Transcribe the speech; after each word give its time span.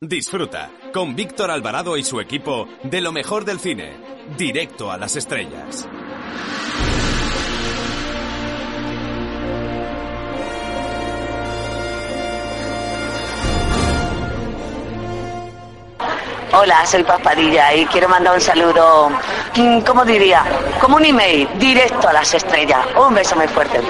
Disfruta 0.00 0.70
con 0.92 1.14
Víctor 1.16 1.50
Alvarado 1.50 1.96
y 1.96 2.04
su 2.04 2.20
equipo 2.20 2.68
de 2.82 3.00
lo 3.00 3.12
mejor 3.12 3.44
del 3.44 3.58
cine, 3.58 3.96
directo 4.36 4.90
a 4.90 4.98
las 4.98 5.16
estrellas. 5.16 5.88
Hola, 16.56 16.86
soy 16.86 17.02
Paspadilla 17.02 17.74
y 17.74 17.84
quiero 17.86 18.08
mandar 18.08 18.34
un 18.34 18.40
saludo, 18.40 19.10
mm, 19.56 19.80
¿cómo 19.80 20.04
diría? 20.04 20.44
Como 20.80 20.96
un 20.96 21.04
email, 21.04 21.48
directo 21.58 22.08
a 22.08 22.12
las 22.12 22.32
estrellas. 22.32 22.86
Un 22.96 23.14
beso 23.14 23.34
muy 23.34 23.48
fuerte. 23.48 23.80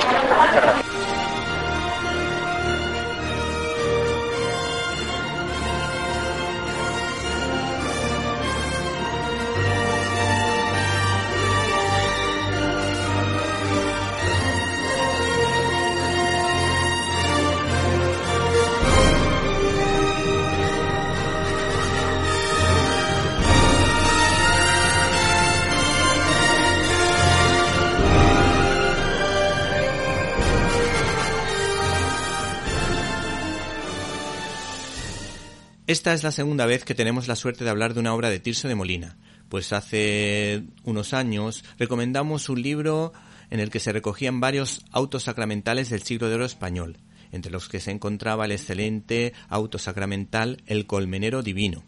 Esta 35.94 36.12
es 36.12 36.24
la 36.24 36.32
segunda 36.32 36.66
vez 36.66 36.84
que 36.84 36.96
tenemos 36.96 37.28
la 37.28 37.36
suerte 37.36 37.62
de 37.62 37.70
hablar 37.70 37.94
de 37.94 38.00
una 38.00 38.14
obra 38.14 38.28
de 38.28 38.40
Tirso 38.40 38.66
de 38.66 38.74
Molina, 38.74 39.16
pues 39.48 39.72
hace 39.72 40.64
unos 40.82 41.14
años 41.14 41.64
recomendamos 41.78 42.48
un 42.48 42.60
libro 42.62 43.12
en 43.48 43.60
el 43.60 43.70
que 43.70 43.78
se 43.78 43.92
recogían 43.92 44.40
varios 44.40 44.84
autos 44.90 45.22
sacramentales 45.22 45.90
del 45.90 46.02
siglo 46.02 46.28
de 46.28 46.34
oro 46.34 46.46
español, 46.46 46.98
entre 47.30 47.52
los 47.52 47.68
que 47.68 47.78
se 47.78 47.92
encontraba 47.92 48.44
el 48.44 48.50
excelente 48.50 49.34
auto 49.48 49.78
sacramental 49.78 50.64
El 50.66 50.86
Colmenero 50.86 51.44
Divino. 51.44 51.84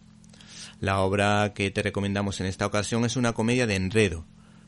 La 0.78 1.00
obra 1.00 1.52
que 1.52 1.72
te 1.72 1.82
recomendamos 1.82 2.40
en 2.40 2.46
esta 2.46 2.64
ocasión 2.64 3.04
es 3.06 3.16
una 3.16 3.32
comedia 3.32 3.66
de 3.66 3.74
enredo, 3.74 4.24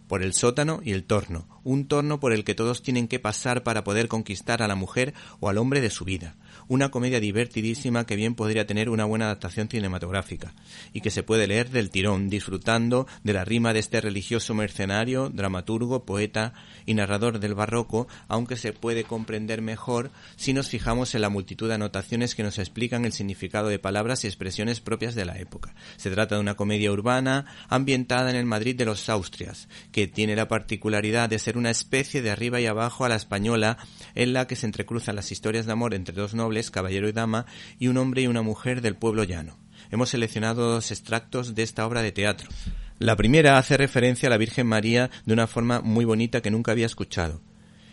por 0.08 0.25
el 0.25 0.33
sótano 0.33 0.80
y 0.83 0.91
el 0.92 1.05
torno, 1.05 1.47
un 1.62 1.86
torno 1.86 2.19
por 2.19 2.33
el 2.33 2.42
que 2.42 2.56
todos 2.56 2.83
tienen 2.83 3.06
que 3.06 3.20
pasar 3.20 3.62
para 3.62 3.84
poder 3.84 4.08
conquistar 4.08 4.62
a 4.62 4.69
la 4.69 4.75
mujer 4.75 5.14
o 5.39 5.48
al 5.48 5.58
hombre 5.58 5.80
de 5.80 5.91
su 5.91 6.05
vida, 6.05 6.34
una 6.69 6.91
comedia 6.91 7.19
divertidísima 7.19 8.05
que 8.05 8.16
bien 8.16 8.34
podría 8.34 8.66
tener 8.66 8.91
una 8.91 9.06
buena 9.06 9.24
adaptación 9.24 9.69
cinematográfica 9.69 10.55
y 10.92 11.00
que 11.00 11.11
se 11.11 11.22
puede 11.22 11.47
leer 11.47 11.70
del 11.70 11.91
tirón, 11.91 12.28
disfrutando 12.28 13.06
de 13.24 13.33
la 13.33 13.44
rima 13.44 13.72
de 13.72 13.80
este 13.80 14.00
religioso 14.00 14.55
mercenario, 14.55 15.30
dramaturgo, 15.30 16.05
poeta 16.05 16.52
y 16.84 16.94
narrador 16.94 17.41
del 17.41 17.55
barroco, 17.55 18.06
aunque 18.28 18.56
se 18.56 18.72
puede 18.72 19.05
comprender 19.05 19.62
mejor 19.62 20.11
si 20.36 20.52
nos 20.52 20.69
fijamos 20.69 21.14
en 21.14 21.22
la 21.22 21.30
multitud 21.30 21.69
de 21.69 21.74
anotaciones 21.74 22.34
que 22.34 22.42
nos 22.42 22.58
explican 22.58 23.05
el 23.05 23.12
significado 23.12 23.69
de 23.69 23.78
palabras 23.78 24.24
y 24.24 24.27
expresiones 24.27 24.80
propias 24.80 25.14
de 25.14 25.24
la 25.24 25.39
época. 25.39 25.74
Se 25.96 26.11
trata 26.11 26.34
de 26.34 26.41
una 26.42 26.55
comedia 26.55 26.92
urbana 26.92 27.46
ambientada 27.69 28.30
en 28.30 28.36
el 28.36 28.46
Madrid 28.46 28.77
de 28.77 28.84
los 28.84 29.08
Austrias, 29.08 29.69
que 29.91 30.06
tiene 30.06 30.36
la 30.36 30.48
particularidad 30.48 31.30
de 31.30 31.39
ser 31.39 31.56
una 31.56 31.70
especie 31.70 32.20
de 32.20 32.30
arriba 32.30 32.61
y 32.61 32.66
abajo 32.66 33.05
a 33.05 33.08
la 33.08 33.16
española 33.16 33.78
en 34.14 34.33
la 34.34 34.46
que 34.46 34.56
se 34.56 34.66
entrecruzan 34.66 35.16
las 35.16 35.33
historias 35.33 35.66
de 35.66 35.72
amor 35.72 35.94
entre 35.94 36.14
dos 36.14 36.34
nobles 36.34 36.58
caballero 36.70 37.09
y 37.09 37.12
dama, 37.12 37.47
y 37.78 37.89
un 37.89 37.97
hombre 37.97 38.23
y 38.23 38.27
una 38.27 38.42
mujer 38.42 38.83
del 38.83 38.97
pueblo 38.97 39.25
llano. 39.25 39.56
Hemos 39.91 40.11
seleccionado 40.11 40.70
dos 40.70 40.91
extractos 40.91 41.55
de 41.55 41.63
esta 41.63 41.86
obra 41.86 42.02
de 42.02 42.13
teatro. 42.13 42.48
La 42.98 43.17
primera 43.17 43.58
hace 43.58 43.77
referencia 43.77 44.27
a 44.27 44.30
la 44.30 44.39
Virgen 44.39 44.67
María 44.67 45.11
de 45.24 45.33
una 45.33 45.47
forma 45.47 45.80
muy 45.80 46.05
bonita 46.05 46.42
que 46.42 46.51
nunca 46.51 46.73
había 46.73 46.86
escuchado. 46.86 47.41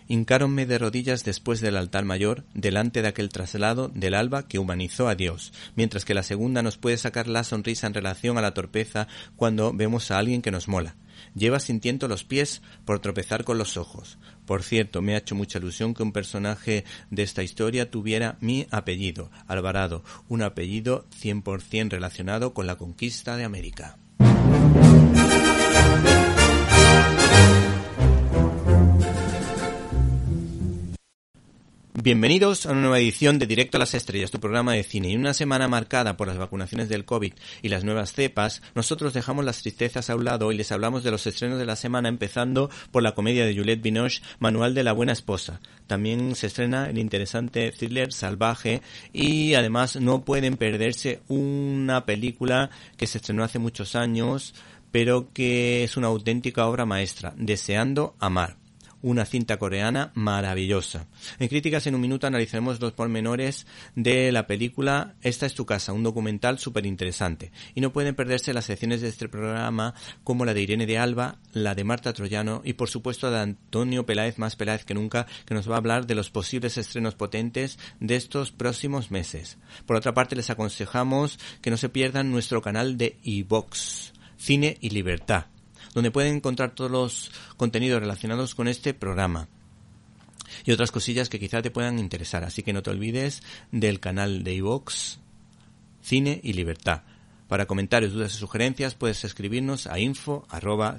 Hincáronme 0.08 0.66
de 0.66 0.78
rodillas 0.78 1.24
después 1.24 1.62
del 1.62 1.78
altar 1.78 2.06
mayor, 2.06 2.44
delante 2.54 3.02
de 3.02 3.08
aquel 3.08 3.30
traslado 3.30 3.88
del 3.88 4.14
alba 4.14 4.48
que 4.48 4.60
humanizó 4.60 5.08
a 5.08 5.16
Dios, 5.16 5.52
mientras 5.76 6.06
que 6.06 6.14
la 6.14 6.22
segunda 6.22 6.62
nos 6.62 6.78
puede 6.78 6.98
sacar 6.98 7.28
la 7.28 7.44
sonrisa 7.44 7.88
en 7.88 7.96
relación 7.96 8.38
a 8.38 8.42
la 8.42 8.54
torpeza 8.54 9.08
cuando 9.36 9.74
vemos 9.74 10.12
a 10.12 10.20
alguien 10.20 10.44
que 10.44 10.52
nos 10.52 10.68
mola. 10.68 10.96
Lleva 11.34 11.60
sintiendo 11.60 12.08
los 12.08 12.24
pies 12.24 12.62
por 12.84 13.00
tropezar 13.00 13.46
con 13.46 13.58
los 13.58 13.78
ojos. 13.78 14.20
Por 14.46 14.64
cierto, 14.64 15.02
me 15.02 15.16
ha 15.16 15.18
hecho 15.18 15.36
mucha 15.36 15.60
ilusión 15.60 15.94
que 15.94 16.04
un 16.04 16.12
personaje 16.12 16.86
de 17.10 17.24
esta 17.24 17.44
historia 17.44 17.90
tuviera 17.90 18.38
mi 18.42 18.68
apellido, 18.72 19.32
Alvarado, 19.48 20.04
un 20.28 20.42
apellido 20.42 21.06
100% 21.22 21.90
relacionado 21.90 22.54
con 22.54 22.68
la 22.68 22.78
conquista 22.78 23.38
de 23.38 23.44
América. 23.44 23.98
Bienvenidos 32.04 32.66
a 32.66 32.74
una 32.74 32.82
nueva 32.82 33.00
edición 33.00 33.40
de 33.40 33.48
Directo 33.48 33.78
a 33.78 33.80
las 33.80 33.94
Estrellas, 33.94 34.30
tu 34.30 34.42
programa 34.42 34.74
de 34.74 34.84
cine. 34.84 35.08
Y 35.08 35.14
en 35.14 35.22
una 35.22 35.34
semana 35.34 35.70
marcada 35.70 36.18
por 36.18 36.28
las 36.28 36.38
vacunaciones 36.38 36.90
del 36.90 37.06
COVID 37.06 37.32
y 37.62 37.70
las 37.70 37.86
nuevas 37.86 38.12
cepas, 38.12 38.62
nosotros 38.76 39.14
dejamos 39.14 39.46
las 39.46 39.62
tristezas 39.62 40.10
a 40.10 40.16
un 40.18 40.26
lado 40.26 40.52
y 40.52 40.58
les 40.58 40.74
hablamos 40.74 41.06
de 41.06 41.12
los 41.12 41.26
estrenos 41.26 41.58
de 41.58 41.66
la 41.66 41.78
semana, 41.78 42.10
empezando 42.10 42.70
por 42.92 43.02
la 43.02 43.14
comedia 43.14 43.46
de 43.46 43.56
Juliette 43.56 43.82
Binoche, 43.82 44.22
Manual 44.40 44.74
de 44.74 44.84
la 44.84 44.92
Buena 44.92 45.14
Esposa. 45.14 45.62
También 45.88 46.36
se 46.36 46.48
estrena 46.48 46.90
el 46.90 46.98
interesante 46.98 47.72
thriller 47.72 48.12
Salvaje 48.12 48.82
y 49.14 49.54
además 49.54 49.96
no 49.96 50.26
pueden 50.26 50.58
perderse 50.58 51.22
una 51.30 52.06
película 52.06 52.72
que 52.98 53.08
se 53.08 53.20
estrenó 53.20 53.46
hace 53.46 53.58
muchos 53.58 53.96
años, 53.96 54.54
pero 54.92 55.32
que 55.32 55.86
es 55.86 55.96
una 55.96 56.08
auténtica 56.08 56.68
obra 56.68 56.86
maestra, 56.86 57.34
Deseando 57.38 58.16
Amar 58.20 58.65
una 59.06 59.24
cinta 59.24 59.58
coreana 59.58 60.12
maravillosa. 60.16 61.06
En 61.38 61.48
Críticas 61.48 61.86
en 61.86 61.94
un 61.94 62.02
Minuto 62.02 62.26
analizaremos 62.26 62.82
los 62.82 62.94
pormenores 62.94 63.68
de 63.94 64.32
la 64.32 64.48
película 64.48 65.14
Esta 65.22 65.46
es 65.46 65.54
tu 65.54 65.64
casa, 65.64 65.94
un 65.94 66.02
documental 66.02 66.58
súper 66.58 66.88
interesante. 66.88 67.52
Y 67.76 67.82
no 67.82 67.94
pueden 67.94 68.16
perderse 68.16 68.52
las 68.52 68.66
secciones 68.66 69.02
de 69.02 69.10
este 69.10 69.30
programa 69.30 69.94
como 70.24 70.44
la 70.44 70.56
de 70.56 70.64
Irene 70.64 70.88
de 70.88 70.98
Alba, 70.98 71.38
la 71.54 71.76
de 71.76 71.84
Marta 71.84 72.14
Troyano 72.14 72.64
y 72.66 72.74
por 72.74 72.90
supuesto 72.90 73.30
de 73.30 73.38
Antonio 73.38 74.08
Peláez, 74.08 74.40
más 74.40 74.56
Peláez 74.56 74.86
que 74.86 74.96
nunca, 74.96 75.28
que 75.46 75.54
nos 75.54 75.70
va 75.70 75.76
a 75.76 75.78
hablar 75.78 76.08
de 76.08 76.16
los 76.16 76.32
posibles 76.32 76.80
estrenos 76.80 77.14
potentes 77.14 77.78
de 78.00 78.16
estos 78.16 78.52
próximos 78.52 79.12
meses. 79.12 79.60
Por 79.86 79.98
otra 79.98 80.16
parte, 80.16 80.36
les 80.36 80.50
aconsejamos 80.50 81.38
que 81.62 81.70
no 81.70 81.78
se 81.78 81.90
pierdan 81.90 82.32
nuestro 82.32 82.64
canal 82.64 82.98
de 82.98 83.20
iVox, 83.22 84.14
Cine 84.36 84.78
y 84.82 84.90
Libertad 84.90 85.46
donde 85.96 86.12
pueden 86.12 86.36
encontrar 86.36 86.76
todos 86.76 86.92
los 86.92 87.32
contenidos 87.58 88.02
relacionados 88.02 88.54
con 88.54 88.68
este 88.68 88.94
programa 88.94 89.48
y 90.66 90.72
otras 90.72 90.92
cosillas 90.92 91.30
que 91.30 91.40
quizá 91.40 91.62
te 91.62 91.72
puedan 91.72 91.98
interesar. 91.98 92.44
Así 92.44 92.62
que 92.62 92.74
no 92.74 92.84
te 92.84 92.92
olvides 92.92 93.42
del 93.72 94.00
canal 94.00 94.44
de 94.44 94.54
iVox 94.56 95.20
Cine 96.02 96.40
y 96.44 96.54
Libertad. 96.54 97.04
Para 97.48 97.66
comentarios, 97.66 98.14
dudas 98.14 98.36
y 98.36 98.38
sugerencias 98.38 98.94
puedes 98.94 99.24
escribirnos 99.24 99.88
a 99.88 99.98
info 100.00 100.46
arroba 100.50 100.98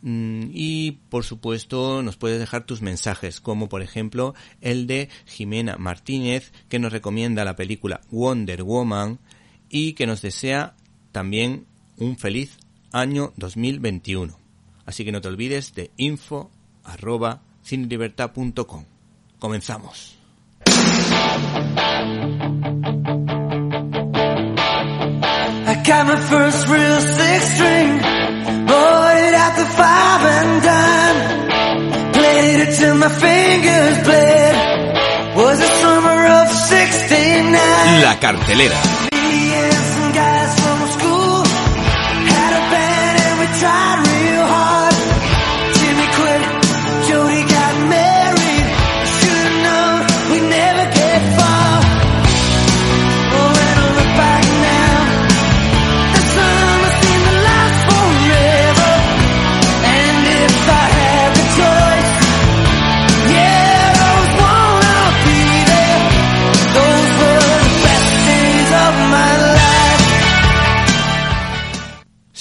mm, 0.00 0.50
y 0.52 0.92
por 1.08 1.24
supuesto 1.24 2.02
nos 2.02 2.16
puedes 2.16 2.40
dejar 2.40 2.64
tus 2.64 2.82
mensajes 2.82 3.40
como 3.40 3.68
por 3.68 3.82
ejemplo 3.82 4.34
el 4.60 4.86
de 4.86 5.08
Jimena 5.26 5.76
Martínez 5.76 6.50
que 6.68 6.78
nos 6.78 6.92
recomienda 6.92 7.44
la 7.44 7.56
película 7.56 8.00
Wonder 8.10 8.62
Woman 8.62 9.20
y 9.68 9.92
que 9.92 10.06
nos 10.06 10.22
desea 10.22 10.74
también 11.12 11.66
un 11.98 12.16
feliz 12.16 12.58
año 12.92 13.32
2021. 13.36 14.38
Así 14.86 15.04
que 15.04 15.12
no 15.12 15.20
te 15.20 15.28
olvides 15.28 15.74
de 15.74 15.90
info 15.96 16.50
arroba 16.84 17.42
cinelibertad.com. 17.64 18.84
Comenzamos. 19.38 20.16
I 25.64 25.82
got 25.84 26.06
my 26.06 26.16
first 26.16 26.68
real 26.68 27.00
six 27.00 27.54
string, 27.54 27.98
bought 28.66 29.16
it 29.16 29.34
at 29.34 29.56
the 29.56 29.66
five 29.78 30.22
and 30.36 30.62
dime, 30.62 32.12
played 32.12 32.60
it 32.68 32.76
till 32.76 32.94
my 32.96 33.08
fingers 33.08 34.02
bled, 34.04 35.36
was 35.36 35.58
the 35.58 35.66
summer 35.66 36.26
of 36.26 36.48
69. 36.48 38.02
La 38.02 38.18
cartelera. 38.20 39.11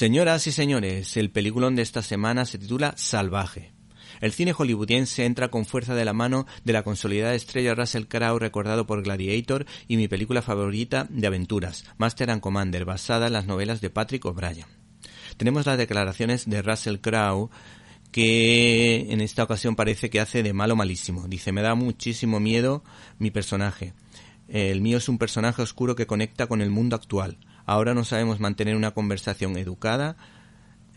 Señoras 0.02 0.48
y 0.48 0.52
señores, 0.52 1.16
el 1.16 1.30
peliculón 1.30 1.76
de 1.76 1.84
esta 1.84 2.02
semana 2.02 2.46
se 2.46 2.58
titula 2.58 2.96
Salvaje. 2.98 3.72
El 4.20 4.32
cine 4.32 4.52
hollywoodiense 4.52 5.26
entra 5.26 5.50
con 5.50 5.64
fuerza 5.64 5.94
de 5.94 6.06
la 6.06 6.12
mano 6.12 6.48
de 6.64 6.74
la 6.74 6.82
consolidada 6.82 7.36
estrella 7.36 7.76
Russell 7.76 8.06
Crowe 8.08 8.40
recordado 8.40 8.88
por 8.88 9.04
Gladiator 9.04 9.68
y 9.88 9.98
mi 9.98 10.08
película 10.08 10.42
favorita 10.42 11.06
de 11.12 11.28
aventuras, 11.28 11.86
Master 12.00 12.32
and 12.32 12.42
Commander, 12.42 12.84
basada 12.84 13.28
en 13.28 13.34
las 13.34 13.46
novelas 13.46 13.80
de 13.80 13.92
Patrick 13.92 14.26
O'Brien. 14.26 14.66
Tenemos 15.38 15.68
las 15.68 15.78
declaraciones 15.78 16.50
de 16.50 16.64
Russell 16.64 16.98
Crowe 16.98 17.52
que 18.12 19.06
en 19.12 19.22
esta 19.22 19.44
ocasión 19.44 19.76
parece 19.76 20.10
que 20.10 20.20
hace 20.20 20.42
de 20.42 20.52
malo 20.52 20.76
malísimo. 20.76 21.28
Dice, 21.28 21.52
me 21.52 21.62
da 21.62 21.76
muchísimo 21.76 22.40
miedo 22.40 22.84
mi 23.20 23.30
personaje. 23.30 23.94
El 24.48 24.82
mío 24.82 24.98
es 24.98 25.08
un 25.10 25.20
personaje 25.20 25.62
oscuro 25.62 25.96
que 25.96 26.08
conecta 26.08 26.48
con 26.48 26.62
el 26.62 26.72
mundo 26.72 26.96
actual. 26.96 27.38
Ahora 27.72 27.94
no 27.94 28.04
sabemos 28.04 28.42
mantener 28.42 28.76
una 28.76 28.92
conversación 28.92 29.56
educada, 29.56 30.18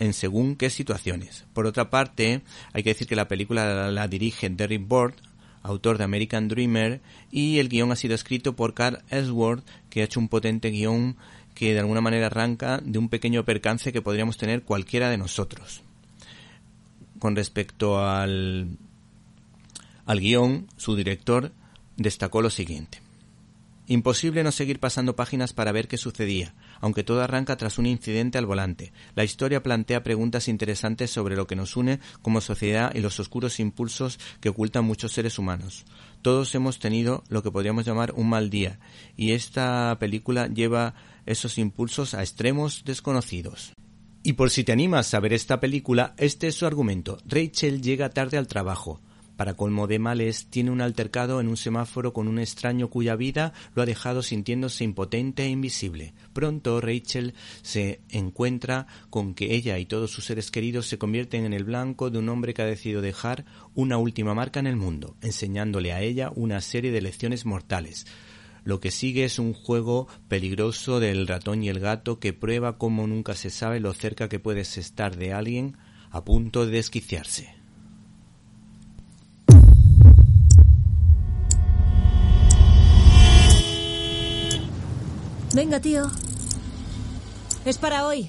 en 0.00 0.12
según 0.12 0.56
qué 0.56 0.70
situaciones. 0.70 1.44
Por 1.52 1.66
otra 1.66 1.88
parte, 1.88 2.42
hay 2.72 2.82
que 2.82 2.90
decir 2.90 3.06
que 3.06 3.14
la 3.14 3.28
película 3.28 3.92
la, 3.92 4.08
dirige 4.08 4.50
Derrick 4.50 4.88
Bord, 4.88 5.14
autor 5.62 5.98
de 5.98 6.02
American 6.02 6.48
Dreamer, 6.48 7.00
y 7.30 7.60
el 7.60 7.68
guion 7.68 7.92
ha 7.92 7.96
sido 7.96 8.16
escrito 8.16 8.56
por 8.56 8.74
Carl 8.74 9.04
Ellsworth, 9.10 9.64
que 9.88 10.00
ha 10.00 10.04
hecho 10.04 10.18
un 10.18 10.26
potente 10.26 10.70
guion 10.70 11.16
que 11.54 11.74
de 11.74 11.78
alguna 11.78 12.00
manera 12.00 12.26
arranca 12.26 12.80
de 12.84 12.98
un 12.98 13.08
pequeño 13.08 13.44
percance 13.44 13.92
que 13.92 14.02
podríamos 14.02 14.36
tener 14.36 14.64
cualquiera 14.64 15.10
de 15.10 15.18
nosotros. 15.18 15.80
Con 17.20 17.36
respecto 17.36 18.04
al, 18.04 18.78
al 20.06 20.18
guion, 20.18 20.66
su 20.76 20.96
director 20.96 21.52
destacó 21.96 22.42
lo 22.42 22.50
siguiente. 22.50 23.00
Imposible 23.86 24.42
no 24.42 24.50
seguir 24.50 24.80
pasando 24.80 25.14
páginas 25.14 25.52
para 25.52 25.70
ver 25.70 25.88
qué 25.88 25.98
sucedía, 25.98 26.54
aunque 26.80 27.04
todo 27.04 27.22
arranca 27.22 27.56
tras 27.56 27.78
un 27.78 27.86
incidente 27.86 28.38
al 28.38 28.46
volante. 28.46 28.92
La 29.14 29.24
historia 29.24 29.62
plantea 29.62 30.02
preguntas 30.02 30.48
interesantes 30.48 31.10
sobre 31.10 31.36
lo 31.36 31.46
que 31.46 31.56
nos 31.56 31.76
une 31.76 32.00
como 32.22 32.40
sociedad 32.40 32.94
y 32.94 33.00
los 33.00 33.18
oscuros 33.20 33.60
impulsos 33.60 34.18
que 34.40 34.48
ocultan 34.48 34.84
muchos 34.84 35.12
seres 35.12 35.38
humanos. 35.38 35.84
Todos 36.22 36.54
hemos 36.54 36.78
tenido 36.78 37.24
lo 37.28 37.42
que 37.42 37.50
podríamos 37.50 37.84
llamar 37.84 38.12
un 38.16 38.28
mal 38.28 38.50
día, 38.50 38.78
y 39.16 39.32
esta 39.32 39.96
película 40.00 40.46
lleva 40.46 40.94
esos 41.26 41.58
impulsos 41.58 42.14
a 42.14 42.20
extremos 42.20 42.82
desconocidos. 42.84 43.72
Y 44.22 44.32
por 44.32 44.50
si 44.50 44.64
te 44.64 44.72
animas 44.72 45.12
a 45.12 45.20
ver 45.20 45.34
esta 45.34 45.60
película, 45.60 46.14
este 46.16 46.46
es 46.46 46.54
su 46.54 46.64
argumento. 46.64 47.18
Rachel 47.26 47.82
llega 47.82 48.08
tarde 48.08 48.38
al 48.38 48.46
trabajo. 48.46 49.02
Para 49.36 49.54
colmo 49.54 49.88
de 49.88 49.98
males, 49.98 50.46
tiene 50.46 50.70
un 50.70 50.80
altercado 50.80 51.40
en 51.40 51.48
un 51.48 51.56
semáforo 51.56 52.12
con 52.12 52.28
un 52.28 52.38
extraño 52.38 52.88
cuya 52.88 53.16
vida 53.16 53.52
lo 53.74 53.82
ha 53.82 53.86
dejado 53.86 54.22
sintiéndose 54.22 54.84
impotente 54.84 55.42
e 55.42 55.48
invisible. 55.48 56.14
Pronto 56.32 56.80
Rachel 56.80 57.34
se 57.62 58.00
encuentra 58.10 58.86
con 59.10 59.34
que 59.34 59.54
ella 59.54 59.78
y 59.78 59.86
todos 59.86 60.12
sus 60.12 60.24
seres 60.24 60.50
queridos 60.52 60.86
se 60.86 60.98
convierten 60.98 61.44
en 61.44 61.52
el 61.52 61.64
blanco 61.64 62.10
de 62.10 62.18
un 62.18 62.28
hombre 62.28 62.54
que 62.54 62.62
ha 62.62 62.66
decidido 62.66 63.02
dejar 63.02 63.44
una 63.74 63.98
última 63.98 64.34
marca 64.34 64.60
en 64.60 64.68
el 64.68 64.76
mundo, 64.76 65.16
enseñándole 65.20 65.92
a 65.92 66.00
ella 66.00 66.30
una 66.34 66.60
serie 66.60 66.92
de 66.92 67.02
lecciones 67.02 67.44
mortales. 67.44 68.06
Lo 68.62 68.80
que 68.80 68.90
sigue 68.90 69.24
es 69.24 69.38
un 69.38 69.52
juego 69.52 70.06
peligroso 70.28 71.00
del 71.00 71.26
ratón 71.26 71.62
y 71.62 71.68
el 71.68 71.80
gato 71.80 72.18
que 72.18 72.32
prueba 72.32 72.78
cómo 72.78 73.06
nunca 73.06 73.34
se 73.34 73.50
sabe 73.50 73.80
lo 73.80 73.92
cerca 73.92 74.28
que 74.28 74.38
puedes 74.38 74.78
estar 74.78 75.16
de 75.16 75.32
alguien 75.32 75.76
a 76.10 76.24
punto 76.24 76.64
de 76.64 76.72
desquiciarse. 76.72 77.63
Venga, 85.54 85.78
tío. 85.78 86.10
Es 87.64 87.78
para 87.78 88.06
hoy. 88.06 88.28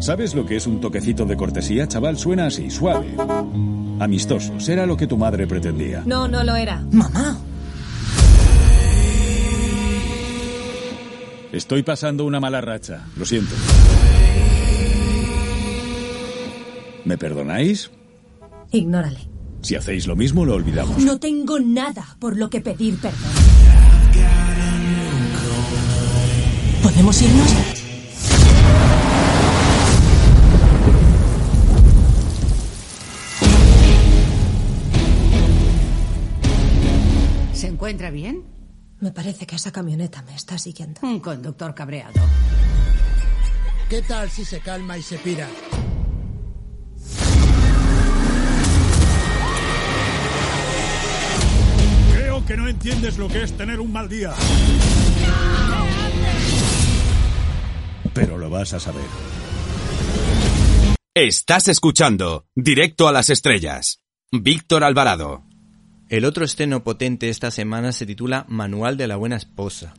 ¿Sabes 0.00 0.34
lo 0.34 0.44
que 0.44 0.56
es 0.56 0.66
un 0.66 0.80
toquecito 0.80 1.24
de 1.24 1.36
cortesía, 1.36 1.88
chaval? 1.88 2.18
Suena 2.18 2.46
así, 2.46 2.68
suave. 2.70 3.14
Amistoso. 4.00 4.60
Será 4.60 4.84
lo 4.84 4.98
que 4.98 5.06
tu 5.06 5.16
madre 5.16 5.46
pretendía. 5.46 6.02
No, 6.04 6.28
no 6.28 6.44
lo 6.44 6.56
era. 6.56 6.84
Mamá. 6.90 7.38
Estoy 11.52 11.82
pasando 11.82 12.24
una 12.24 12.40
mala 12.40 12.62
racha. 12.62 13.04
Lo 13.14 13.26
siento. 13.26 13.54
¿Me 17.04 17.18
perdonáis? 17.18 17.90
Ignórale. 18.70 19.28
Si 19.60 19.76
hacéis 19.76 20.06
lo 20.06 20.16
mismo, 20.16 20.46
lo 20.46 20.54
olvidamos. 20.54 20.96
No 20.98 21.20
tengo 21.20 21.60
nada 21.60 22.16
por 22.18 22.38
lo 22.38 22.48
que 22.48 22.62
pedir 22.62 22.96
perdón. 22.96 23.20
¿Podemos 26.82 27.20
irnos? 27.20 27.54
¿Se 37.52 37.66
encuentra 37.68 38.10
bien? 38.10 38.42
Me 39.02 39.10
parece 39.10 39.46
que 39.46 39.56
esa 39.56 39.72
camioneta 39.72 40.22
me 40.22 40.36
está 40.36 40.56
siguiendo. 40.58 41.00
Un 41.02 41.18
conductor 41.18 41.74
cabreado. 41.74 42.20
¿Qué 43.90 44.00
tal 44.00 44.30
si 44.30 44.44
se 44.44 44.60
calma 44.60 44.96
y 44.96 45.02
se 45.02 45.18
pira? 45.18 45.48
Creo 52.12 52.46
que 52.46 52.56
no 52.56 52.68
entiendes 52.68 53.18
lo 53.18 53.26
que 53.26 53.42
es 53.42 53.56
tener 53.56 53.80
un 53.80 53.92
mal 53.92 54.08
día. 54.08 54.34
Pero 58.14 58.38
lo 58.38 58.50
vas 58.50 58.72
a 58.72 58.78
saber. 58.78 59.02
Estás 61.12 61.66
escuchando 61.66 62.46
Directo 62.54 63.08
a 63.08 63.12
las 63.12 63.30
Estrellas. 63.30 63.98
Víctor 64.30 64.84
Alvarado. 64.84 65.42
El 66.12 66.26
otro 66.26 66.44
estreno 66.44 66.84
potente 66.84 67.30
esta 67.30 67.50
semana 67.50 67.90
se 67.90 68.04
titula 68.04 68.44
Manual 68.46 68.98
de 68.98 69.06
la 69.06 69.16
Buena 69.16 69.36
Esposa. 69.36 69.94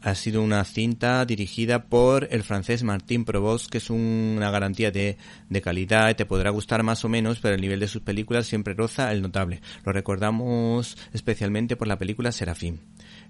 Ha 0.00 0.14
sido 0.14 0.40
una 0.40 0.64
cinta 0.64 1.24
dirigida 1.24 1.86
por 1.86 2.28
el 2.30 2.44
francés 2.44 2.84
Martín 2.84 3.24
Provost, 3.24 3.68
que 3.68 3.78
es 3.78 3.90
una 3.90 4.52
garantía 4.52 4.92
de, 4.92 5.18
de 5.48 5.60
calidad 5.60 6.10
y 6.10 6.14
te 6.14 6.26
podrá 6.26 6.50
gustar 6.50 6.84
más 6.84 7.04
o 7.04 7.08
menos, 7.08 7.40
pero 7.40 7.56
el 7.56 7.60
nivel 7.60 7.80
de 7.80 7.88
sus 7.88 8.02
películas 8.02 8.46
siempre 8.46 8.74
roza 8.74 9.10
el 9.10 9.20
notable. 9.20 9.62
Lo 9.84 9.92
recordamos 9.92 10.96
especialmente 11.12 11.74
por 11.74 11.88
la 11.88 11.98
película 11.98 12.30
Serafín. 12.30 12.78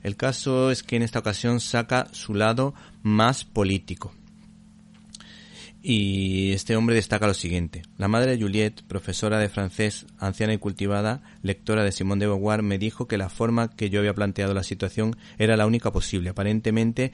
El 0.03 0.17
caso 0.17 0.71
es 0.71 0.83
que 0.83 0.97
en 0.97 1.03
esta 1.03 1.21
ocasión 1.21 1.61
saca 1.61 2.09
su 2.13 2.35
lado 2.35 2.75
más 3.03 3.47
político. 3.47 4.13
Y 5.87 6.53
este 6.53 6.77
hombre 6.77 6.95
destaca 6.95 7.27
lo 7.27 7.35
siguiente. 7.35 7.83
La 7.99 8.09
madre 8.09 8.31
de 8.31 8.43
Juliette, 8.43 8.83
profesora 8.85 9.39
de 9.39 9.51
francés, 9.51 10.07
anciana 10.17 10.55
y 10.55 10.59
cultivada, 10.59 11.21
lectora 11.43 11.85
de 11.85 11.93
Simone 11.93 12.21
de 12.21 12.29
Beauvoir, 12.29 12.63
me 12.63 12.79
dijo 12.79 13.07
que 13.07 13.19
la 13.19 13.29
forma 13.29 13.69
que 13.69 13.91
yo 13.91 13.99
había 14.01 14.15
planteado 14.15 14.55
la 14.55 14.63
situación 14.63 15.15
era 15.37 15.59
la 15.59 15.67
única 15.67 15.93
posible. 15.93 16.31
Aparentemente 16.31 17.13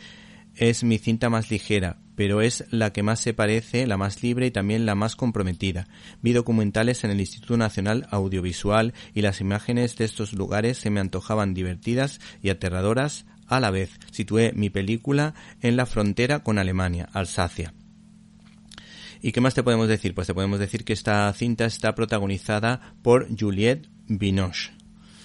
es 0.55 0.85
mi 0.85 0.99
cinta 0.99 1.29
más 1.29 1.51
ligera, 1.51 1.99
pero 2.15 2.43
es 2.43 2.65
la 2.71 2.93
que 2.93 3.03
más 3.03 3.19
se 3.19 3.35
parece, 3.35 3.89
la 3.89 3.97
más 3.97 4.23
libre 4.23 4.47
y 4.47 4.51
también 4.53 4.87
la 4.87 4.95
más 4.95 5.17
comprometida. 5.17 5.89
Vi 6.23 6.33
documentales 6.33 7.03
en 7.03 7.11
el 7.11 7.19
Instituto 7.19 7.57
Nacional 7.57 8.07
Audiovisual 8.13 8.95
y 9.15 9.23
las 9.23 9.41
imágenes 9.41 9.97
de 9.97 10.05
estos 10.05 10.33
lugares 10.33 10.79
se 10.79 10.91
me 10.91 11.01
antojaban 11.01 11.55
divertidas 11.55 12.21
y 12.41 12.51
aterradoras 12.51 13.27
a 13.49 13.59
la 13.59 13.73
vez. 13.73 13.99
Situé 14.13 14.53
mi 14.55 14.71
película 14.71 15.35
en 15.61 15.77
la 15.77 15.87
frontera 15.87 16.45
con 16.45 16.57
Alemania, 16.57 17.09
Alsacia. 17.13 17.75
¿Y 19.23 19.33
qué 19.33 19.41
más 19.41 19.55
te 19.55 19.63
podemos 19.63 19.89
decir? 19.89 20.15
Pues 20.15 20.27
te 20.27 20.35
podemos 20.35 20.59
decir 20.59 20.85
que 20.85 20.93
esta 20.93 21.33
cinta 21.35 21.67
está 21.67 21.95
protagonizada 21.95 22.95
por 23.03 23.29
Juliette 23.39 23.89
Binoche 24.07 24.73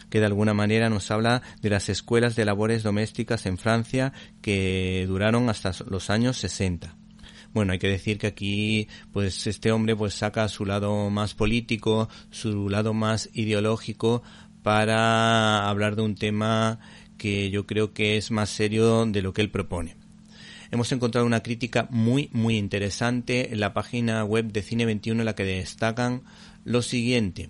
que 0.10 0.20
de 0.20 0.28
alguna 0.28 0.54
manera 0.54 0.90
nos 0.90 1.10
habla 1.12 1.42
de 1.62 1.70
las 1.70 1.90
escuelas 1.90 2.36
de 2.36 2.46
labores 2.46 2.84
domésticas 2.84 3.46
en 3.48 3.58
Francia 3.58 4.14
que 4.42 5.04
duraron 5.08 5.50
hasta 5.50 5.72
los 5.90 6.10
años 6.10 6.38
60. 6.38 6.96
Bueno, 7.54 7.74
hay 7.74 7.80
que 7.80 7.90
decir 7.90 8.18
que 8.18 8.28
aquí, 8.28 8.88
pues 9.12 9.48
este 9.48 9.72
hombre 9.72 9.96
pues 9.96 10.14
saca 10.14 10.48
su 10.48 10.66
lado 10.66 11.10
más 11.10 11.34
político, 11.34 12.08
su 12.30 12.70
lado 12.70 12.94
más 12.94 13.30
ideológico 13.34 14.24
para 14.62 15.68
hablar 15.70 15.96
de 15.96 16.04
un 16.04 16.16
tema 16.16 16.80
que 17.18 17.50
yo 17.50 17.66
creo 17.66 17.94
que 17.94 18.18
es 18.18 18.30
más 18.30 18.50
serio 18.50 19.06
de 19.06 19.22
lo 19.22 19.34
que 19.34 19.42
él 19.42 19.52
propone 19.52 20.05
hemos 20.76 20.92
encontrado 20.92 21.26
una 21.26 21.42
crítica 21.42 21.88
muy, 21.90 22.30
muy 22.34 22.58
interesante 22.58 23.54
en 23.54 23.60
la 23.60 23.74
página 23.74 24.24
web 24.24 24.52
de 24.52 24.62
Cine 24.62 24.86
21 24.86 25.22
en 25.22 25.26
la 25.26 25.36
que 25.36 25.46
destacan 25.46 26.24
lo 26.64 26.82
siguiente. 26.82 27.50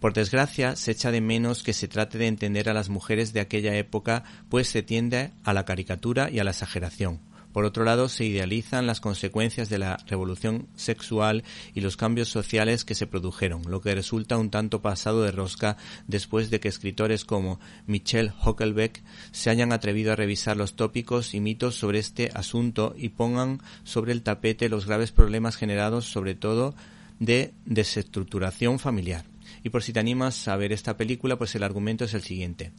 Por 0.00 0.12
desgracia, 0.12 0.76
se 0.76 0.92
echa 0.92 1.10
de 1.10 1.20
menos 1.20 1.62
que 1.62 1.72
se 1.72 1.88
trate 1.88 2.18
de 2.18 2.28
entender 2.28 2.68
a 2.68 2.74
las 2.74 2.90
mujeres 2.90 3.32
de 3.32 3.40
aquella 3.40 3.74
época, 3.76 4.22
pues 4.48 4.68
se 4.68 4.82
tiende 4.82 5.32
a 5.42 5.52
la 5.52 5.64
caricatura 5.64 6.30
y 6.30 6.38
a 6.38 6.44
la 6.44 6.52
exageración. 6.52 7.20
Por 7.56 7.64
otro 7.64 7.84
lado, 7.84 8.10
se 8.10 8.26
idealizan 8.26 8.86
las 8.86 9.00
consecuencias 9.00 9.70
de 9.70 9.78
la 9.78 9.96
revolución 10.08 10.68
sexual 10.76 11.42
y 11.74 11.80
los 11.80 11.96
cambios 11.96 12.28
sociales 12.28 12.84
que 12.84 12.94
se 12.94 13.06
produjeron, 13.06 13.62
lo 13.70 13.80
que 13.80 13.94
resulta 13.94 14.36
un 14.36 14.50
tanto 14.50 14.82
pasado 14.82 15.22
de 15.22 15.32
rosca 15.32 15.78
después 16.06 16.50
de 16.50 16.60
que 16.60 16.68
escritores 16.68 17.24
como 17.24 17.58
Michel 17.86 18.34
Hockelbeck 18.44 19.02
se 19.32 19.48
hayan 19.48 19.72
atrevido 19.72 20.12
a 20.12 20.16
revisar 20.16 20.58
los 20.58 20.76
tópicos 20.76 21.32
y 21.32 21.40
mitos 21.40 21.76
sobre 21.76 21.98
este 21.98 22.30
asunto 22.34 22.94
y 22.94 23.08
pongan 23.08 23.62
sobre 23.84 24.12
el 24.12 24.22
tapete 24.22 24.68
los 24.68 24.84
graves 24.84 25.10
problemas 25.10 25.56
generados 25.56 26.04
sobre 26.04 26.34
todo 26.34 26.74
de 27.20 27.54
desestructuración 27.64 28.78
familiar. 28.78 29.24
Y 29.64 29.70
por 29.70 29.82
si 29.82 29.94
te 29.94 30.00
animas 30.00 30.46
a 30.46 30.56
ver 30.56 30.72
esta 30.72 30.98
película, 30.98 31.38
pues 31.38 31.54
el 31.54 31.62
argumento 31.62 32.04
es 32.04 32.12
el 32.12 32.20
siguiente. 32.20 32.72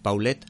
Paulette 0.00 0.46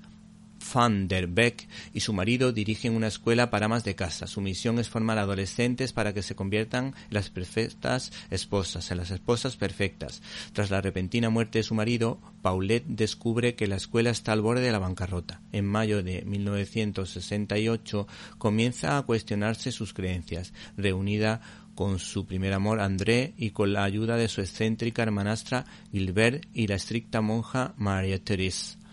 Van 0.73 1.09
der 1.09 1.27
Beek 1.27 1.69
y 1.93 2.01
su 2.01 2.13
marido 2.13 2.53
dirigen 2.53 2.95
una 2.95 3.09
escuela 3.09 3.51
para 3.51 3.67
amas 3.67 3.85
de 3.85 3.95
casa. 3.95 4.27
Su 4.27 4.41
misión 4.41 4.79
es 4.79 4.89
formar 4.89 5.19
adolescentes 5.19 5.93
para 5.93 6.13
que 6.13 6.23
se 6.23 6.35
conviertan 6.35 6.87
en 6.87 6.95
las 7.11 7.31
perfectas 7.31 8.13
esposas, 8.31 8.91
en 8.91 8.99
las 8.99 9.11
esposas 9.11 9.57
perfectas. 9.57 10.23
Tras 10.53 10.71
la 10.71 10.81
repentina 10.81 11.31
muerte 11.31 11.59
de 11.59 11.65
su 11.65 11.75
marido, 11.75 12.21
Paulette 12.43 12.87
descubre 12.87 13.55
que 13.55 13.67
la 13.67 13.77
escuela 13.77 14.11
está 14.11 14.33
al 14.33 14.43
borde 14.43 14.63
de 14.63 14.73
la 14.73 14.79
bancarrota. 14.79 15.41
En 15.53 15.67
mayo 15.67 16.03
de 16.03 16.23
1968 16.23 18.07
comienza 18.39 18.99
a 18.99 19.03
cuestionarse 19.03 19.73
sus 19.73 19.93
creencias, 19.93 20.53
reunida 20.77 21.41
con 21.75 21.99
su 21.99 22.27
primer 22.27 22.53
amor 22.53 22.81
André 22.81 23.35
y 23.37 23.51
con 23.51 23.73
la 23.73 23.85
ayuda 23.85 24.17
de 24.17 24.29
su 24.29 24.41
excéntrica 24.41 25.03
hermanastra 25.03 25.65
Gilbert 25.91 26.47
y 26.55 26.67
la 26.67 26.77
estricta 26.77 27.21
monja 27.21 27.75
María 27.77 28.23
Therese. 28.23 28.84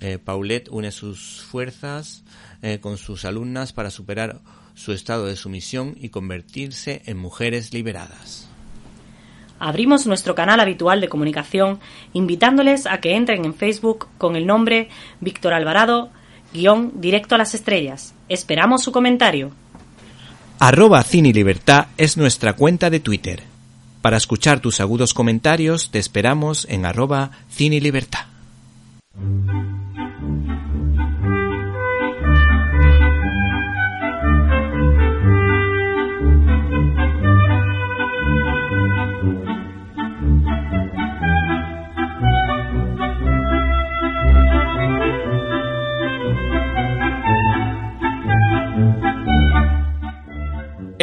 Eh, 0.00 0.18
Paulette 0.18 0.68
une 0.70 0.90
sus 0.92 1.42
fuerzas 1.42 2.24
eh, 2.62 2.78
con 2.80 2.96
sus 2.96 3.24
alumnas 3.24 3.72
para 3.72 3.90
superar 3.90 4.40
su 4.74 4.92
estado 4.92 5.26
de 5.26 5.36
sumisión 5.36 5.94
y 6.00 6.08
convertirse 6.08 7.02
en 7.04 7.18
mujeres 7.18 7.74
liberadas. 7.74 8.48
Abrimos 9.58 10.06
nuestro 10.06 10.34
canal 10.34 10.58
habitual 10.58 11.02
de 11.02 11.10
comunicación 11.10 11.80
invitándoles 12.14 12.86
a 12.86 12.98
que 12.98 13.14
entren 13.14 13.44
en 13.44 13.54
Facebook 13.54 14.08
con 14.16 14.36
el 14.36 14.46
nombre 14.46 14.88
Víctor 15.20 15.52
Alvarado, 15.52 16.08
guion 16.54 16.92
directo 16.94 17.34
a 17.34 17.38
las 17.38 17.54
estrellas. 17.54 18.14
Esperamos 18.30 18.82
su 18.82 18.90
comentario. 18.90 19.50
Arroba 20.58 21.02
Cine 21.02 21.32
Libertad 21.34 21.88
es 21.98 22.16
nuestra 22.16 22.54
cuenta 22.54 22.88
de 22.88 23.00
Twitter. 23.00 23.42
Para 24.00 24.16
escuchar 24.16 24.60
tus 24.60 24.80
agudos 24.80 25.12
comentarios 25.12 25.90
te 25.90 25.98
esperamos 25.98 26.66
en 26.70 26.86
arroba 26.86 27.32
Cine 27.50 27.80
Libertad. 27.82 28.26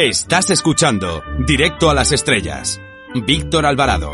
Estás 0.00 0.48
escuchando 0.50 1.24
Directo 1.44 1.90
a 1.90 1.94
las 1.94 2.12
Estrellas. 2.12 2.80
Víctor 3.26 3.66
Alvarado. 3.66 4.12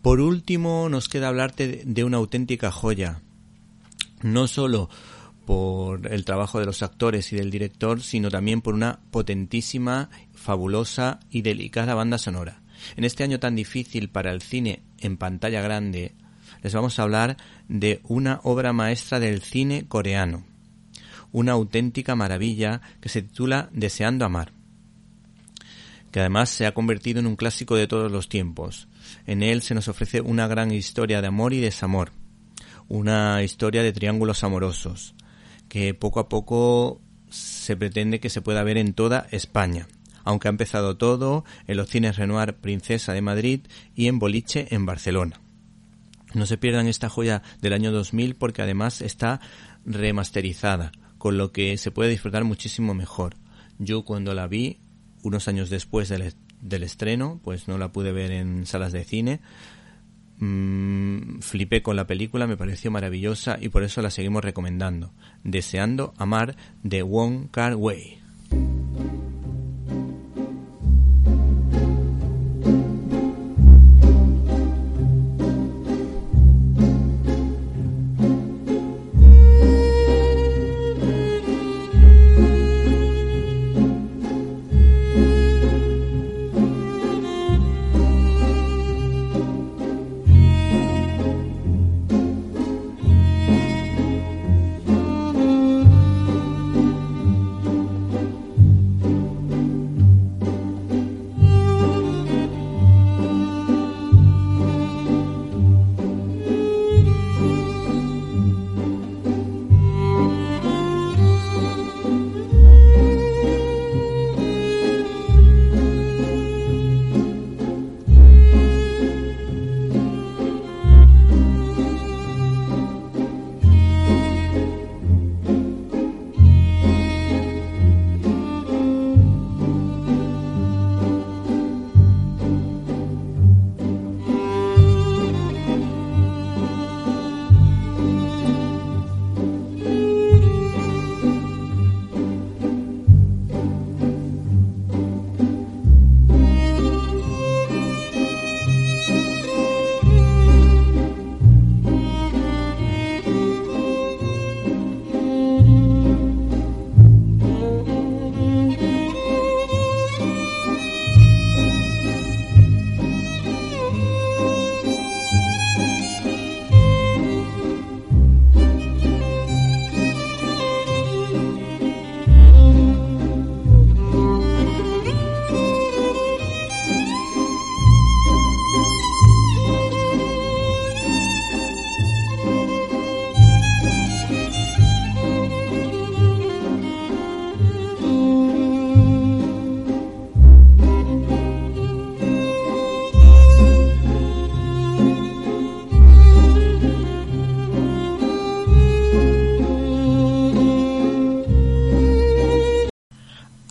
Por 0.00 0.20
último, 0.20 0.88
nos 0.88 1.08
queda 1.08 1.26
hablarte 1.26 1.82
de 1.84 2.04
una 2.04 2.18
auténtica 2.18 2.70
joya. 2.70 3.20
No 4.22 4.46
solo 4.46 4.88
por 5.44 6.12
el 6.12 6.24
trabajo 6.24 6.60
de 6.60 6.66
los 6.66 6.82
actores 6.82 7.32
y 7.32 7.36
del 7.36 7.50
director, 7.50 8.00
sino 8.00 8.30
también 8.30 8.60
por 8.60 8.74
una 8.74 9.00
potentísima, 9.10 10.10
fabulosa 10.34 11.20
y 11.30 11.42
delicada 11.42 11.94
banda 11.94 12.18
sonora. 12.18 12.62
En 12.96 13.04
este 13.04 13.24
año 13.24 13.38
tan 13.38 13.54
difícil 13.54 14.08
para 14.08 14.32
el 14.32 14.42
cine 14.42 14.82
en 14.98 15.16
pantalla 15.16 15.60
grande, 15.60 16.14
les 16.62 16.74
vamos 16.74 16.98
a 16.98 17.02
hablar 17.02 17.36
de 17.68 18.00
una 18.04 18.40
obra 18.44 18.72
maestra 18.72 19.18
del 19.20 19.42
cine 19.42 19.86
coreano, 19.88 20.44
una 21.32 21.52
auténtica 21.52 22.14
maravilla 22.14 22.80
que 23.00 23.08
se 23.08 23.22
titula 23.22 23.68
Deseando 23.72 24.24
amar, 24.24 24.52
que 26.10 26.20
además 26.20 26.50
se 26.50 26.66
ha 26.66 26.74
convertido 26.74 27.20
en 27.20 27.26
un 27.26 27.36
clásico 27.36 27.74
de 27.74 27.86
todos 27.86 28.12
los 28.12 28.28
tiempos. 28.28 28.88
En 29.26 29.42
él 29.42 29.62
se 29.62 29.74
nos 29.74 29.88
ofrece 29.88 30.20
una 30.20 30.46
gran 30.46 30.70
historia 30.70 31.20
de 31.20 31.28
amor 31.28 31.52
y 31.52 31.60
desamor, 31.60 32.12
una 32.88 33.42
historia 33.42 33.82
de 33.82 33.92
triángulos 33.92 34.44
amorosos, 34.44 35.14
que 35.72 35.94
poco 35.94 36.20
a 36.20 36.28
poco 36.28 37.00
se 37.30 37.78
pretende 37.78 38.20
que 38.20 38.28
se 38.28 38.42
pueda 38.42 38.62
ver 38.62 38.76
en 38.76 38.92
toda 38.92 39.26
España, 39.30 39.88
aunque 40.22 40.48
ha 40.48 40.50
empezado 40.50 40.98
todo 40.98 41.46
en 41.66 41.78
los 41.78 41.88
cines 41.88 42.16
Renoir 42.16 42.56
Princesa 42.56 43.14
de 43.14 43.22
Madrid 43.22 43.60
y 43.94 44.08
en 44.08 44.18
Boliche 44.18 44.66
en 44.74 44.84
Barcelona. 44.84 45.40
No 46.34 46.44
se 46.44 46.58
pierdan 46.58 46.88
esta 46.88 47.08
joya 47.08 47.40
del 47.62 47.72
año 47.72 47.90
2000 47.90 48.34
porque 48.34 48.60
además 48.60 49.00
está 49.00 49.40
remasterizada, 49.86 50.92
con 51.16 51.38
lo 51.38 51.52
que 51.52 51.78
se 51.78 51.90
puede 51.90 52.10
disfrutar 52.10 52.44
muchísimo 52.44 52.92
mejor. 52.92 53.36
Yo 53.78 54.04
cuando 54.04 54.34
la 54.34 54.48
vi, 54.48 54.78
unos 55.22 55.48
años 55.48 55.70
después 55.70 56.10
del, 56.10 56.34
del 56.60 56.82
estreno, 56.82 57.40
pues 57.42 57.66
no 57.66 57.78
la 57.78 57.92
pude 57.92 58.12
ver 58.12 58.30
en 58.30 58.66
salas 58.66 58.92
de 58.92 59.04
cine, 59.04 59.40
mmm, 60.38 61.40
flipé 61.40 61.82
con 61.82 61.96
la 61.96 62.06
película, 62.06 62.46
me 62.46 62.56
pareció 62.56 62.90
maravillosa 62.90 63.58
y 63.60 63.68
por 63.68 63.82
eso 63.82 64.02
la 64.02 64.10
seguimos 64.10 64.44
recomendando. 64.44 65.12
Deseando 65.44 66.14
amar 66.16 66.56
de 66.82 67.02
Wong 67.02 67.50
Kar 67.50 67.76
Wai. 67.76 68.20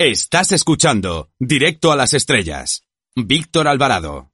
Estás 0.00 0.50
escuchando 0.50 1.30
Directo 1.38 1.92
a 1.92 1.96
las 1.96 2.14
Estrellas. 2.14 2.82
Víctor 3.14 3.68
Alvarado. 3.68 4.32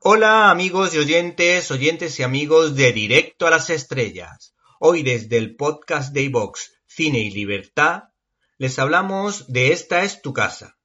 Hola 0.00 0.50
amigos 0.50 0.94
y 0.94 0.98
oyentes, 1.00 1.70
oyentes 1.70 2.18
y 2.18 2.22
amigos 2.22 2.74
de 2.74 2.94
Directo 2.94 3.46
a 3.46 3.50
las 3.50 3.68
Estrellas. 3.68 4.54
Hoy 4.80 5.02
desde 5.02 5.36
el 5.36 5.54
podcast 5.54 6.14
de 6.14 6.22
iVox 6.22 6.80
Cine 6.86 7.18
y 7.18 7.30
Libertad 7.30 8.04
les 8.56 8.78
hablamos 8.78 9.52
de 9.52 9.72
Esta 9.72 10.02
es 10.02 10.22
tu 10.22 10.32
casa. 10.32 10.78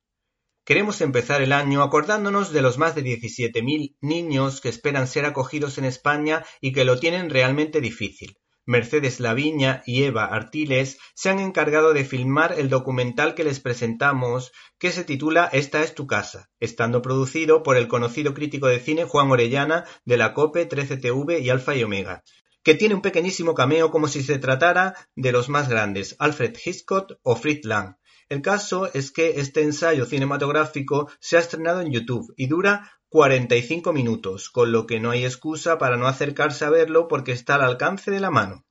Queremos 0.65 0.99
empezar 0.99 1.41
el 1.41 1.53
año 1.53 1.81
acordándonos 1.81 2.51
de 2.51 2.61
los 2.61 2.77
más 2.77 2.95
de 2.95 3.03
17.000 3.05 3.95
niños 4.01 4.59
que 4.59 4.67
esperan 4.67 5.07
ser 5.07 5.23
acogidos 5.23 5.77
en 5.77 5.85
España 5.85 6.43
y 6.59 6.73
que 6.73 6.83
lo 6.83 6.99
tienen 6.99 7.29
realmente 7.29 7.79
difícil. 7.79 8.38
Mercedes 8.69 9.19
Laviña 9.19 9.81
y 9.87 10.03
Eva 10.03 10.25
Artiles 10.25 10.99
se 11.15 11.31
han 11.31 11.39
encargado 11.39 11.91
de 11.91 12.05
filmar 12.05 12.53
el 12.55 12.69
documental 12.69 13.33
que 13.33 13.43
les 13.43 13.59
presentamos, 13.59 14.51
que 14.77 14.91
se 14.91 15.03
titula 15.03 15.49
Esta 15.51 15.81
es 15.81 15.95
tu 15.95 16.05
casa, 16.05 16.51
estando 16.59 17.01
producido 17.01 17.63
por 17.63 17.77
el 17.77 17.87
conocido 17.87 18.35
crítico 18.35 18.67
de 18.67 18.79
cine 18.79 19.05
Juan 19.05 19.31
Orellana 19.31 19.85
de 20.05 20.17
la 20.17 20.35
COPE 20.35 20.69
13TV 20.69 21.41
y 21.41 21.49
Alfa 21.49 21.75
y 21.75 21.83
Omega, 21.83 22.23
que 22.61 22.75
tiene 22.75 22.93
un 22.93 23.01
pequeñísimo 23.01 23.55
cameo 23.55 23.89
como 23.89 24.07
si 24.07 24.21
se 24.21 24.37
tratara 24.37 24.93
de 25.15 25.31
los 25.31 25.49
más 25.49 25.67
grandes, 25.67 26.15
Alfred 26.19 26.55
Hitchcock 26.63 27.13
o 27.23 27.35
Fritz 27.35 27.65
Lang. 27.65 27.95
El 28.29 28.43
caso 28.43 28.87
es 28.93 29.11
que 29.11 29.39
este 29.39 29.63
ensayo 29.63 30.05
cinematográfico 30.05 31.09
se 31.19 31.37
ha 31.37 31.39
estrenado 31.39 31.81
en 31.81 31.91
YouTube 31.91 32.31
y 32.37 32.45
dura 32.45 32.98
45 33.11 33.91
minutos, 33.91 34.51
con 34.51 34.71
lo 34.71 34.85
que 34.85 34.99
no 34.99 35.09
hay 35.09 35.25
excusa 35.25 35.79
para 35.79 35.97
no 35.97 36.05
acercarse 36.05 36.63
a 36.63 36.69
verlo 36.69 37.07
porque 37.07 37.31
está 37.31 37.55
al 37.55 37.63
alcance 37.63 38.11
de 38.11 38.19
la 38.19 38.29
mano. 38.29 38.67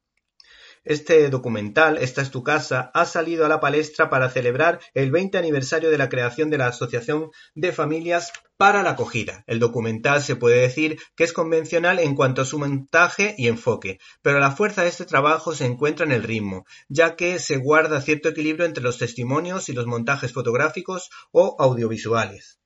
Este 0.84 1.28
documental, 1.28 1.98
Esta 1.98 2.22
es 2.22 2.30
tu 2.30 2.44
casa, 2.44 2.92
ha 2.94 3.04
salido 3.04 3.44
a 3.44 3.48
la 3.48 3.58
palestra 3.58 4.08
para 4.10 4.30
celebrar 4.30 4.78
el 4.94 5.10
20 5.10 5.38
aniversario 5.38 5.90
de 5.90 5.98
la 5.98 6.08
creación 6.08 6.50
de 6.50 6.58
la 6.58 6.68
Asociación 6.68 7.30
de 7.56 7.72
Familias 7.72 8.32
para 8.56 8.84
la 8.84 8.90
Acogida. 8.90 9.42
El 9.48 9.58
documental 9.58 10.22
se 10.22 10.36
puede 10.36 10.60
decir 10.60 11.00
que 11.16 11.24
es 11.24 11.32
convencional 11.32 11.98
en 11.98 12.14
cuanto 12.14 12.42
a 12.42 12.44
su 12.44 12.60
montaje 12.60 13.34
y 13.38 13.48
enfoque, 13.48 13.98
pero 14.22 14.38
la 14.38 14.52
fuerza 14.52 14.82
de 14.82 14.88
este 14.88 15.04
trabajo 15.04 15.52
se 15.52 15.66
encuentra 15.66 16.06
en 16.06 16.12
el 16.12 16.22
ritmo, 16.22 16.64
ya 16.88 17.16
que 17.16 17.40
se 17.40 17.56
guarda 17.56 18.00
cierto 18.00 18.28
equilibrio 18.28 18.66
entre 18.66 18.84
los 18.84 18.98
testimonios 18.98 19.68
y 19.68 19.72
los 19.72 19.86
montajes 19.86 20.32
fotográficos 20.32 21.10
o 21.32 21.56
audiovisuales 21.58 22.58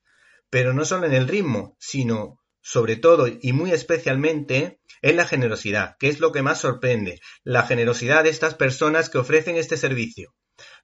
pero 0.52 0.74
no 0.74 0.84
solo 0.84 1.06
en 1.06 1.14
el 1.14 1.28
ritmo, 1.28 1.78
sino 1.80 2.38
sobre 2.60 2.96
todo 2.96 3.26
y 3.26 3.54
muy 3.54 3.72
especialmente 3.72 4.80
en 5.00 5.16
la 5.16 5.24
generosidad, 5.24 5.96
que 5.98 6.08
es 6.08 6.20
lo 6.20 6.30
que 6.30 6.42
más 6.42 6.60
sorprende, 6.60 7.20
la 7.42 7.62
generosidad 7.62 8.24
de 8.24 8.28
estas 8.28 8.54
personas 8.54 9.08
que 9.08 9.16
ofrecen 9.16 9.56
este 9.56 9.78
servicio. 9.78 10.34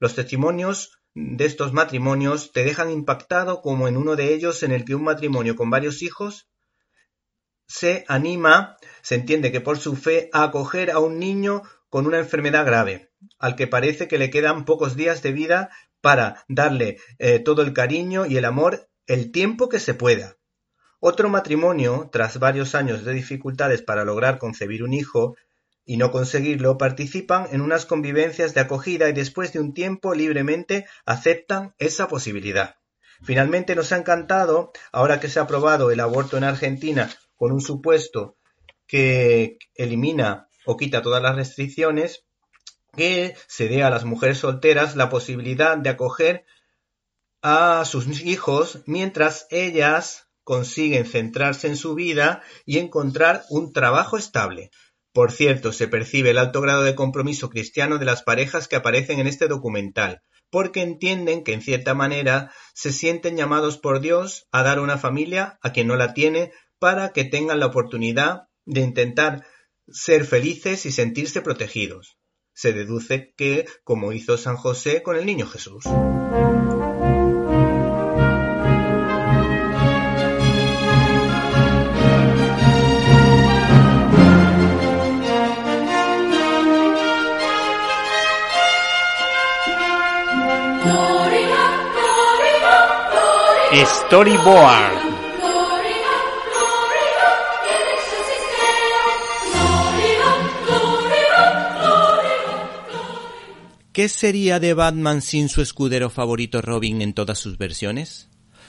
Los 0.00 0.14
testimonios 0.14 0.98
de 1.14 1.44
estos 1.44 1.74
matrimonios 1.74 2.50
te 2.52 2.64
dejan 2.64 2.90
impactado 2.90 3.61
como 3.61 3.88
en 3.88 3.98
uno 3.98 4.16
de 4.16 4.33
ellos 4.33 4.62
en 4.62 4.72
el 4.72 4.87
que 4.87 4.94
un 4.94 5.04
matrimonio 5.04 5.54
con 5.54 5.68
varios 5.68 6.00
hijos 6.00 6.48
se 7.66 8.07
anima, 8.09 8.78
se 9.02 9.16
entiende 9.16 9.52
que 9.52 9.61
por 9.61 9.78
su 9.78 9.96
fe, 9.96 10.31
a 10.33 10.44
acoger 10.44 10.90
a 10.90 10.98
un 10.98 11.18
niño 11.18 11.62
con 11.90 12.07
una 12.07 12.18
enfermedad 12.18 12.64
grave, 12.64 13.11
al 13.38 13.54
que 13.54 13.66
parece 13.66 14.09
que 14.09 14.16
le 14.16 14.31
quedan 14.31 14.64
pocos 14.64 14.96
días 14.96 15.20
de 15.20 15.33
vida 15.33 15.68
para 16.00 16.42
darle 16.48 16.96
eh, 17.18 17.38
todo 17.38 17.61
el 17.61 17.74
cariño 17.74 18.24
y 18.24 18.38
el 18.38 18.46
amor 18.46 18.88
el 19.09 19.33
tiempo 19.33 19.68
que 19.68 19.81
se 19.81 19.94
pueda. 19.94 20.37
Otro 21.01 21.31
matrimonio, 21.31 22.11
tras 22.12 22.38
varios 22.38 22.75
años 22.75 23.05
de 23.05 23.14
dificultades 23.14 23.83
para 23.83 24.05
lograr 24.05 24.38
concebir 24.38 24.85
un 24.85 24.92
hijo 24.92 25.35
y 25.85 25.97
no 25.97 26.11
conseguirlo, 26.11 26.77
participan 26.77 27.49
en 27.51 27.62
unas 27.62 27.87
convivencias 27.87 28.53
de 28.53 28.61
acogida 28.61 29.09
y 29.09 29.14
después 29.14 29.53
de 29.55 29.61
un 29.61 29.73
tiempo 29.73 30.14
libremente 30.14 30.87
aceptan 31.07 31.75
esa 31.79 32.07
posibilidad. 32.07 32.77
Finalmente 33.23 33.75
nos 33.75 33.92
ha 33.92 33.97
encantado, 33.97 34.73
ahora 34.92 35.18
que 35.21 35.29
se 35.29 35.38
ha 35.38 35.44
aprobado 35.44 35.90
el 35.90 36.01
aborto 36.01 36.37
en 36.37 36.44
Argentina 36.44 37.11
con 37.35 37.51
un 37.51 37.62
supuesto 37.62 38.37
que 38.87 39.59
elimina 39.75 40.49
o 40.66 40.77
quita 40.77 41.01
todas 41.01 41.23
las 41.23 41.35
restricciones, 41.35 42.25
que 42.94 43.35
se 43.47 43.68
dé 43.68 43.83
a 43.83 43.90
las 43.90 44.05
mujeres 44.05 44.38
solteras 44.38 44.97
la 44.97 45.09
posibilidad 45.09 45.79
de 45.79 45.90
acoger 45.90 46.44
a 47.42 47.85
sus 47.85 48.22
hijos 48.22 48.81
mientras 48.87 49.46
ellas 49.51 50.29
consiguen 50.44 51.05
centrarse 51.05 51.68
en 51.68 51.77
su 51.77 51.94
vida 51.94 52.42
y 52.64 52.79
encontrar 52.79 53.44
un 53.51 53.72
trabajo 53.72 54.16
estable. 54.16 54.70
Por 55.12 55.33
cierto, 55.33 55.72
se 55.72 55.88
percibe 55.88 56.31
el 56.31 56.38
alto 56.38 56.61
grado 56.61 56.83
de 56.83 56.94
compromiso 56.94 57.51
cristiano 57.51 57.98
de 57.98 58.07
las 58.07 58.22
parejas 58.22 58.68
que 58.68 58.77
aparecen 58.77 59.18
en 59.18 59.27
este 59.27 59.48
documental, 59.48 60.22
porque 60.51 60.81
entienden 60.81 61.44
que 61.44 61.53
en 61.53 61.61
cierta 61.61 61.94
manera 61.94 62.53
se 62.74 62.92
sienten 62.92 63.37
llamados 63.37 63.79
por 63.79 64.01
Dios 64.01 64.46
a 64.53 64.62
dar 64.62 64.81
una 64.81 64.96
familia 64.96 65.59
a 65.62 65.72
quien 65.72 65.87
no 65.87 65.96
la 65.96 66.14
tiene 66.14 66.53
para 66.79 67.12
que 67.12 67.24
tengan 67.24 67.61
la 67.61 67.66
oportunidad 67.66 68.44
de 68.64 68.81
intentar 68.81 69.44
ser 69.88 70.24
felices 70.24 70.87
y 70.87 70.92
sentirse 70.92 71.40
protegidos. 71.42 72.16
Se 72.55 72.72
deduce 72.72 73.35
que, 73.37 73.66
como 73.85 74.12
hizo 74.12 74.37
San 74.37 74.57
José 74.57 75.03
con 75.03 75.16
el 75.16 75.27
niño 75.27 75.46
Jesús. 75.46 75.85
Storyboard. 94.09 95.18
¿Qué 103.92 104.09
sería 104.09 104.61
de 104.61 104.73
Batman 104.73 105.21
sin 105.21 105.51
su 105.51 105.61
escudero 105.61 106.09
favorito 106.09 106.62
Robin 106.62 107.03
en 107.03 107.12
todas 107.12 107.38
sus 107.38 107.59
versiones? 107.59 108.27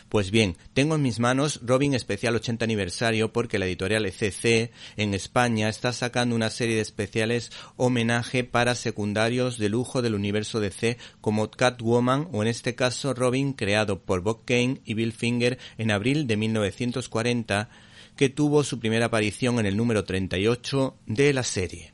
Pues 0.09 0.31
bien, 0.31 0.57
tengo 0.73 0.95
en 0.95 1.03
mis 1.03 1.19
manos 1.19 1.59
Robin 1.63 1.93
Especial 1.93 2.35
80 2.35 2.65
Aniversario 2.65 3.31
porque 3.31 3.59
la 3.59 3.67
editorial 3.67 4.07
ECC 4.07 4.71
en 4.97 5.13
España 5.13 5.69
está 5.69 5.93
sacando 5.93 6.35
una 6.35 6.49
serie 6.49 6.77
de 6.77 6.81
especiales 6.81 7.51
homenaje 7.77 8.43
para 8.43 8.73
secundarios 8.73 9.59
de 9.59 9.69
lujo 9.69 10.01
del 10.01 10.15
universo 10.15 10.59
DC 10.59 10.97
como 11.21 11.51
Catwoman 11.51 12.27
o 12.31 12.41
en 12.41 12.47
este 12.47 12.73
caso 12.73 13.13
Robin 13.13 13.53
creado 13.53 13.99
por 13.99 14.21
Bob 14.21 14.45
Kane 14.45 14.81
y 14.83 14.95
Bill 14.95 15.13
Finger 15.13 15.59
en 15.77 15.91
abril 15.91 16.25
de 16.25 16.37
1940 16.37 17.69
que 18.15 18.29
tuvo 18.29 18.63
su 18.63 18.79
primera 18.79 19.05
aparición 19.05 19.59
en 19.59 19.67
el 19.67 19.77
número 19.77 20.05
38 20.05 20.97
de 21.05 21.33
la 21.33 21.43
serie. 21.43 21.93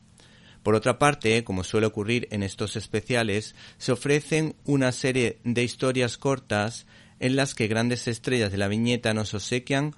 Por 0.64 0.74
otra 0.74 0.98
parte, 0.98 1.44
como 1.44 1.66
suele 1.66 1.86
ocurrir 1.86 2.30
en 2.32 2.44
estos 2.44 2.78
especiales, 2.78 3.56
se 3.78 3.92
ofrecen 3.92 4.56
una 4.64 4.94
serie 4.94 5.38
de 5.44 5.64
historias 5.64 6.18
cortas 6.18 6.88
en 7.20 7.36
las 7.36 7.56
que 7.56 7.68
grandes 7.68 8.08
estrellas 8.08 8.52
de 8.52 8.58
la 8.58 8.68
viñeta 8.68 9.14
nos 9.14 9.34
obsequian 9.34 9.96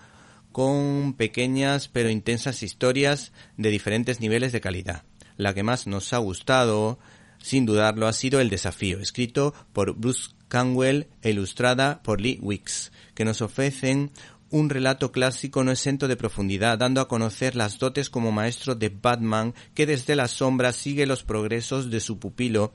con 0.52 1.14
pequeñas 1.14 1.88
pero 1.88 2.10
intensas 2.10 2.64
historias 2.64 3.32
de 3.58 3.70
diferentes 3.70 4.20
niveles 4.20 4.52
de 4.52 4.62
calidad. 4.62 5.04
La 5.36 5.54
que 5.54 5.64
más 5.64 5.86
nos 5.88 6.14
ha 6.14 6.18
gustado, 6.18 6.98
sin 7.40 7.66
dudarlo, 7.66 8.08
ha 8.08 8.14
sido 8.14 8.40
El 8.40 8.50
Desafío, 8.50 9.00
escrito 9.00 9.54
por 9.72 9.96
Bruce 9.96 10.32
Canwell 10.48 11.08
e 11.22 11.30
ilustrada 11.30 12.02
por 12.02 12.22
Lee 12.22 12.40
Wicks, 12.42 12.92
que 13.14 13.26
nos 13.26 13.42
ofrecen 13.42 14.12
un 14.50 14.70
relato 14.70 15.12
clásico 15.12 15.64
no 15.64 15.72
exento 15.72 16.08
de 16.08 16.16
profundidad, 16.16 16.78
dando 16.78 17.02
a 17.02 17.08
conocer 17.08 17.56
las 17.56 17.78
dotes 17.78 18.10
como 18.10 18.32
maestro 18.32 18.76
de 18.76 18.90
Batman 18.90 19.54
que 19.74 19.86
desde 19.86 20.16
la 20.16 20.28
sombra 20.28 20.72
sigue 20.72 21.06
los 21.06 21.24
progresos 21.24 21.92
de 21.92 22.00
su 22.00 22.18
pupilo 22.18 22.74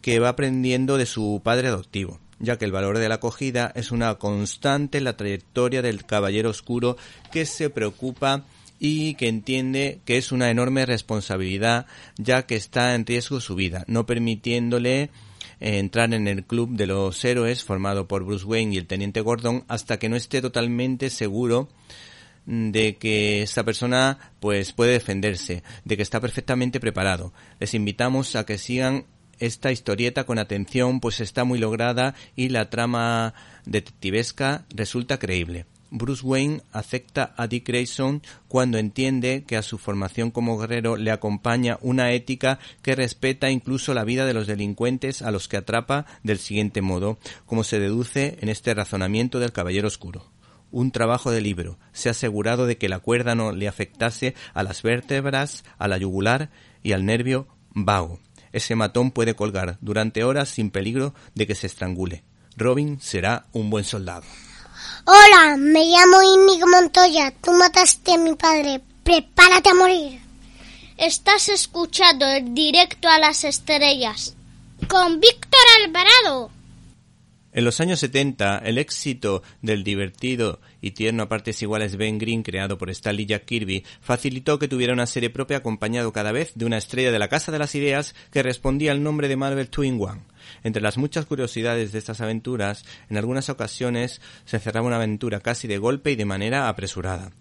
que 0.00 0.18
va 0.18 0.30
aprendiendo 0.30 0.96
de 0.96 1.06
su 1.06 1.40
padre 1.44 1.68
adoptivo 1.68 2.18
ya 2.42 2.58
que 2.58 2.66
el 2.66 2.72
valor 2.72 2.98
de 2.98 3.08
la 3.08 3.14
acogida 3.14 3.72
es 3.74 3.90
una 3.90 4.16
constante 4.16 4.98
en 4.98 5.04
la 5.04 5.16
trayectoria 5.16 5.80
del 5.80 6.04
caballero 6.04 6.50
oscuro 6.50 6.98
que 7.30 7.46
se 7.46 7.70
preocupa 7.70 8.44
y 8.78 9.14
que 9.14 9.28
entiende 9.28 10.00
que 10.04 10.18
es 10.18 10.32
una 10.32 10.50
enorme 10.50 10.84
responsabilidad 10.84 11.86
ya 12.18 12.44
que 12.46 12.56
está 12.56 12.94
en 12.94 13.06
riesgo 13.06 13.40
su 13.40 13.54
vida, 13.54 13.84
no 13.86 14.04
permitiéndole 14.06 15.02
eh, 15.02 15.08
entrar 15.78 16.12
en 16.12 16.26
el 16.26 16.44
club 16.44 16.70
de 16.70 16.88
los 16.88 17.24
héroes 17.24 17.62
formado 17.62 18.08
por 18.08 18.24
Bruce 18.24 18.44
Wayne 18.44 18.74
y 18.74 18.78
el 18.78 18.88
teniente 18.88 19.20
Gordon 19.20 19.64
hasta 19.68 20.00
que 20.00 20.08
no 20.08 20.16
esté 20.16 20.42
totalmente 20.42 21.10
seguro 21.10 21.68
de 22.44 22.96
que 22.96 23.42
esta 23.42 23.62
persona 23.62 24.18
pues 24.40 24.72
puede 24.72 24.94
defenderse, 24.94 25.62
de 25.84 25.96
que 25.96 26.02
está 26.02 26.20
perfectamente 26.20 26.80
preparado. 26.80 27.32
Les 27.60 27.74
invitamos 27.74 28.34
a 28.34 28.44
que 28.44 28.58
sigan 28.58 29.04
esta 29.42 29.72
historieta 29.72 30.24
con 30.24 30.38
atención 30.38 31.00
pues 31.00 31.20
está 31.20 31.42
muy 31.42 31.58
lograda 31.58 32.14
y 32.36 32.48
la 32.48 32.70
trama 32.70 33.34
detectivesca 33.66 34.64
resulta 34.72 35.18
creíble. 35.18 35.66
Bruce 35.90 36.24
Wayne 36.24 36.62
acepta 36.72 37.34
a 37.36 37.48
Dick 37.48 37.66
Grayson 37.66 38.22
cuando 38.48 38.78
entiende 38.78 39.44
que 39.46 39.56
a 39.56 39.62
su 39.62 39.78
formación 39.78 40.30
como 40.30 40.56
guerrero 40.56 40.96
le 40.96 41.10
acompaña 41.10 41.78
una 41.82 42.12
ética 42.12 42.60
que 42.80 42.94
respeta 42.94 43.50
incluso 43.50 43.92
la 43.92 44.04
vida 44.04 44.24
de 44.24 44.32
los 44.32 44.46
delincuentes 44.46 45.20
a 45.20 45.32
los 45.32 45.48
que 45.48 45.58
atrapa 45.58 46.06
del 46.22 46.38
siguiente 46.38 46.80
modo, 46.80 47.18
como 47.44 47.62
se 47.62 47.78
deduce 47.80 48.38
en 48.40 48.48
este 48.48 48.72
razonamiento 48.72 49.38
del 49.38 49.52
Caballero 49.52 49.88
Oscuro. 49.88 50.24
Un 50.70 50.92
trabajo 50.92 51.30
de 51.30 51.42
libro. 51.42 51.78
Se 51.92 52.08
ha 52.08 52.12
asegurado 52.12 52.66
de 52.66 52.78
que 52.78 52.88
la 52.88 53.00
cuerda 53.00 53.34
no 53.34 53.52
le 53.52 53.68
afectase 53.68 54.34
a 54.54 54.62
las 54.62 54.82
vértebras, 54.82 55.64
a 55.76 55.88
la 55.88 55.98
yugular 55.98 56.50
y 56.82 56.92
al 56.92 57.04
nervio 57.04 57.48
vago. 57.74 58.18
Ese 58.52 58.74
matón 58.74 59.10
puede 59.10 59.34
colgar 59.34 59.78
durante 59.80 60.24
horas 60.24 60.48
sin 60.48 60.70
peligro 60.70 61.14
de 61.34 61.46
que 61.46 61.54
se 61.54 61.66
estrangule. 61.66 62.22
Robin 62.56 63.00
será 63.00 63.46
un 63.52 63.70
buen 63.70 63.84
soldado. 63.84 64.24
Hola, 65.04 65.56
me 65.56 65.84
llamo 65.84 66.22
Inigo 66.22 66.66
Montoya. 66.68 67.32
Tú 67.42 67.52
mataste 67.52 68.12
a 68.12 68.18
mi 68.18 68.34
padre. 68.34 68.80
Prepárate 69.02 69.70
a 69.70 69.74
morir. 69.74 70.20
Estás 70.96 71.48
escuchando 71.48 72.26
el 72.26 72.54
directo 72.54 73.08
a 73.08 73.18
las 73.18 73.44
estrellas 73.44 74.34
con 74.88 75.20
Víctor 75.20 75.60
Alvarado. 75.84 76.50
En 77.52 77.64
los 77.64 77.80
años 77.80 78.00
70, 78.00 78.58
el 78.58 78.78
éxito 78.78 79.42
del 79.60 79.84
divertido 79.84 80.60
y 80.82 80.90
tierno 80.90 81.22
a 81.22 81.28
partes 81.30 81.62
iguales 81.62 81.96
Ben 81.96 82.18
Green 82.18 82.42
creado 82.42 82.76
por 82.76 82.90
Stanley 82.90 83.24
Jack 83.24 83.46
Kirby 83.46 83.84
facilitó 84.02 84.58
que 84.58 84.68
tuviera 84.68 84.92
una 84.92 85.06
serie 85.06 85.30
propia 85.30 85.58
acompañado 85.58 86.12
cada 86.12 86.32
vez 86.32 86.52
de 86.54 86.66
una 86.66 86.76
estrella 86.76 87.10
de 87.10 87.18
la 87.18 87.28
Casa 87.28 87.52
de 87.52 87.58
las 87.58 87.74
Ideas 87.74 88.14
que 88.30 88.42
respondía 88.42 88.92
al 88.92 89.02
nombre 89.02 89.28
de 89.28 89.36
Marvel 89.36 89.70
Twin 89.70 89.98
One. 89.98 90.22
Entre 90.64 90.82
las 90.82 90.98
muchas 90.98 91.24
curiosidades 91.24 91.92
de 91.92 91.98
estas 91.98 92.20
aventuras, 92.20 92.84
en 93.08 93.16
algunas 93.16 93.48
ocasiones 93.48 94.20
se 94.44 94.58
cerraba 94.58 94.86
una 94.86 94.96
aventura 94.96 95.40
casi 95.40 95.68
de 95.68 95.78
golpe 95.78 96.10
y 96.10 96.16
de 96.16 96.24
manera 96.24 96.68
apresurada. 96.68 97.32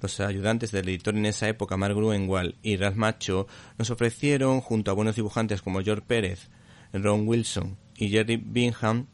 Los 0.00 0.20
ayudantes 0.20 0.70
del 0.70 0.88
editor 0.88 1.16
en 1.16 1.26
esa 1.26 1.48
época, 1.48 1.76
Mark 1.76 1.94
Gruenwald 1.94 2.54
y 2.62 2.76
Ralph 2.76 2.96
Macho, 2.96 3.46
nos 3.78 3.90
ofrecieron, 3.90 4.60
junto 4.60 4.90
a 4.90 4.94
buenos 4.94 5.16
dibujantes 5.16 5.62
como 5.62 5.82
George 5.82 6.04
Pérez, 6.06 6.48
Ron 6.92 7.26
Wilson 7.26 7.76
y 7.96 8.10
Jerry 8.10 8.36
Bingham, 8.36 9.06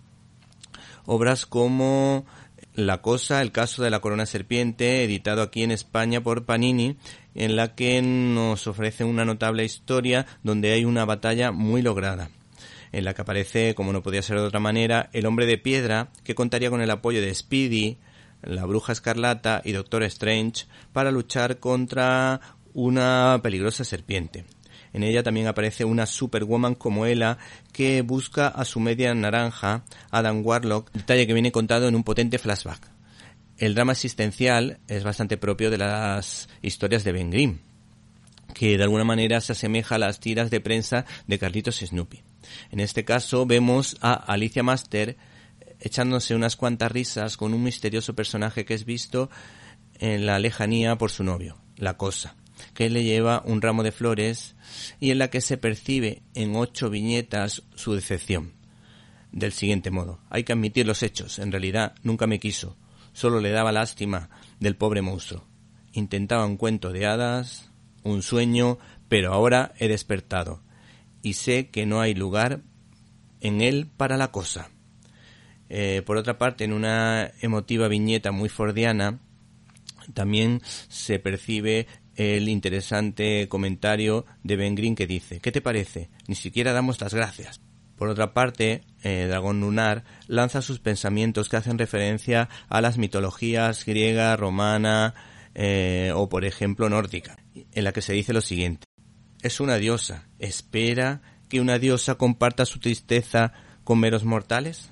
obras 1.04 1.46
como 1.46 2.26
La 2.76 3.00
Cosa, 3.00 3.40
el 3.40 3.52
caso 3.52 3.82
de 3.82 3.88
la 3.88 4.00
corona 4.00 4.26
serpiente, 4.26 5.02
editado 5.02 5.40
aquí 5.40 5.62
en 5.62 5.70
España 5.70 6.22
por 6.22 6.44
Panini, 6.44 6.98
en 7.34 7.56
la 7.56 7.74
que 7.74 8.02
nos 8.02 8.66
ofrece 8.66 9.02
una 9.02 9.24
notable 9.24 9.64
historia 9.64 10.26
donde 10.42 10.72
hay 10.72 10.84
una 10.84 11.06
batalla 11.06 11.52
muy 11.52 11.80
lograda 11.80 12.28
en 12.92 13.04
la 13.04 13.14
que 13.14 13.22
aparece, 13.22 13.74
como 13.74 13.94
no 13.94 14.02
podía 14.02 14.20
ser 14.20 14.38
de 14.38 14.44
otra 14.44 14.60
manera, 14.60 15.08
el 15.14 15.24
hombre 15.24 15.46
de 15.46 15.56
piedra, 15.56 16.10
que 16.22 16.34
contaría 16.34 16.68
con 16.70 16.82
el 16.82 16.90
apoyo 16.90 17.22
de 17.22 17.34
Speedy, 17.34 17.96
la 18.42 18.66
bruja 18.66 18.92
escarlata 18.92 19.62
y 19.64 19.72
Doctor 19.72 20.02
Strange 20.04 20.66
para 20.92 21.10
luchar 21.10 21.58
contra 21.58 22.40
una 22.74 23.40
peligrosa 23.42 23.84
serpiente. 23.84 24.44
En 24.96 25.02
ella 25.02 25.22
también 25.22 25.46
aparece 25.46 25.84
una 25.84 26.06
Superwoman 26.06 26.74
como 26.74 27.04
Ella 27.04 27.36
que 27.70 28.00
busca 28.00 28.48
a 28.48 28.64
su 28.64 28.80
media 28.80 29.14
naranja, 29.14 29.84
Adam 30.10 30.40
Warlock, 30.42 30.90
detalle 30.90 31.26
que 31.26 31.34
viene 31.34 31.52
contado 31.52 31.86
en 31.86 31.94
un 31.94 32.02
potente 32.02 32.38
flashback. 32.38 32.88
El 33.58 33.74
drama 33.74 33.92
existencial 33.92 34.78
es 34.88 35.04
bastante 35.04 35.36
propio 35.36 35.70
de 35.70 35.76
las 35.76 36.48
historias 36.62 37.04
de 37.04 37.12
Ben 37.12 37.30
Grimm, 37.30 37.58
que 38.54 38.78
de 38.78 38.84
alguna 38.84 39.04
manera 39.04 39.42
se 39.42 39.52
asemeja 39.52 39.96
a 39.96 39.98
las 39.98 40.18
tiras 40.18 40.50
de 40.50 40.62
prensa 40.62 41.04
de 41.26 41.38
Carlitos 41.38 41.80
Snoopy. 41.84 42.22
En 42.70 42.80
este 42.80 43.04
caso 43.04 43.44
vemos 43.44 43.98
a 44.00 44.14
Alicia 44.14 44.62
Master 44.62 45.18
echándose 45.78 46.34
unas 46.34 46.56
cuantas 46.56 46.90
risas 46.90 47.36
con 47.36 47.52
un 47.52 47.62
misterioso 47.62 48.14
personaje 48.14 48.64
que 48.64 48.72
es 48.72 48.86
visto 48.86 49.28
en 49.98 50.24
la 50.24 50.38
lejanía 50.38 50.96
por 50.96 51.10
su 51.10 51.22
novio, 51.22 51.58
la 51.76 51.98
cosa, 51.98 52.34
que 52.72 52.88
le 52.88 53.04
lleva 53.04 53.42
un 53.44 53.60
ramo 53.60 53.82
de 53.82 53.92
flores 53.92 54.55
y 55.00 55.10
en 55.10 55.18
la 55.18 55.28
que 55.28 55.40
se 55.40 55.56
percibe 55.56 56.22
en 56.34 56.56
ocho 56.56 56.90
viñetas 56.90 57.62
su 57.74 57.94
decepción. 57.94 58.54
Del 59.32 59.52
siguiente 59.52 59.90
modo, 59.90 60.20
hay 60.30 60.44
que 60.44 60.52
admitir 60.52 60.86
los 60.86 61.02
hechos, 61.02 61.38
en 61.38 61.52
realidad 61.52 61.94
nunca 62.02 62.26
me 62.26 62.40
quiso, 62.40 62.76
solo 63.12 63.40
le 63.40 63.50
daba 63.50 63.72
lástima 63.72 64.30
del 64.60 64.76
pobre 64.76 65.02
monstruo. 65.02 65.44
Intentaba 65.92 66.46
un 66.46 66.56
cuento 66.56 66.92
de 66.92 67.06
hadas, 67.06 67.70
un 68.02 68.22
sueño, 68.22 68.78
pero 69.08 69.32
ahora 69.32 69.74
he 69.78 69.88
despertado 69.88 70.62
y 71.26 71.32
sé 71.32 71.70
que 71.70 71.86
no 71.86 72.00
hay 72.00 72.14
lugar 72.14 72.60
en 73.40 73.60
él 73.60 73.90
para 73.96 74.16
la 74.16 74.30
cosa. 74.30 74.70
Eh, 75.68 76.02
por 76.06 76.16
otra 76.16 76.38
parte, 76.38 76.62
en 76.62 76.72
una 76.72 77.32
emotiva 77.40 77.88
viñeta 77.88 78.30
muy 78.30 78.48
fordiana, 78.48 79.18
también 80.14 80.62
se 80.88 81.18
percibe 81.18 81.88
el 82.16 82.48
interesante 82.48 83.48
comentario 83.48 84.26
de 84.42 84.56
Ben 84.56 84.74
Green 84.74 84.94
que 84.94 85.06
dice, 85.06 85.40
¿qué 85.40 85.52
te 85.52 85.60
parece? 85.60 86.10
Ni 86.26 86.34
siquiera 86.34 86.72
damos 86.72 87.00
las 87.00 87.14
gracias. 87.14 87.60
Por 87.96 88.08
otra 88.08 88.34
parte, 88.34 88.82
eh, 89.02 89.26
Dragón 89.28 89.60
Lunar 89.60 90.04
lanza 90.26 90.60
sus 90.60 90.80
pensamientos 90.80 91.48
que 91.48 91.56
hacen 91.56 91.78
referencia 91.78 92.48
a 92.68 92.80
las 92.80 92.98
mitologías 92.98 93.86
griega, 93.86 94.36
romana 94.36 95.14
eh, 95.54 96.12
o, 96.14 96.28
por 96.28 96.44
ejemplo, 96.44 96.88
nórdica, 96.90 97.38
en 97.54 97.84
la 97.84 97.92
que 97.92 98.02
se 98.02 98.12
dice 98.12 98.34
lo 98.34 98.42
siguiente 98.42 98.86
es 99.46 99.60
una 99.60 99.76
diosa. 99.76 100.26
¿Espera 100.38 101.22
que 101.48 101.60
una 101.60 101.78
diosa 101.78 102.16
comparta 102.16 102.66
su 102.66 102.78
tristeza 102.80 103.52
con 103.84 104.00
meros 104.00 104.24
mortales? 104.24 104.90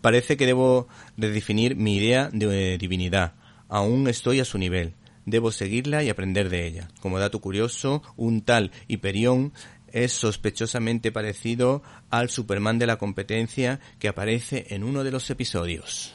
Parece 0.00 0.36
que 0.36 0.46
debo 0.46 0.88
redefinir 1.16 1.76
mi 1.76 1.96
idea 1.96 2.28
de 2.32 2.76
divinidad. 2.78 3.34
Aún 3.68 4.08
estoy 4.08 4.40
a 4.40 4.44
su 4.44 4.58
nivel. 4.58 4.94
Debo 5.26 5.52
seguirla 5.52 6.02
y 6.02 6.08
aprender 6.08 6.48
de 6.48 6.66
ella. 6.66 6.88
Como 7.00 7.18
dato 7.18 7.40
curioso, 7.40 8.02
un 8.16 8.42
tal 8.42 8.72
Hiperión 8.88 9.52
es 9.92 10.12
sospechosamente 10.12 11.12
parecido 11.12 11.82
al 12.10 12.30
Superman 12.30 12.78
de 12.78 12.86
la 12.86 12.96
competencia 12.96 13.80
que 13.98 14.08
aparece 14.08 14.66
en 14.70 14.84
uno 14.84 15.04
de 15.04 15.12
los 15.12 15.28
episodios. 15.30 16.14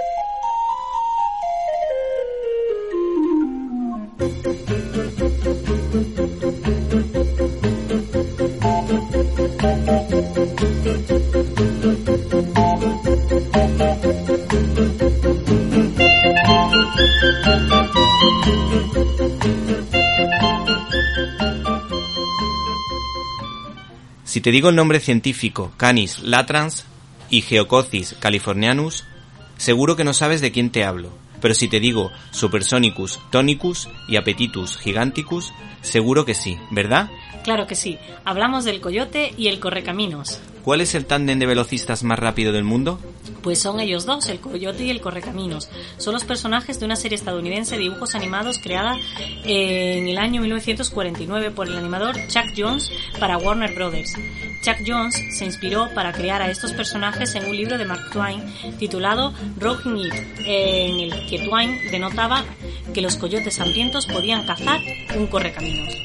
Si 24.31 24.39
te 24.39 24.51
digo 24.51 24.69
el 24.69 24.77
nombre 24.77 25.01
científico 25.01 25.73
Canis 25.75 26.19
latrans 26.19 26.85
y 27.29 27.41
Geococis 27.41 28.15
californianus, 28.17 29.03
seguro 29.57 29.97
que 29.97 30.05
no 30.05 30.13
sabes 30.13 30.39
de 30.39 30.53
quién 30.53 30.69
te 30.69 30.85
hablo. 30.85 31.09
Pero 31.41 31.53
si 31.53 31.67
te 31.67 31.81
digo 31.81 32.13
Supersonicus 32.31 33.19
tonicus 33.29 33.89
y 34.07 34.15
Appetitus 34.15 34.77
giganticus, 34.77 35.51
seguro 35.81 36.23
que 36.23 36.33
sí, 36.33 36.57
¿verdad? 36.71 37.09
Claro 37.43 37.67
que 37.67 37.75
sí. 37.75 37.97
Hablamos 38.23 38.65
del 38.65 38.81
coyote 38.81 39.33
y 39.37 39.47
el 39.47 39.59
correcaminos. 39.59 40.39
¿Cuál 40.63 40.81
es 40.81 40.93
el 40.93 41.05
tándem 41.05 41.39
de 41.39 41.47
velocistas 41.47 42.03
más 42.03 42.19
rápido 42.19 42.51
del 42.51 42.63
mundo? 42.63 42.99
Pues 43.41 43.59
son 43.59 43.79
ellos 43.79 44.05
dos, 44.05 44.27
el 44.27 44.39
coyote 44.39 44.83
y 44.83 44.91
el 44.91 45.01
correcaminos. 45.01 45.69
Son 45.97 46.13
los 46.13 46.23
personajes 46.23 46.79
de 46.79 46.85
una 46.85 46.95
serie 46.95 47.15
estadounidense 47.15 47.75
de 47.75 47.81
dibujos 47.81 48.13
animados 48.13 48.59
creada 48.59 48.95
en 49.43 50.07
el 50.07 50.17
año 50.19 50.39
1949 50.41 51.49
por 51.51 51.67
el 51.67 51.77
animador 51.77 52.15
Chuck 52.27 52.45
Jones 52.55 52.91
para 53.19 53.39
Warner 53.39 53.73
Brothers. 53.73 54.13
Chuck 54.63 54.77
Jones 54.85 55.19
se 55.31 55.45
inspiró 55.45 55.89
para 55.95 56.11
crear 56.11 56.43
a 56.43 56.51
estos 56.51 56.73
personajes 56.73 57.33
en 57.33 57.45
un 57.45 57.57
libro 57.57 57.79
de 57.79 57.85
Mark 57.85 58.11
Twain 58.11 58.43
titulado 58.77 59.33
Rocking 59.57 59.97
It, 59.97 60.13
en 60.45 60.99
el 60.99 61.25
que 61.27 61.39
Twain 61.39 61.79
denotaba 61.89 62.45
que 62.93 63.01
los 63.01 63.15
coyotes 63.15 63.59
hambrientos 63.59 64.05
podían 64.05 64.45
cazar 64.45 64.79
un 65.17 65.25
correcaminos. 65.25 65.95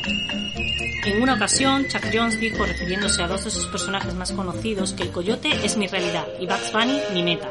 En 1.06 1.22
una 1.22 1.34
ocasión, 1.34 1.86
Chuck 1.86 2.06
Jones 2.12 2.40
dijo, 2.40 2.66
refiriéndose 2.66 3.22
a 3.22 3.28
dos 3.28 3.44
de 3.44 3.52
sus 3.52 3.66
personajes 3.66 4.12
más 4.14 4.32
conocidos, 4.32 4.92
que 4.92 5.04
el 5.04 5.12
coyote 5.12 5.64
es 5.64 5.76
mi 5.76 5.86
realidad 5.86 6.26
y 6.40 6.46
Bugs 6.46 6.72
Bunny 6.72 7.00
mi 7.14 7.22
meta. 7.22 7.48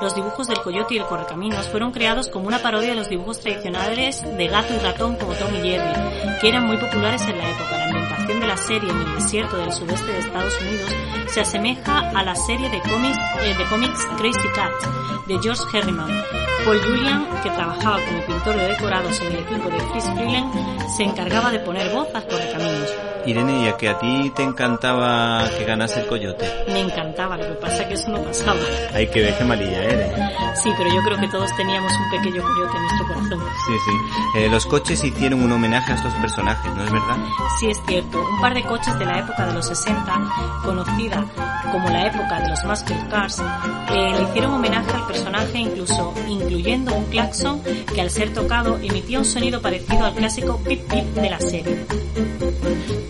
Los 0.00 0.14
dibujos 0.14 0.46
del 0.46 0.60
coyote 0.60 0.94
y 0.94 0.98
el 0.98 1.06
correcaminos 1.06 1.68
fueron 1.68 1.92
creados 1.92 2.28
como 2.28 2.46
una 2.46 2.60
parodia 2.60 2.90
de 2.90 2.96
los 2.96 3.08
dibujos 3.08 3.40
tradicionales 3.40 4.22
de 4.22 4.48
gato 4.48 4.74
y 4.74 4.78
ratón 4.78 5.16
como 5.16 5.34
Tom 5.34 5.54
y 5.54 5.60
Jerry, 5.60 6.38
que 6.40 6.48
eran 6.48 6.66
muy 6.66 6.76
populares 6.76 7.22
en 7.22 7.38
la 7.38 7.50
época. 7.50 7.76
La 7.76 7.84
ambientación 7.86 8.40
de 8.40 8.46
la 8.46 8.56
serie 8.56 8.90
en 8.90 9.00
el 9.00 9.14
desierto 9.14 9.56
del 9.56 9.72
sudeste 9.72 10.12
de 10.12 10.18
Estados 10.18 10.54
Unidos 10.60 10.90
se 11.28 11.40
asemeja 11.40 12.10
a 12.10 12.22
la 12.22 12.34
serie 12.34 12.70
de 12.70 12.80
cómics, 12.80 13.18
eh, 13.42 13.56
Crazy 14.16 14.48
Cat 14.54 14.72
de 15.26 15.38
George 15.42 15.62
Herriman. 15.72 16.10
Paul 16.64 16.80
Julian, 16.82 17.26
que 17.42 17.50
trabajaba 17.50 17.98
como 18.04 18.24
pintor 18.26 18.56
de 18.56 18.68
decorados 18.68 19.20
en 19.20 19.26
el 19.28 19.38
equipo 19.40 19.68
de 19.68 19.78
Chris 19.92 20.04
Freeland, 20.14 20.88
se 20.96 21.02
encargaba 21.04 21.50
de 21.50 21.60
poner 21.60 21.92
voz 21.92 22.08
al 22.14 22.26
correcaminos. 22.26 23.07
Irene, 23.26 23.64
¿y 23.64 23.68
a 23.68 23.76
que 23.76 23.88
a 23.88 23.98
ti 23.98 24.32
te 24.34 24.42
encantaba 24.42 25.44
que 25.56 25.64
ganase 25.64 26.00
el 26.00 26.06
coyote? 26.06 26.46
Me 26.68 26.80
encantaba, 26.80 27.36
lo 27.36 27.46
que 27.46 27.54
pasa 27.54 27.82
es 27.82 27.88
que 27.88 27.94
eso 27.94 28.10
no 28.10 28.22
pasaba. 28.22 28.60
Hay 28.94 29.06
que 29.08 29.20
ver 29.20 29.36
qué 29.36 29.44
malilla 29.44 29.84
eres. 29.84 30.12
Sí, 30.62 30.70
pero 30.76 30.90
yo 30.90 31.02
creo 31.02 31.18
que 31.18 31.28
todos 31.28 31.54
teníamos 31.56 31.92
un 31.92 32.10
pequeño 32.10 32.42
coyote 32.42 32.76
en 32.76 32.82
nuestro 32.82 33.06
corazón. 33.08 33.40
Sí, 33.66 33.72
sí. 33.84 34.38
Eh, 34.38 34.48
los 34.48 34.66
coches 34.66 35.04
hicieron 35.04 35.42
un 35.42 35.52
homenaje 35.52 35.92
a 35.92 35.96
estos 35.96 36.12
personajes, 36.14 36.74
¿no 36.74 36.84
es 36.84 36.92
verdad? 36.92 37.16
Sí, 37.60 37.70
es 37.70 37.80
cierto. 37.86 38.20
Un 38.20 38.40
par 38.40 38.54
de 38.54 38.62
coches 38.62 38.98
de 38.98 39.04
la 39.04 39.18
época 39.20 39.46
de 39.46 39.54
los 39.54 39.66
60, 39.66 40.20
conocida 40.64 41.24
como 41.70 41.88
la 41.90 42.06
época 42.06 42.40
de 42.40 42.48
los 42.48 42.64
Muscle 42.64 42.96
Cars, 43.10 43.40
eh, 43.90 44.12
le 44.16 44.22
hicieron 44.22 44.54
homenaje 44.54 44.90
al 44.90 45.06
personaje 45.06 45.58
incluso 45.58 46.14
incluyendo 46.28 46.94
un 46.94 47.04
claxon 47.06 47.62
que 47.94 48.00
al 48.00 48.10
ser 48.10 48.32
tocado 48.32 48.78
emitía 48.78 49.18
un 49.18 49.24
sonido 49.24 49.60
parecido 49.60 50.04
al 50.04 50.14
clásico 50.14 50.58
pip 50.58 50.80
pip 50.90 51.04
de 51.14 51.30
la 51.30 51.40
serie. 51.40 51.86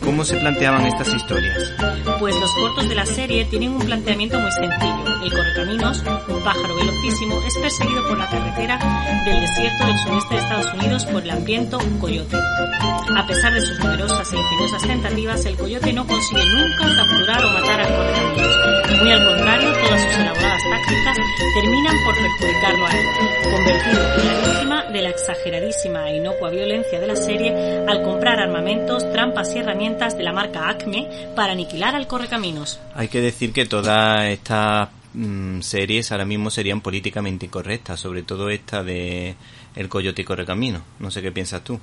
¿Cómo 0.09 0.25
se 0.25 0.39
planteaban 0.39 0.87
estas 0.87 1.13
historias? 1.13 1.71
Pues 2.19 2.35
los 2.41 2.51
cortos 2.55 2.89
de 2.89 2.95
la 2.95 3.05
serie 3.05 3.45
tienen 3.45 3.73
un 3.73 3.83
planteamiento 3.83 4.41
muy 4.41 4.51
sencillo. 4.53 5.05
El 5.23 5.31
correcaminos, 5.31 6.03
un 6.29 6.43
pájaro 6.43 6.77
velocísimo, 6.77 7.39
es 7.47 7.55
perseguido 7.59 8.09
por 8.09 8.17
la 8.17 8.27
carretera 8.27 8.79
del 9.27 9.39
desierto 9.39 9.87
del 9.87 9.99
sureste 9.99 10.35
de 10.35 10.41
Estados 10.41 10.73
Unidos 10.73 11.05
por 11.05 11.23
el 11.23 11.31
hambriento 11.31 11.79
coyote. 12.01 12.37
A 12.37 13.27
pesar 13.27 13.53
de 13.53 13.61
sus 13.61 13.79
numerosas 13.81 14.33
e 14.33 14.37
ingeniosas 14.39 14.83
tentativas, 14.83 15.45
el 15.45 15.57
coyote 15.59 15.93
no 15.93 16.07
consigue 16.07 16.45
nunca 16.47 16.97
capturar 16.97 17.45
o 17.45 17.49
matar 17.51 17.81
al 17.83 17.95
correcaminos. 17.95 19.03
Muy 19.03 19.13
al 19.13 19.27
contrario, 19.27 19.73
todas 19.73 20.03
sus 20.03 20.15
elaboradas 20.15 20.63
tácticas 20.71 21.19
terminan 21.61 21.97
por 22.05 22.15
perjudicarlo 22.15 22.87
a 22.87 22.91
él, 22.91 23.07
convertido 23.53 24.03
en 24.15 24.27
la 24.27 24.49
víctima 24.49 24.85
de 24.91 25.03
la 25.03 25.11
exageradísima 25.11 26.11
e 26.11 26.17
inocua 26.17 26.51
violencia 26.51 26.99
de 26.99 27.07
la 27.07 27.17
serie 27.17 27.85
al 27.87 28.03
comprar 28.03 28.41
armamentos, 28.41 29.11
trampas 29.13 29.55
y 29.55 29.59
herramientas 29.59 29.98
de 29.99 30.23
la 30.23 30.33
marca 30.33 30.69
Acme 30.69 31.09
para 31.35 31.53
aniquilar 31.53 31.97
al 31.97 32.07
correcaminos. 32.07 32.79
Hay 32.95 33.09
que 33.09 33.21
decir 33.21 33.53
que 33.53 33.67
todas 33.67 34.27
estas 34.27 34.89
mm, 35.13 35.61
series 35.61 36.13
ahora 36.13 36.25
mismo 36.25 36.51
serían 36.51 36.81
políticamente 36.81 37.47
incorrectas, 37.47 37.99
sobre 37.99 38.23
todo 38.23 38.49
esta 38.49 38.85
de 38.85 39.35
El 39.75 39.89
Coyote 39.89 40.23
y 40.23 40.25
Correcamino. 40.25 40.83
No 41.01 41.11
sé 41.11 41.21
qué 41.21 41.33
piensas 41.33 41.65
tú. 41.65 41.81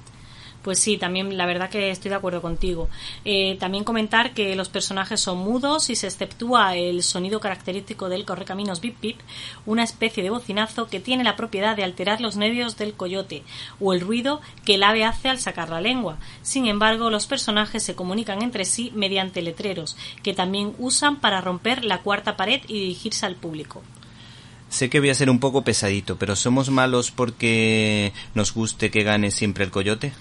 Pues 0.65 0.80
sí, 0.80 0.97
también 0.97 1.38
la 1.38 1.45
verdad 1.45 1.69
que 1.69 1.91
estoy 1.91 2.10
de 2.10 2.15
acuerdo 2.15 2.41
contigo. 2.41 2.89
Eh, 3.23 3.56
también 3.60 3.84
comentar 3.84 4.34
que 4.34 4.56
los 4.56 4.67
personajes 4.67 5.21
son 5.21 5.38
mudos 5.38 5.91
y 5.91 5.95
se 5.95 6.08
exceptúa 6.08 6.75
el 6.75 7.04
sonido 7.04 7.39
característico 7.39 8.10
del 8.10 8.25
correcaminos 8.25 8.82
bip 8.82 8.99
bip, 8.99 9.19
una 9.67 9.84
especie 9.84 10.23
de 10.23 10.32
bocinazo 10.32 10.88
que 10.88 10.99
tiene 10.99 11.23
la 11.23 11.36
propiedad 11.36 11.75
de 11.75 11.84
alterar 11.84 12.19
los 12.19 12.36
nervios 12.36 12.78
del 12.78 12.95
coyote 12.95 13.43
o 13.80 13.93
el 13.93 14.01
ruido 14.01 14.41
que 14.65 14.73
el 14.73 14.84
ave 14.84 15.04
hace 15.04 15.30
al 15.30 15.38
sacar 15.38 15.69
la 15.69 15.82
lengua. 15.82 16.17
Sin 16.41 16.65
embargo, 16.65 17.12
los 17.12 17.28
personajes 17.28 17.84
se 17.84 17.93
comunican 17.93 18.41
entre 18.41 18.65
sí 18.65 18.91
mediante 18.95 19.43
letreros 19.43 19.95
que 20.23 20.34
también 20.34 20.73
usan 20.80 21.17
para 21.17 21.41
romper 21.41 21.86
la 21.86 22.01
cuarta 22.01 22.38
pared 22.38 22.62
y 22.67 22.80
dirigirse 22.80 23.28
al 23.28 23.36
público. 23.36 23.84
Sé 24.69 24.89
que 24.89 24.99
voy 24.99 25.10
a 25.10 25.15
ser 25.15 25.30
un 25.30 25.39
poco 25.39 25.62
pesadito, 25.63 26.17
pero 26.17 26.36
¿somos 26.36 26.71
malos 26.71 27.12
porque 27.12 28.13
nos 28.34 28.54
guste 28.54 28.89
que 28.89 29.04
gane 29.04 29.30
siempre 29.30 29.63
el 29.63 29.71
coyote? 29.71 30.12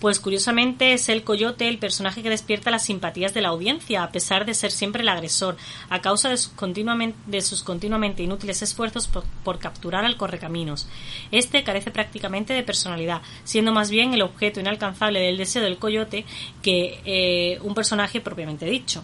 Pues 0.00 0.20
curiosamente 0.20 0.92
es 0.92 1.08
el 1.08 1.24
coyote 1.24 1.68
el 1.68 1.78
personaje 1.78 2.22
que 2.22 2.30
despierta 2.30 2.70
las 2.70 2.84
simpatías 2.84 3.34
de 3.34 3.40
la 3.40 3.48
audiencia, 3.48 4.02
a 4.02 4.12
pesar 4.12 4.46
de 4.46 4.54
ser 4.54 4.70
siempre 4.70 5.02
el 5.02 5.08
agresor, 5.08 5.56
a 5.90 6.00
causa 6.00 6.28
de, 6.28 6.36
sus 6.36 7.62
continuamente, 7.62 8.22
inútiles 8.22 8.62
esfuerzos 8.62 9.08
por, 9.08 9.24
por, 9.44 9.58
capturar 9.58 10.04
al 10.04 10.16
correcaminos. 10.16 10.88
Este 11.32 11.64
carece 11.64 11.90
prácticamente 11.90 12.54
de 12.54 12.62
personalidad, 12.62 13.22
siendo 13.44 13.72
más 13.72 13.90
bien 13.90 14.14
el 14.14 14.22
objeto 14.22 14.60
inalcanzable 14.60 15.20
del 15.20 15.36
deseo 15.36 15.62
del 15.62 15.78
coyote 15.78 16.24
que 16.62 17.00
eh, 17.04 17.58
un 17.62 17.74
personaje 17.74 18.20
propiamente 18.20 18.66
dicho. 18.66 19.02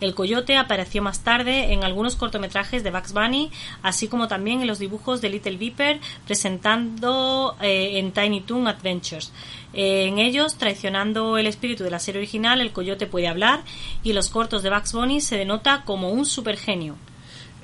El 0.00 0.14
coyote 0.14 0.56
apareció 0.56 1.02
más 1.02 1.22
tarde 1.22 1.72
en 1.72 1.84
algunos 1.84 2.16
cortometrajes 2.16 2.82
de 2.82 2.90
Bugs 2.90 3.12
Bunny, 3.12 3.50
así 3.82 4.08
como 4.08 4.28
también 4.28 4.60
en 4.60 4.66
los 4.66 4.78
dibujos 4.78 5.20
de 5.20 5.30
Little 5.30 5.56
Viper, 5.56 6.00
presentando 6.26 7.56
eh, 7.60 7.98
en 7.98 8.12
Tiny 8.12 8.40
Toon 8.42 8.68
Adventures. 8.68 9.32
Eh, 9.72 10.06
en 10.06 10.18
ellos, 10.18 10.56
traicionando 10.56 11.38
el 11.38 11.46
espíritu 11.46 11.84
de 11.84 11.90
la 11.90 11.98
serie 11.98 12.20
original, 12.20 12.60
el 12.60 12.72
coyote 12.72 13.06
puede 13.06 13.28
hablar 13.28 13.62
y 14.02 14.12
los 14.12 14.28
cortos 14.28 14.62
de 14.62 14.70
Bugs 14.70 14.92
Bunny 14.92 15.20
se 15.20 15.36
denota 15.36 15.82
como 15.84 16.10
un 16.10 16.26
supergenio. 16.26 16.96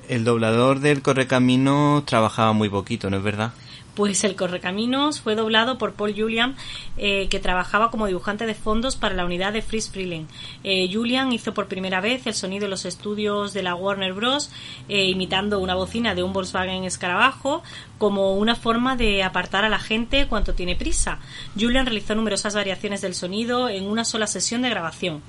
El 0.09 0.23
doblador 0.25 0.79
del 0.79 1.01
Correcamino 1.01 2.03
trabajaba 2.05 2.51
muy 2.53 2.69
poquito, 2.69 3.09
¿no 3.09 3.17
es 3.17 3.23
verdad? 3.23 3.53
Pues 3.95 4.23
el 4.23 4.37
Correcaminos 4.37 5.19
fue 5.19 5.35
doblado 5.35 5.77
por 5.77 5.93
Paul 5.93 6.13
Julian, 6.15 6.55
eh, 6.95 7.27
que 7.27 7.41
trabajaba 7.41 7.91
como 7.91 8.07
dibujante 8.07 8.45
de 8.45 8.55
fondos 8.55 8.95
para 8.95 9.15
la 9.15 9.25
unidad 9.25 9.51
de 9.51 9.61
Freeze 9.61 9.91
Freeling. 9.91 10.27
Eh, 10.63 10.89
Julian 10.91 11.33
hizo 11.33 11.53
por 11.53 11.67
primera 11.67 11.99
vez 11.99 12.25
el 12.25 12.33
sonido 12.33 12.63
de 12.63 12.69
los 12.69 12.85
estudios 12.85 13.53
de 13.53 13.63
la 13.63 13.75
Warner 13.75 14.13
Bros., 14.13 14.49
eh, 14.87 15.05
imitando 15.07 15.59
una 15.59 15.75
bocina 15.75 16.15
de 16.15 16.23
un 16.23 16.31
Volkswagen 16.31 16.85
escarabajo, 16.85 17.63
como 17.97 18.35
una 18.35 18.55
forma 18.55 18.95
de 18.95 19.23
apartar 19.23 19.65
a 19.65 19.69
la 19.69 19.79
gente 19.79 20.27
cuanto 20.27 20.53
tiene 20.53 20.77
prisa. 20.77 21.19
Julian 21.59 21.85
realizó 21.85 22.15
numerosas 22.15 22.55
variaciones 22.55 23.01
del 23.01 23.13
sonido 23.13 23.67
en 23.67 23.83
una 23.83 24.05
sola 24.05 24.25
sesión 24.25 24.61
de 24.61 24.69
grabación, 24.69 25.21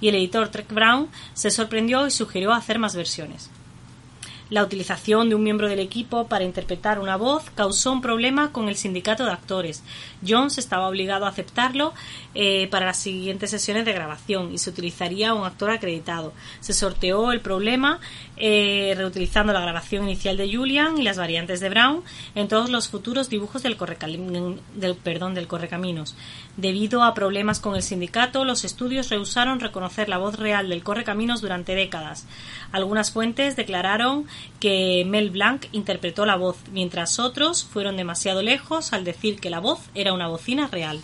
y 0.00 0.08
el 0.08 0.16
editor 0.16 0.48
Trek 0.48 0.72
Brown 0.72 1.08
se 1.34 1.52
sorprendió 1.52 2.04
y 2.06 2.10
sugirió 2.10 2.52
hacer 2.52 2.80
más 2.80 2.96
versiones. 2.96 3.48
La 4.50 4.62
utilización 4.62 5.28
de 5.28 5.34
un 5.34 5.42
miembro 5.42 5.68
del 5.68 5.78
equipo 5.78 6.26
para 6.26 6.44
interpretar 6.44 6.98
una 6.98 7.16
voz 7.16 7.44
causó 7.54 7.92
un 7.92 8.00
problema 8.00 8.50
con 8.50 8.70
el 8.70 8.76
sindicato 8.76 9.26
de 9.26 9.32
actores. 9.32 9.82
Jones 10.26 10.58
estaba 10.58 10.88
obligado 10.88 11.26
a 11.26 11.30
aceptarlo 11.30 11.94
eh, 12.34 12.68
para 12.70 12.86
las 12.86 12.98
siguientes 12.98 13.50
sesiones 13.50 13.84
de 13.84 13.92
grabación 13.92 14.52
y 14.52 14.58
se 14.58 14.70
utilizaría 14.70 15.34
un 15.34 15.44
actor 15.44 15.70
acreditado. 15.70 16.32
Se 16.60 16.72
sorteó 16.72 17.32
el 17.32 17.40
problema 17.40 18.00
eh, 18.36 18.94
reutilizando 18.96 19.52
la 19.52 19.60
grabación 19.60 20.04
inicial 20.04 20.36
de 20.36 20.54
Julian 20.54 20.98
y 20.98 21.02
las 21.02 21.18
variantes 21.18 21.60
de 21.60 21.68
Brown 21.70 22.02
en 22.34 22.48
todos 22.48 22.70
los 22.70 22.88
futuros 22.88 23.28
dibujos 23.28 23.62
del, 23.62 23.76
del, 24.74 24.94
perdón, 24.96 25.34
del 25.34 25.48
Correcaminos. 25.48 26.16
Debido 26.56 27.02
a 27.02 27.14
problemas 27.14 27.60
con 27.60 27.76
el 27.76 27.82
sindicato, 27.82 28.44
los 28.44 28.64
estudios 28.64 29.08
rehusaron 29.10 29.60
reconocer 29.60 30.08
la 30.08 30.18
voz 30.18 30.38
real 30.38 30.68
del 30.68 30.82
Correcaminos 30.82 31.40
durante 31.40 31.74
décadas. 31.74 32.26
Algunas 32.72 33.10
fuentes 33.10 33.56
declararon 33.56 34.26
que 34.60 35.04
Mel 35.06 35.30
Blanc 35.30 35.66
interpretó 35.72 36.26
la 36.26 36.36
voz, 36.36 36.56
mientras 36.72 37.18
otros 37.18 37.64
fueron 37.64 37.96
demasiado 37.96 38.42
lejos 38.42 38.92
al 38.92 39.04
decir 39.04 39.40
que 39.40 39.50
la 39.50 39.60
voz 39.60 39.80
era 39.94 40.07
una 40.12 40.28
bocina 40.28 40.66
real. 40.68 41.00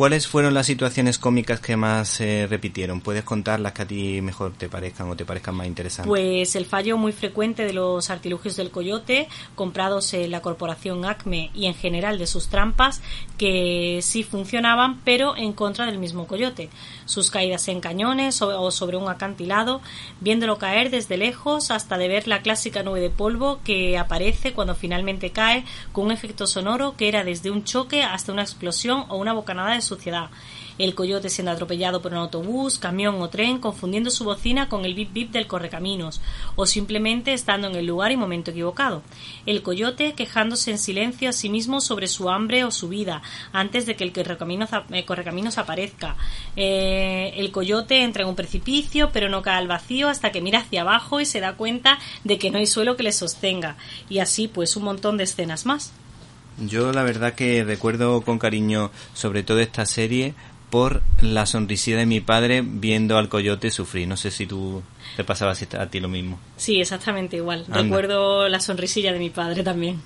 ¿Cuáles 0.00 0.26
fueron 0.26 0.54
las 0.54 0.64
situaciones 0.64 1.18
cómicas 1.18 1.60
que 1.60 1.76
más 1.76 2.08
se 2.08 2.40
eh, 2.40 2.46
repitieron? 2.46 3.02
¿Puedes 3.02 3.22
contar 3.22 3.60
las 3.60 3.74
que 3.74 3.82
a 3.82 3.86
ti 3.86 4.22
mejor 4.22 4.54
te 4.54 4.70
parezcan 4.70 5.10
o 5.10 5.14
te 5.14 5.26
parezcan 5.26 5.54
más 5.54 5.66
interesantes? 5.66 6.08
Pues 6.08 6.56
el 6.56 6.64
fallo 6.64 6.96
muy 6.96 7.12
frecuente 7.12 7.66
de 7.66 7.74
los 7.74 8.08
artilugios 8.08 8.56
del 8.56 8.70
coyote, 8.70 9.28
comprados 9.54 10.14
en 10.14 10.30
la 10.30 10.40
corporación 10.40 11.04
Acme 11.04 11.50
y 11.52 11.66
en 11.66 11.74
general 11.74 12.18
de 12.18 12.26
sus 12.26 12.48
trampas, 12.48 13.02
que 13.36 13.98
sí 14.00 14.22
funcionaban, 14.22 15.00
pero 15.04 15.36
en 15.36 15.52
contra 15.52 15.84
del 15.84 15.98
mismo 15.98 16.26
coyote. 16.26 16.70
Sus 17.04 17.30
caídas 17.30 17.68
en 17.68 17.82
cañones 17.82 18.40
o 18.40 18.70
sobre 18.70 18.96
un 18.96 19.10
acantilado, 19.10 19.82
viéndolo 20.22 20.56
caer 20.56 20.88
desde 20.88 21.18
lejos 21.18 21.70
hasta 21.70 21.98
de 21.98 22.08
ver 22.08 22.26
la 22.26 22.40
clásica 22.40 22.82
nube 22.82 23.00
de 23.00 23.10
polvo 23.10 23.60
que 23.64 23.98
aparece 23.98 24.54
cuando 24.54 24.74
finalmente 24.74 25.28
cae 25.28 25.66
con 25.92 26.06
un 26.06 26.12
efecto 26.12 26.46
sonoro 26.46 26.96
que 26.96 27.08
era 27.08 27.22
desde 27.22 27.50
un 27.50 27.64
choque 27.64 28.02
hasta 28.02 28.32
una 28.32 28.40
explosión 28.40 29.04
o 29.10 29.18
una 29.18 29.34
bocanada 29.34 29.74
de 29.74 29.89
El 30.78 30.94
coyote 30.94 31.28
siendo 31.28 31.50
atropellado 31.50 32.00
por 32.00 32.12
un 32.12 32.18
autobús, 32.18 32.78
camión 32.78 33.20
o 33.20 33.28
tren, 33.28 33.58
confundiendo 33.58 34.10
su 34.10 34.24
bocina 34.24 34.68
con 34.68 34.84
el 34.84 34.94
bip 34.94 35.12
bip 35.12 35.30
del 35.30 35.46
correcaminos, 35.46 36.20
o 36.56 36.64
simplemente 36.64 37.34
estando 37.34 37.68
en 37.68 37.76
el 37.76 37.86
lugar 37.86 38.12
y 38.12 38.16
momento 38.16 38.50
equivocado. 38.50 39.02
El 39.44 39.62
coyote 39.62 40.14
quejándose 40.14 40.70
en 40.70 40.78
silencio 40.78 41.28
a 41.28 41.32
sí 41.32 41.48
mismo 41.48 41.80
sobre 41.80 42.08
su 42.08 42.30
hambre 42.30 42.64
o 42.64 42.70
su 42.70 42.88
vida, 42.88 43.22
antes 43.52 43.84
de 43.84 43.96
que 43.96 44.04
el 44.04 44.12
correcaminos, 44.12 44.70
eh, 44.90 45.04
aparezca. 45.56 46.16
Eh, 46.56 47.34
el 47.36 47.52
coyote 47.52 48.02
entra 48.02 48.22
en 48.22 48.28
un 48.28 48.36
precipicio, 48.36 49.10
pero 49.12 49.28
no 49.28 49.42
cae 49.42 49.58
al 49.58 49.68
vacío 49.68 50.08
hasta 50.08 50.32
que 50.32 50.40
mira 50.40 50.60
hacia 50.60 50.82
abajo 50.82 51.20
y 51.20 51.26
se 51.26 51.40
da 51.40 51.56
cuenta 51.56 51.98
de 52.24 52.38
que 52.38 52.50
no 52.50 52.58
hay 52.58 52.66
suelo 52.66 52.96
que 52.96 53.02
le 53.02 53.12
sostenga. 53.12 53.76
Y 54.08 54.20
así, 54.20 54.48
pues, 54.48 54.76
un 54.76 54.84
montón 54.84 55.16
de 55.16 55.24
escenas 55.24 55.66
más. 55.66 55.92
Yo 56.60 56.92
la 56.92 57.02
verdad 57.02 57.34
que 57.34 57.64
recuerdo 57.64 58.20
con 58.22 58.38
cariño 58.38 58.90
sobre 59.14 59.42
todo 59.42 59.60
esta 59.60 59.86
serie 59.86 60.34
por 60.70 61.02
la 61.20 61.46
sonrisilla 61.46 61.98
de 61.98 62.06
mi 62.06 62.20
padre 62.20 62.62
viendo 62.64 63.18
al 63.18 63.28
coyote 63.28 63.70
sufrir. 63.70 64.06
No 64.06 64.16
sé 64.16 64.30
si 64.30 64.46
tú 64.46 64.82
te 65.16 65.24
pasabas 65.24 65.62
a 65.74 65.86
ti 65.86 66.00
lo 66.00 66.08
mismo. 66.08 66.38
Sí, 66.56 66.80
exactamente 66.80 67.36
igual. 67.36 67.64
Anda. 67.66 67.82
Recuerdo 67.82 68.48
la 68.48 68.60
sonrisilla 68.60 69.12
de 69.12 69.18
mi 69.18 69.30
padre 69.30 69.62
también. 69.62 70.00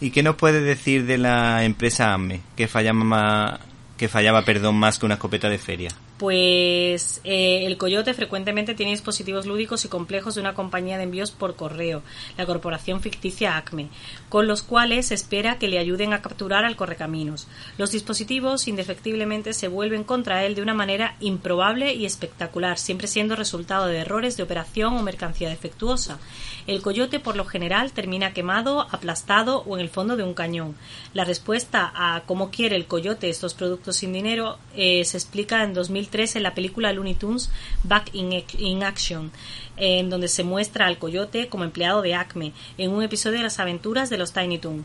¿Y 0.00 0.10
qué 0.10 0.22
nos 0.22 0.34
puedes 0.34 0.64
decir 0.64 1.06
de 1.06 1.18
la 1.18 1.64
empresa 1.64 2.12
AME, 2.12 2.40
que 2.56 2.66
fallaba, 2.66 3.60
que 3.96 4.08
fallaba 4.08 4.44
perdón, 4.44 4.74
más 4.74 4.98
que 4.98 5.06
una 5.06 5.14
escopeta 5.14 5.48
de 5.48 5.58
feria? 5.58 5.90
pues 6.22 7.20
eh, 7.24 7.66
el 7.66 7.76
coyote 7.76 8.14
frecuentemente 8.14 8.76
tiene 8.76 8.92
dispositivos 8.92 9.44
lúdicos 9.44 9.84
y 9.84 9.88
complejos 9.88 10.36
de 10.36 10.40
una 10.40 10.54
compañía 10.54 10.96
de 10.96 11.02
envíos 11.02 11.32
por 11.32 11.56
correo, 11.56 12.04
la 12.38 12.46
corporación 12.46 13.00
ficticia 13.00 13.56
ACME, 13.56 13.88
con 14.28 14.46
los 14.46 14.62
cuales 14.62 15.10
espera 15.10 15.58
que 15.58 15.66
le 15.66 15.80
ayuden 15.80 16.12
a 16.12 16.22
capturar 16.22 16.64
al 16.64 16.76
correcaminos. 16.76 17.48
Los 17.76 17.90
dispositivos 17.90 18.68
indefectiblemente 18.68 19.52
se 19.52 19.66
vuelven 19.66 20.04
contra 20.04 20.44
él 20.44 20.54
de 20.54 20.62
una 20.62 20.74
manera 20.74 21.16
improbable 21.18 21.92
y 21.92 22.06
espectacular, 22.06 22.78
siempre 22.78 23.08
siendo 23.08 23.34
resultado 23.34 23.86
de 23.86 23.98
errores 23.98 24.36
de 24.36 24.44
operación 24.44 24.96
o 24.96 25.02
mercancía 25.02 25.48
defectuosa. 25.48 26.20
El 26.68 26.82
coyote 26.82 27.18
por 27.18 27.34
lo 27.34 27.46
general 27.46 27.90
termina 27.90 28.32
quemado, 28.32 28.82
aplastado 28.82 29.64
o 29.66 29.76
en 29.76 29.80
el 29.80 29.88
fondo 29.88 30.16
de 30.16 30.22
un 30.22 30.34
cañón. 30.34 30.76
La 31.14 31.24
respuesta 31.24 31.90
a 31.92 32.22
cómo 32.26 32.52
quiere 32.52 32.76
el 32.76 32.86
coyote 32.86 33.28
estos 33.28 33.54
productos 33.54 33.96
sin 33.96 34.12
dinero 34.12 34.58
eh, 34.76 35.04
se 35.04 35.16
explica 35.16 35.64
en 35.64 35.74
2000 35.74 36.11
en 36.12 36.42
la 36.42 36.54
película 36.54 36.92
Looney 36.92 37.14
Tunes 37.14 37.50
Back 37.84 38.10
in, 38.12 38.44
in 38.58 38.82
Action, 38.82 39.32
en 39.78 40.10
donde 40.10 40.28
se 40.28 40.44
muestra 40.44 40.86
al 40.86 40.98
coyote 40.98 41.48
como 41.48 41.64
empleado 41.64 42.02
de 42.02 42.14
Acme 42.14 42.52
en 42.76 42.90
un 42.90 43.02
episodio 43.02 43.38
de 43.38 43.44
las 43.44 43.58
aventuras 43.58 44.10
de 44.10 44.18
los 44.18 44.34
Tiny 44.34 44.58
Toons. 44.58 44.84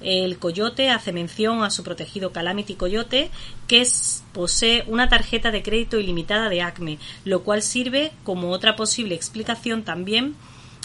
El 0.00 0.36
coyote 0.38 0.90
hace 0.90 1.12
mención 1.12 1.62
a 1.62 1.70
su 1.70 1.84
protegido 1.84 2.32
Calamity 2.32 2.74
Coyote, 2.74 3.30
que 3.68 3.82
es, 3.82 4.24
posee 4.32 4.82
una 4.88 5.08
tarjeta 5.08 5.52
de 5.52 5.62
crédito 5.62 6.00
ilimitada 6.00 6.48
de 6.48 6.60
Acme, 6.60 6.98
lo 7.24 7.44
cual 7.44 7.62
sirve 7.62 8.10
como 8.24 8.50
otra 8.50 8.74
posible 8.74 9.14
explicación 9.14 9.84
también 9.84 10.34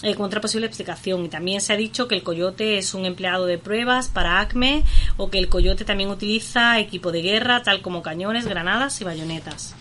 eh, 0.01 0.15
con 0.15 0.25
otra 0.25 0.41
posible 0.41 0.67
explicación. 0.67 1.25
Y 1.25 1.29
también 1.29 1.61
se 1.61 1.73
ha 1.73 1.77
dicho 1.77 2.07
que 2.07 2.15
el 2.15 2.23
coyote 2.23 2.77
es 2.77 2.93
un 2.93 3.05
empleado 3.05 3.45
de 3.45 3.57
pruebas 3.57 4.07
para 4.07 4.39
ACME 4.39 4.83
o 5.17 5.29
que 5.29 5.39
el 5.39 5.49
coyote 5.49 5.85
también 5.85 6.09
utiliza 6.09 6.79
equipo 6.79 7.11
de 7.11 7.21
guerra, 7.21 7.63
tal 7.63 7.81
como 7.81 8.01
cañones, 8.01 8.45
granadas 8.45 8.99
y 9.01 9.03
bayonetas. 9.03 9.75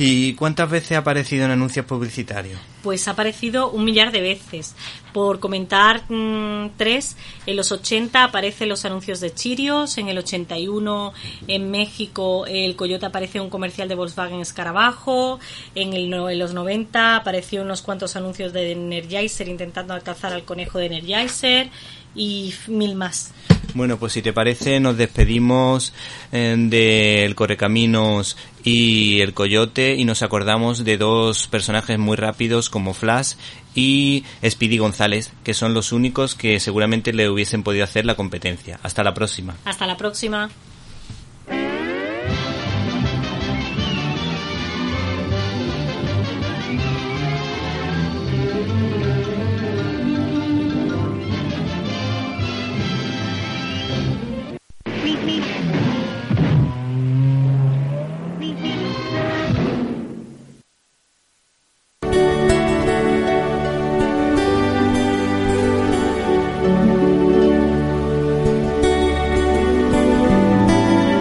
¿Y 0.00 0.34
cuántas 0.34 0.70
veces 0.70 0.92
ha 0.92 0.98
aparecido 0.98 1.44
en 1.44 1.50
anuncios 1.50 1.84
publicitarios? 1.84 2.60
Pues 2.84 3.08
ha 3.08 3.10
aparecido 3.10 3.68
un 3.68 3.84
millar 3.84 4.12
de 4.12 4.20
veces. 4.20 4.76
Por 5.12 5.40
comentar 5.40 6.04
mmm, 6.08 6.68
tres, 6.76 7.16
en 7.46 7.56
los 7.56 7.72
80 7.72 8.22
aparecen 8.22 8.68
los 8.68 8.84
anuncios 8.84 9.18
de 9.18 9.34
Chirios, 9.34 9.98
en 9.98 10.08
el 10.08 10.18
81 10.18 11.12
en 11.48 11.70
México 11.72 12.46
el 12.46 12.76
Coyote 12.76 13.06
aparece 13.06 13.38
en 13.38 13.44
un 13.44 13.50
comercial 13.50 13.88
de 13.88 13.96
Volkswagen 13.96 14.40
Escarabajo, 14.40 15.40
en, 15.74 15.92
el, 15.92 16.12
en 16.12 16.38
los 16.38 16.54
90 16.54 17.16
apareció 17.16 17.62
unos 17.62 17.82
cuantos 17.82 18.14
anuncios 18.14 18.52
de 18.52 18.70
Energizer 18.70 19.48
intentando 19.48 19.94
alcanzar 19.94 20.32
al 20.32 20.44
conejo 20.44 20.78
de 20.78 20.86
Energizer 20.86 21.70
y 22.14 22.54
mil 22.68 22.94
más. 22.94 23.32
Bueno, 23.74 23.98
pues 23.98 24.14
si 24.14 24.22
te 24.22 24.32
parece, 24.32 24.80
nos 24.80 24.96
despedimos 24.96 25.92
eh, 26.32 26.56
del 26.58 27.34
Correcaminos 27.34 28.36
y 28.64 29.20
el 29.20 29.34
Coyote 29.34 29.94
y 29.94 30.04
nos 30.04 30.22
acordamos 30.22 30.84
de 30.84 30.96
dos 30.96 31.48
personajes 31.48 31.98
muy 31.98 32.16
rápidos 32.16 32.70
como 32.70 32.94
Flash 32.94 33.34
y 33.74 34.24
Speedy 34.44 34.78
González, 34.78 35.32
que 35.44 35.54
son 35.54 35.74
los 35.74 35.92
únicos 35.92 36.34
que 36.34 36.60
seguramente 36.60 37.12
le 37.12 37.28
hubiesen 37.28 37.62
podido 37.62 37.84
hacer 37.84 38.04
la 38.04 38.16
competencia. 38.16 38.80
Hasta 38.82 39.04
la 39.04 39.14
próxima. 39.14 39.54
Hasta 39.64 39.86
la 39.86 39.96
próxima. 39.96 40.50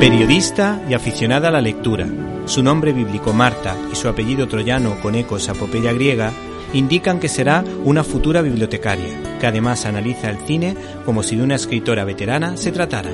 Periodista 0.07 0.81
y 0.89 0.93
aficionada 0.93 1.49
a 1.49 1.51
la 1.51 1.59
lectura, 1.59 2.07
su 2.45 2.63
nombre 2.63 2.93
bíblico 2.93 3.33
Marta 3.33 3.75
y 3.91 3.95
su 3.97 4.07
apellido 4.07 4.47
troyano 4.47 4.97
con 5.01 5.15
ecos 5.15 5.49
a 5.49 5.51
epopeya 5.51 5.91
griega 5.91 6.31
indican 6.71 7.19
que 7.19 7.27
será 7.27 7.61
una 7.83 8.05
futura 8.05 8.41
bibliotecaria, 8.41 9.37
que 9.37 9.47
además 9.47 9.85
analiza 9.85 10.29
el 10.29 10.37
cine 10.37 10.77
como 11.03 11.23
si 11.23 11.35
de 11.35 11.43
una 11.43 11.55
escritora 11.55 12.05
veterana 12.05 12.55
se 12.55 12.71
tratara. 12.71 13.11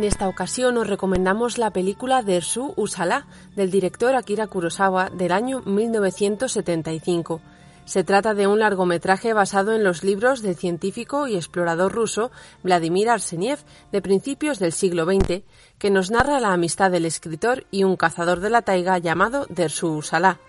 En 0.00 0.04
esta 0.04 0.28
ocasión 0.28 0.78
os 0.78 0.86
recomendamos 0.86 1.58
la 1.58 1.72
película 1.72 2.22
Dersu 2.22 2.72
Usala 2.76 3.26
del 3.54 3.70
director 3.70 4.14
Akira 4.14 4.46
Kurosawa 4.46 5.10
del 5.10 5.30
año 5.30 5.60
1975. 5.66 7.42
Se 7.84 8.02
trata 8.02 8.32
de 8.32 8.46
un 8.46 8.60
largometraje 8.60 9.34
basado 9.34 9.74
en 9.74 9.84
los 9.84 10.02
libros 10.02 10.40
del 10.40 10.56
científico 10.56 11.28
y 11.28 11.36
explorador 11.36 11.92
ruso 11.92 12.30
Vladimir 12.62 13.10
Arseniev 13.10 13.58
de 13.92 14.00
principios 14.00 14.58
del 14.58 14.72
siglo 14.72 15.04
XX, 15.04 15.42
que 15.78 15.90
nos 15.90 16.10
narra 16.10 16.40
la 16.40 16.54
amistad 16.54 16.90
del 16.90 17.04
escritor 17.04 17.66
y 17.70 17.84
un 17.84 17.96
cazador 17.96 18.40
de 18.40 18.48
la 18.48 18.62
taiga 18.62 18.96
llamado 18.96 19.44
Dersu 19.50 19.98
Usala. 19.98 20.40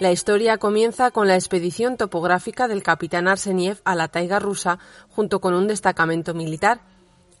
La 0.00 0.10
historia 0.10 0.56
comienza 0.56 1.10
con 1.10 1.28
la 1.28 1.34
expedición 1.34 1.98
topográfica 1.98 2.66
del 2.66 2.82
capitán 2.82 3.28
Arseniev 3.28 3.82
a 3.84 3.94
la 3.94 4.08
taiga 4.08 4.38
rusa 4.38 4.78
junto 5.10 5.42
con 5.42 5.52
un 5.52 5.66
destacamento 5.66 6.32
militar. 6.32 6.80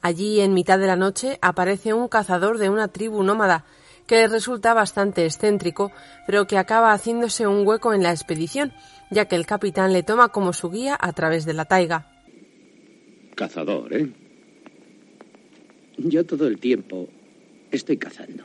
Allí, 0.00 0.40
en 0.40 0.54
mitad 0.54 0.78
de 0.78 0.86
la 0.86 0.96
noche, 0.96 1.38
aparece 1.42 1.92
un 1.92 2.08
cazador 2.08 2.58
de 2.58 2.70
una 2.70 2.88
tribu 2.88 3.22
nómada, 3.22 3.64
que 4.06 4.26
resulta 4.26 4.72
bastante 4.72 5.24
excéntrico, 5.24 5.92
pero 6.26 6.46
que 6.46 6.56
acaba 6.56 6.92
haciéndose 6.92 7.46
un 7.46 7.66
hueco 7.66 7.92
en 7.92 8.02
la 8.02 8.10
expedición, 8.10 8.72
ya 9.10 9.26
que 9.26 9.36
el 9.36 9.44
capitán 9.44 9.92
le 9.92 10.02
toma 10.02 10.30
como 10.30 10.52
su 10.52 10.70
guía 10.70 10.96
a 10.98 11.12
través 11.12 11.44
de 11.44 11.52
la 11.52 11.66
taiga. 11.66 12.10
Cazador, 13.34 13.92
¿eh? 13.92 14.08
Yo 15.98 16.24
todo 16.24 16.46
el 16.46 16.58
tiempo 16.58 17.08
estoy 17.70 17.98
cazando, 17.98 18.44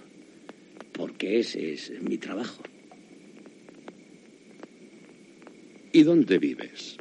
porque 0.92 1.40
ese 1.40 1.74
es 1.74 1.92
mi 2.02 2.18
trabajo. 2.18 2.62
¿Y 5.92 6.04
dónde 6.04 6.40
vives? 6.40 6.98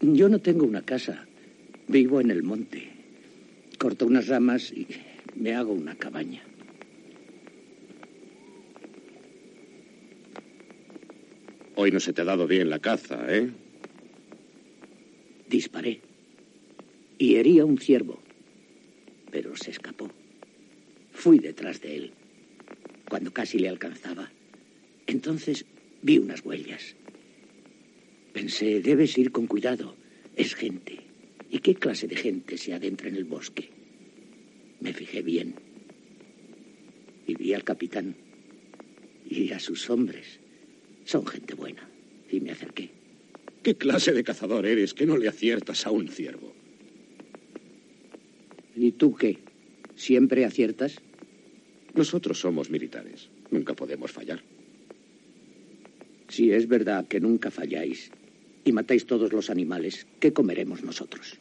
Yo 0.00 0.28
no 0.28 0.40
tengo 0.40 0.66
una 0.66 0.82
casa. 0.82 1.26
Vivo 1.88 2.20
en 2.20 2.30
el 2.30 2.42
monte. 2.42 2.88
Corto 3.78 4.06
unas 4.06 4.28
ramas 4.28 4.72
y 4.72 4.86
me 5.34 5.54
hago 5.54 5.72
una 5.72 5.94
cabaña. 5.94 6.42
Hoy 11.76 11.90
no 11.90 12.00
se 12.00 12.12
te 12.12 12.22
ha 12.22 12.24
dado 12.24 12.46
bien 12.46 12.70
la 12.70 12.78
caza, 12.78 13.24
¿eh? 13.28 13.50
Disparé. 15.48 16.00
Y 17.18 17.36
herí 17.36 17.58
a 17.58 17.64
un 17.64 17.78
ciervo. 17.78 18.20
Pero 19.30 19.56
se 19.56 19.70
escapó. 19.70 20.10
Fui 21.12 21.38
detrás 21.38 21.80
de 21.80 21.96
él. 21.96 22.12
Cuando 23.08 23.32
casi 23.32 23.58
le 23.58 23.68
alcanzaba. 23.68 24.30
Entonces 25.06 25.64
vi 26.02 26.18
unas 26.18 26.44
huellas. 26.44 26.96
Pensé, 28.36 28.80
debes 28.80 29.16
ir 29.16 29.32
con 29.32 29.46
cuidado. 29.46 29.96
Es 30.36 30.54
gente. 30.54 30.98
¿Y 31.50 31.60
qué 31.60 31.74
clase 31.74 32.06
de 32.06 32.16
gente 32.16 32.58
se 32.58 32.74
adentra 32.74 33.08
en 33.08 33.16
el 33.16 33.24
bosque? 33.24 33.70
Me 34.78 34.92
fijé 34.92 35.22
bien. 35.22 35.54
Y 37.26 37.34
vi 37.34 37.54
al 37.54 37.64
capitán. 37.64 38.14
Y 39.26 39.52
a 39.52 39.58
sus 39.58 39.88
hombres. 39.88 40.38
Son 41.06 41.26
gente 41.26 41.54
buena. 41.54 41.88
Y 42.30 42.40
me 42.40 42.50
acerqué. 42.50 42.90
¿Qué 43.62 43.74
clase 43.76 44.12
de 44.12 44.22
cazador 44.22 44.66
eres 44.66 44.92
que 44.92 45.06
no 45.06 45.16
le 45.16 45.28
aciertas 45.28 45.86
a 45.86 45.90
un 45.90 46.08
ciervo? 46.08 46.52
¿Y 48.76 48.92
tú 48.92 49.14
qué? 49.14 49.38
¿Siempre 49.94 50.44
aciertas? 50.44 51.00
Nosotros 51.94 52.38
somos 52.38 52.68
militares. 52.68 53.30
Nunca 53.50 53.72
podemos 53.72 54.12
fallar. 54.12 54.42
Si 56.28 56.52
es 56.52 56.68
verdad 56.68 57.08
que 57.08 57.18
nunca 57.18 57.50
falláis 57.50 58.10
y 58.66 58.72
matáis 58.72 59.06
todos 59.06 59.32
los 59.32 59.48
animales, 59.48 60.06
¿qué 60.18 60.32
comeremos 60.32 60.82
nosotros? 60.82 61.38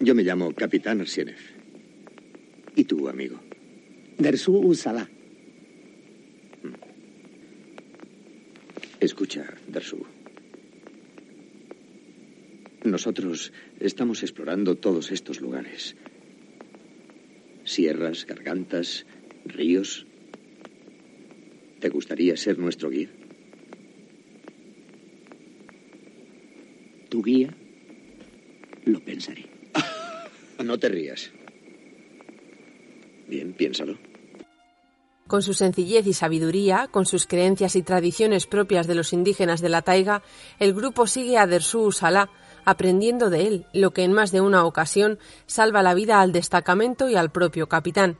Yo 0.00 0.14
me 0.16 0.24
llamo 0.24 0.52
Capitán 0.54 1.00
Arsienev. 1.00 1.38
¿Y 2.74 2.82
tú, 2.84 3.08
amigo? 3.08 3.40
Dersu 4.18 4.58
Usala. 4.58 5.08
Escucha, 8.98 9.54
Dersu. 9.68 10.04
Nosotros 12.82 13.52
estamos 13.78 14.24
explorando 14.24 14.74
todos 14.74 15.12
estos 15.12 15.40
lugares. 15.40 15.94
Sierras, 17.62 18.26
gargantas, 18.26 19.06
ríos. 19.44 20.07
¿Te 21.80 21.88
gustaría 21.88 22.36
ser 22.36 22.58
nuestro 22.58 22.90
guía? 22.90 23.08
¿Tu 27.08 27.22
guía? 27.22 27.54
Lo 28.84 29.00
pensaré. 29.00 29.46
No 30.64 30.76
te 30.76 30.88
rías. 30.88 31.30
Bien, 33.28 33.52
piénsalo. 33.52 33.96
Con 35.28 35.42
su 35.42 35.54
sencillez 35.54 36.04
y 36.08 36.14
sabiduría, 36.14 36.88
con 36.90 37.06
sus 37.06 37.28
creencias 37.28 37.76
y 37.76 37.82
tradiciones 37.82 38.46
propias 38.46 38.88
de 38.88 38.96
los 38.96 39.12
indígenas 39.12 39.60
de 39.60 39.68
la 39.68 39.82
taiga, 39.82 40.22
el 40.58 40.74
grupo 40.74 41.06
sigue 41.06 41.38
a 41.38 41.46
Dersu 41.46 41.82
Usala, 41.82 42.28
aprendiendo 42.64 43.30
de 43.30 43.46
él, 43.46 43.66
lo 43.72 43.92
que 43.92 44.02
en 44.02 44.12
más 44.12 44.32
de 44.32 44.40
una 44.40 44.64
ocasión 44.64 45.20
salva 45.46 45.84
la 45.84 45.94
vida 45.94 46.20
al 46.20 46.32
destacamento 46.32 47.08
y 47.08 47.14
al 47.14 47.30
propio 47.30 47.68
capitán. 47.68 48.18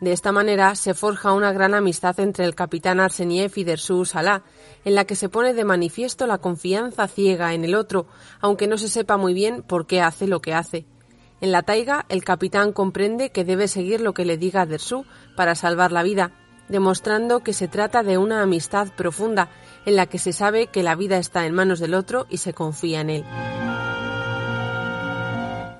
De 0.00 0.12
esta 0.12 0.30
manera 0.30 0.74
se 0.74 0.92
forja 0.92 1.32
una 1.32 1.52
gran 1.52 1.74
amistad 1.74 2.20
entre 2.20 2.44
el 2.44 2.54
capitán 2.54 3.00
Arseniev 3.00 3.52
y 3.56 3.64
Dersu 3.64 4.00
Usala, 4.00 4.42
en 4.84 4.94
la 4.94 5.06
que 5.06 5.16
se 5.16 5.30
pone 5.30 5.54
de 5.54 5.64
manifiesto 5.64 6.26
la 6.26 6.38
confianza 6.38 7.08
ciega 7.08 7.54
en 7.54 7.64
el 7.64 7.74
otro, 7.74 8.06
aunque 8.40 8.66
no 8.66 8.76
se 8.76 8.88
sepa 8.88 9.16
muy 9.16 9.32
bien 9.32 9.62
por 9.62 9.86
qué 9.86 10.02
hace 10.02 10.26
lo 10.26 10.40
que 10.40 10.52
hace. 10.52 10.84
En 11.40 11.50
la 11.50 11.62
taiga, 11.62 12.04
el 12.10 12.24
capitán 12.24 12.72
comprende 12.72 13.30
que 13.30 13.44
debe 13.44 13.68
seguir 13.68 14.02
lo 14.02 14.12
que 14.12 14.26
le 14.26 14.36
diga 14.36 14.66
Dersu 14.66 15.06
para 15.34 15.54
salvar 15.54 15.92
la 15.92 16.02
vida, 16.02 16.32
demostrando 16.68 17.40
que 17.40 17.54
se 17.54 17.68
trata 17.68 18.02
de 18.02 18.18
una 18.18 18.42
amistad 18.42 18.88
profunda 18.96 19.48
en 19.86 19.96
la 19.96 20.06
que 20.06 20.18
se 20.18 20.32
sabe 20.34 20.66
que 20.66 20.82
la 20.82 20.94
vida 20.94 21.16
está 21.16 21.46
en 21.46 21.54
manos 21.54 21.78
del 21.78 21.94
otro 21.94 22.26
y 22.28 22.38
se 22.38 22.52
confía 22.52 23.00
en 23.00 23.10
él. 23.10 23.24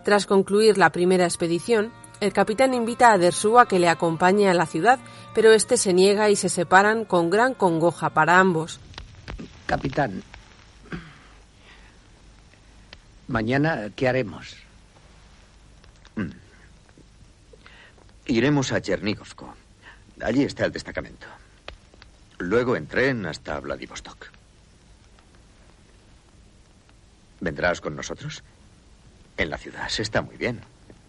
Tras 0.05 0.25
concluir 0.25 0.79
la 0.79 0.91
primera 0.91 1.25
expedición, 1.25 1.93
el 2.21 2.33
capitán 2.33 2.75
invita 2.75 3.13
a 3.13 3.19
Dersu 3.19 3.59
a 3.59 3.67
que 3.67 3.79
le 3.79 3.89
acompañe 3.89 4.49
a 4.49 4.55
la 4.55 4.67
ciudad, 4.67 4.99
pero 5.35 5.53
este 5.53 5.77
se 5.77 5.93
niega 5.93 6.31
y 6.31 6.37
se 6.37 6.49
separan 6.49 7.05
con 7.05 7.31
gran 7.31 7.55
congoja 7.55 8.11
para 8.11 8.39
ambos. 8.39 8.81
Capitán, 9.67 10.23
mañana, 13.29 13.91
¿qué 13.95 14.09
haremos? 14.09 14.57
Mm. 16.15 16.31
Iremos 18.27 18.73
a 18.73 18.81
Chernigovko. 18.81 19.55
Allí 20.23 20.45
está 20.45 20.65
el 20.65 20.73
destacamento. 20.73 21.27
Luego 22.39 22.77
en 22.77 22.87
tren 22.87 23.27
hasta 23.27 23.61
Vladivostok. 23.61 24.29
¿Vendrás 27.41 27.81
con 27.81 27.95
nosotros? 27.95 28.43
En 29.37 29.51
la 29.51 29.59
ciudad 29.59 29.89
se 29.89 30.03
está 30.03 30.23
muy 30.23 30.37
bien. 30.37 30.61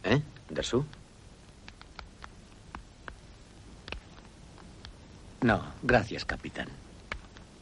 ¿Eh, 0.04 0.22
Dersu? 0.50 0.86
No, 5.42 5.62
gracias, 5.84 6.26
capitán. 6.26 6.68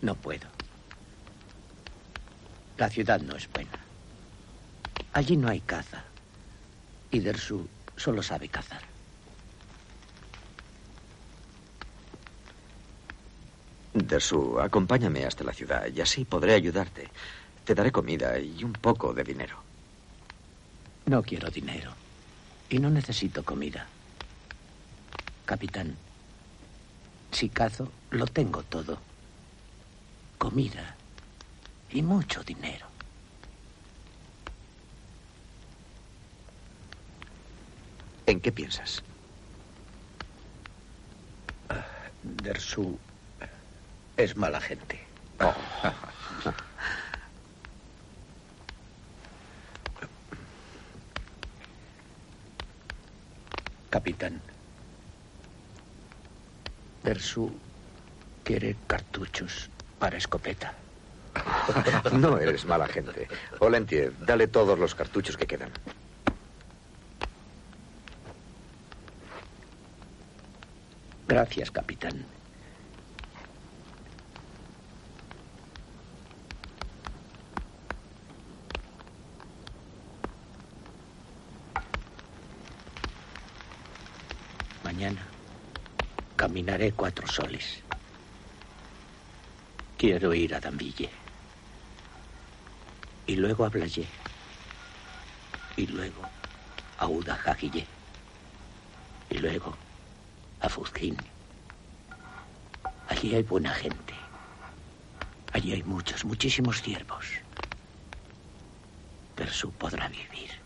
No 0.01 0.15
puedo. 0.15 0.47
La 2.77 2.89
ciudad 2.89 3.19
no 3.21 3.35
es 3.35 3.51
buena. 3.51 3.79
Allí 5.13 5.37
no 5.37 5.47
hay 5.49 5.61
caza. 5.61 6.03
Y 7.11 7.19
Dersu 7.19 7.67
solo 7.95 8.21
sabe 8.21 8.49
cazar. 8.49 8.81
Dersu, 13.93 14.59
acompáñame 14.59 15.25
hasta 15.25 15.43
la 15.43 15.53
ciudad 15.53 15.87
y 15.87 16.01
así 16.01 16.25
podré 16.25 16.53
ayudarte. 16.53 17.09
Te 17.63 17.73
daré 17.73 17.91
comida 17.91 18.37
y 18.37 18.63
un 18.63 18.73
poco 18.73 19.13
de 19.13 19.23
dinero. 19.23 19.57
No 21.05 21.23
quiero 21.23 21.49
dinero. 21.49 22.04
Y 22.69 22.79
no 22.79 22.89
necesito 22.89 23.43
comida. 23.43 23.87
Capitán, 25.45 25.95
si 27.31 27.49
cazo, 27.49 27.91
lo 28.11 28.25
tengo 28.25 28.63
todo. 28.63 28.97
Comida 30.37 30.95
y 31.91 32.01
mucho 32.01 32.43
dinero. 32.43 32.87
¿En 38.25 38.39
qué 38.39 38.51
piensas? 38.51 39.03
Dersu 42.23 42.97
es 44.17 44.35
mala 44.35 44.59
gente. 44.59 44.99
Capitán, 53.95 54.41
Dersu 57.01 57.49
quiere 58.43 58.75
cartuchos 58.87 59.69
para 59.99 60.17
escopeta. 60.17 60.73
No 62.11 62.37
eres 62.37 62.65
mala 62.65 62.87
gente. 62.89 63.29
Olentier, 63.59 64.11
dale 64.25 64.49
todos 64.49 64.77
los 64.77 64.93
cartuchos 64.95 65.37
que 65.37 65.47
quedan. 65.47 65.71
Gracias, 71.29 71.71
capitán. 71.71 72.25
Mañana 84.85 85.27
caminaré 86.55 86.93
cuatro 86.93 87.27
soles. 87.27 87.83
Quiero 89.97 90.33
ir 90.33 90.55
a 90.55 90.61
Dambille. 90.61 91.09
Y 93.27 93.35
luego 93.35 93.65
a 93.65 93.69
Blayé. 93.69 94.07
Y 95.75 95.87
luego 95.87 96.21
a 96.97 97.07
Udajajille. 97.07 97.85
Y 99.29 99.37
luego 99.39 99.75
a 100.61 100.69
Fuzquín. 100.69 101.17
Allí 103.09 103.35
hay 103.35 103.43
buena 103.43 103.73
gente. 103.73 104.13
Allí 105.51 105.73
hay 105.73 105.83
muchos, 105.83 106.23
muchísimos 106.23 106.81
ciervos. 106.81 107.25
Persu 109.35 109.71
podrá 109.71 110.07
vivir. 110.07 110.64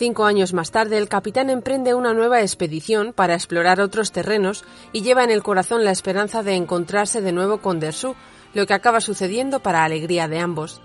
Cinco 0.00 0.24
años 0.24 0.54
más 0.54 0.70
tarde, 0.70 0.96
el 0.96 1.08
capitán 1.08 1.50
emprende 1.50 1.92
una 1.92 2.14
nueva 2.14 2.40
expedición 2.40 3.12
para 3.12 3.34
explorar 3.34 3.82
otros 3.82 4.12
terrenos 4.12 4.64
y 4.94 5.02
lleva 5.02 5.24
en 5.24 5.30
el 5.30 5.42
corazón 5.42 5.84
la 5.84 5.90
esperanza 5.90 6.42
de 6.42 6.54
encontrarse 6.54 7.20
de 7.20 7.32
nuevo 7.32 7.58
con 7.58 7.80
Dersu, 7.80 8.14
lo 8.54 8.66
que 8.66 8.72
acaba 8.72 9.02
sucediendo 9.02 9.60
para 9.60 9.84
alegría 9.84 10.26
de 10.26 10.38
ambos. 10.38 10.80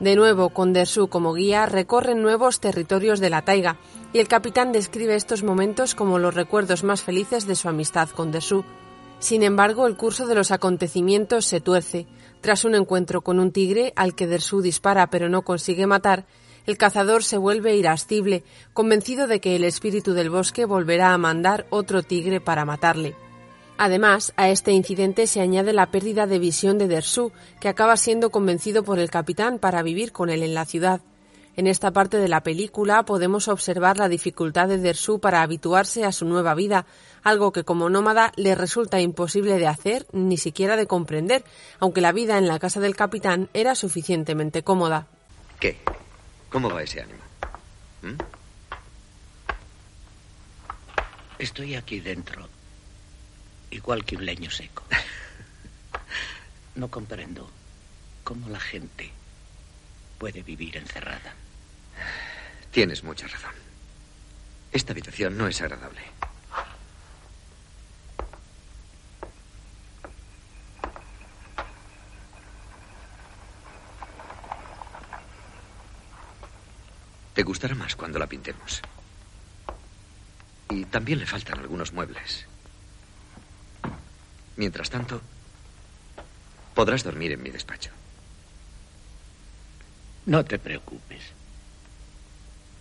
De 0.00 0.16
nuevo, 0.16 0.50
con 0.50 0.74
Dersu 0.74 1.08
como 1.08 1.32
guía, 1.32 1.64
recorren 1.64 2.20
nuevos 2.20 2.60
territorios 2.60 3.20
de 3.20 3.30
la 3.30 3.40
taiga, 3.40 3.78
y 4.12 4.18
el 4.18 4.28
capitán 4.28 4.70
describe 4.70 5.14
estos 5.14 5.42
momentos 5.42 5.94
como 5.94 6.18
los 6.18 6.34
recuerdos 6.34 6.84
más 6.84 7.02
felices 7.02 7.46
de 7.46 7.56
su 7.56 7.70
amistad 7.70 8.10
con 8.10 8.32
Dersu. 8.32 8.66
Sin 9.18 9.44
embargo, 9.44 9.86
el 9.86 9.96
curso 9.96 10.26
de 10.26 10.34
los 10.34 10.50
acontecimientos 10.50 11.46
se 11.46 11.62
tuerce. 11.62 12.06
Tras 12.42 12.66
un 12.66 12.74
encuentro 12.74 13.22
con 13.22 13.40
un 13.40 13.50
tigre 13.50 13.94
al 13.96 14.14
que 14.14 14.26
Dersu 14.26 14.60
dispara 14.60 15.06
pero 15.06 15.30
no 15.30 15.40
consigue 15.40 15.86
matar, 15.86 16.26
el 16.66 16.76
cazador 16.76 17.22
se 17.22 17.38
vuelve 17.38 17.76
irascible, 17.76 18.42
convencido 18.72 19.26
de 19.26 19.40
que 19.40 19.56
el 19.56 19.64
espíritu 19.64 20.12
del 20.12 20.30
bosque 20.30 20.64
volverá 20.64 21.12
a 21.12 21.18
mandar 21.18 21.66
otro 21.70 22.02
tigre 22.02 22.40
para 22.40 22.64
matarle. 22.64 23.14
Además, 23.78 24.32
a 24.36 24.48
este 24.48 24.72
incidente 24.72 25.26
se 25.26 25.40
añade 25.40 25.72
la 25.72 25.90
pérdida 25.90 26.26
de 26.26 26.38
visión 26.38 26.78
de 26.78 26.88
Dersu, 26.88 27.32
que 27.60 27.68
acaba 27.68 27.96
siendo 27.96 28.30
convencido 28.30 28.82
por 28.82 28.98
el 28.98 29.10
capitán 29.10 29.58
para 29.58 29.82
vivir 29.82 30.12
con 30.12 30.30
él 30.30 30.42
en 30.42 30.54
la 30.54 30.64
ciudad. 30.64 31.00
En 31.56 31.66
esta 31.66 31.90
parte 31.90 32.18
de 32.18 32.28
la 32.28 32.42
película 32.42 33.04
podemos 33.04 33.48
observar 33.48 33.96
la 33.96 34.08
dificultad 34.08 34.68
de 34.68 34.78
Dersu 34.78 35.20
para 35.20 35.40
habituarse 35.40 36.04
a 36.04 36.12
su 36.12 36.26
nueva 36.26 36.54
vida, 36.54 36.84
algo 37.22 37.50
que 37.52 37.64
como 37.64 37.88
nómada 37.88 38.32
le 38.36 38.54
resulta 38.54 39.00
imposible 39.00 39.58
de 39.58 39.66
hacer 39.66 40.06
ni 40.12 40.36
siquiera 40.36 40.76
de 40.76 40.86
comprender, 40.86 41.44
aunque 41.78 42.02
la 42.02 42.12
vida 42.12 42.36
en 42.36 42.46
la 42.46 42.58
casa 42.58 42.80
del 42.80 42.94
capitán 42.94 43.48
era 43.54 43.74
suficientemente 43.74 44.62
cómoda. 44.62 45.06
¿Qué? 45.58 45.78
¿Cómo 46.50 46.70
va 46.70 46.82
ese 46.82 47.02
ánimo? 47.02 47.22
¿Mm? 48.02 48.16
Estoy 51.38 51.74
aquí 51.74 52.00
dentro, 52.00 52.48
igual 53.70 54.04
que 54.04 54.16
un 54.16 54.24
leño 54.24 54.50
seco. 54.50 54.84
No 56.76 56.88
comprendo 56.90 57.50
cómo 58.22 58.48
la 58.48 58.60
gente 58.60 59.10
puede 60.18 60.42
vivir 60.42 60.76
encerrada. 60.76 61.34
Tienes 62.70 63.02
mucha 63.02 63.26
razón. 63.26 63.54
Esta 64.72 64.92
habitación 64.92 65.38
no 65.38 65.48
es 65.48 65.60
agradable. 65.62 66.02
Te 77.36 77.42
gustará 77.42 77.74
más 77.74 77.94
cuando 77.94 78.18
la 78.18 78.26
pintemos. 78.26 78.80
Y 80.70 80.86
también 80.86 81.18
le 81.18 81.26
faltan 81.26 81.58
algunos 81.58 81.92
muebles. 81.92 82.46
Mientras 84.56 84.88
tanto, 84.88 85.20
podrás 86.74 87.04
dormir 87.04 87.32
en 87.32 87.42
mi 87.42 87.50
despacho. 87.50 87.90
No 90.24 90.46
te 90.46 90.58
preocupes. 90.58 91.24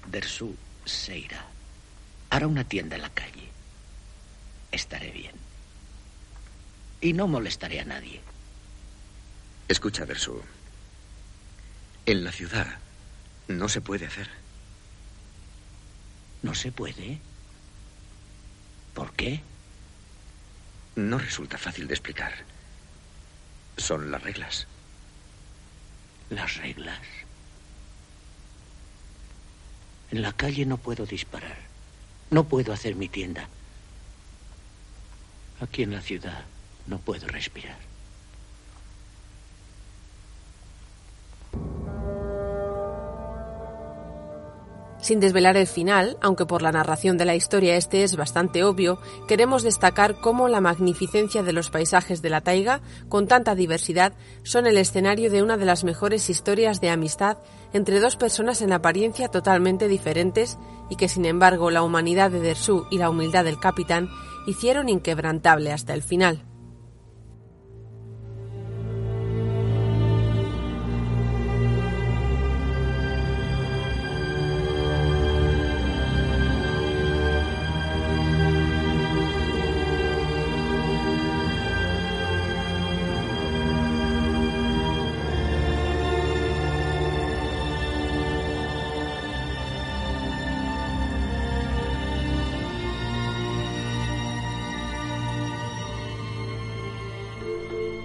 Dersu 0.09 0.55
se 0.85 1.17
irá. 1.17 1.45
Hará 2.29 2.47
una 2.47 2.63
tienda 2.63 2.95
en 2.95 3.01
la 3.01 3.09
calle. 3.09 3.49
Estaré 4.71 5.11
bien. 5.11 5.35
Y 7.01 7.11
no 7.11 7.27
molestaré 7.27 7.81
a 7.81 7.85
nadie. 7.85 8.21
Escucha, 9.67 10.05
Dersu. 10.05 10.41
En 12.05 12.23
la 12.23 12.31
ciudad 12.31 12.77
no 13.49 13.67
se 13.67 13.81
puede 13.81 14.05
hacer. 14.05 14.44
¿No 16.45 16.53
se 16.53 16.71
puede? 16.71 17.17
¿Por 18.93 19.11
qué? 19.13 19.41
No 20.95 21.17
resulta 21.17 21.57
fácil 21.57 21.87
de 21.87 21.95
explicar. 21.95 22.33
Son 23.77 24.11
las 24.11 24.21
reglas. 24.21 24.67
¿Las 26.29 26.57
reglas? 26.57 26.99
En 30.11 30.21
la 30.21 30.33
calle 30.33 30.67
no 30.67 30.77
puedo 30.77 31.07
disparar. 31.07 31.57
No 32.29 32.43
puedo 32.43 32.73
hacer 32.73 32.93
mi 32.93 33.09
tienda. 33.09 33.49
Aquí 35.61 35.81
en 35.81 35.93
la 35.93 36.01
ciudad 36.01 36.45
no 36.85 36.99
puedo 36.99 37.27
respirar. 37.27 37.79
Sin 45.05 45.19
desvelar 45.19 45.55
el 45.55 45.67
final, 45.67 46.17
aunque 46.19 46.47
por 46.47 46.63
la 46.63 46.71
narración 46.71 47.15
de 47.15 47.25
la 47.25 47.35
historia 47.35 47.75
este 47.75 48.01
es 48.01 48.15
bastante 48.15 48.63
obvio, 48.63 48.99
queremos 49.27 49.61
destacar 49.61 50.19
cómo 50.19 50.47
la 50.47 50.61
magnificencia 50.61 51.43
de 51.43 51.53
los 51.53 51.69
paisajes 51.69 52.23
de 52.23 52.31
la 52.31 52.41
taiga, 52.41 52.81
con 53.07 53.27
tanta 53.27 53.53
diversidad, 53.53 54.13
son 54.41 54.65
el 54.65 54.79
escenario 54.79 55.29
de 55.29 55.43
una 55.43 55.57
de 55.57 55.65
las 55.65 55.83
mejores 55.83 56.27
historias 56.31 56.81
de 56.81 56.89
amistad 56.89 57.37
entre 57.71 57.99
dos 57.99 58.15
personas 58.15 58.63
en 58.63 58.73
apariencia 58.73 59.27
totalmente 59.27 59.87
diferentes 59.87 60.57
y 60.89 60.95
que 60.95 61.07
sin 61.07 61.25
embargo 61.25 61.69
la 61.69 61.83
humanidad 61.83 62.31
de 62.31 62.39
Dersu 62.39 62.87
y 62.89 62.97
la 62.97 63.11
humildad 63.11 63.43
del 63.43 63.59
capitán 63.59 64.09
hicieron 64.47 64.89
inquebrantable 64.89 65.71
hasta 65.71 65.93
el 65.93 66.01
final. 66.01 66.43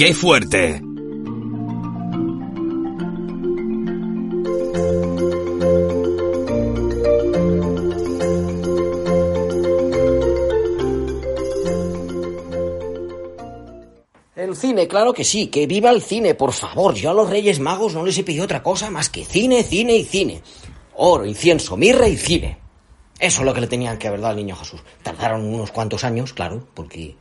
¡Qué 0.00 0.14
fuerte! 0.14 0.82
El 14.36 14.56
cine, 14.56 14.88
claro 14.88 15.12
que 15.12 15.22
sí, 15.22 15.48
que 15.48 15.66
viva 15.66 15.90
el 15.90 16.00
cine, 16.00 16.34
por 16.34 16.54
favor. 16.54 16.94
Yo 16.94 17.10
a 17.10 17.12
los 17.12 17.28
Reyes 17.28 17.60
Magos 17.60 17.92
no 17.92 18.02
les 18.02 18.16
he 18.16 18.24
pedido 18.24 18.44
otra 18.44 18.62
cosa 18.62 18.90
más 18.90 19.10
que 19.10 19.26
cine, 19.26 19.62
cine 19.62 19.96
y 19.96 20.04
cine. 20.04 20.40
Oro, 20.94 21.26
incienso, 21.26 21.76
mirra 21.76 22.08
y 22.08 22.16
cine. 22.16 22.56
Eso 23.18 23.40
es 23.40 23.44
lo 23.44 23.52
que 23.52 23.60
le 23.60 23.66
tenían 23.66 23.98
que 23.98 24.08
haber 24.08 24.20
dado 24.20 24.30
al 24.30 24.38
niño 24.38 24.56
Jesús. 24.56 24.80
Tardaron 25.02 25.44
unos 25.44 25.70
cuantos 25.72 26.04
años, 26.04 26.32
claro, 26.32 26.66
porque 26.72 27.16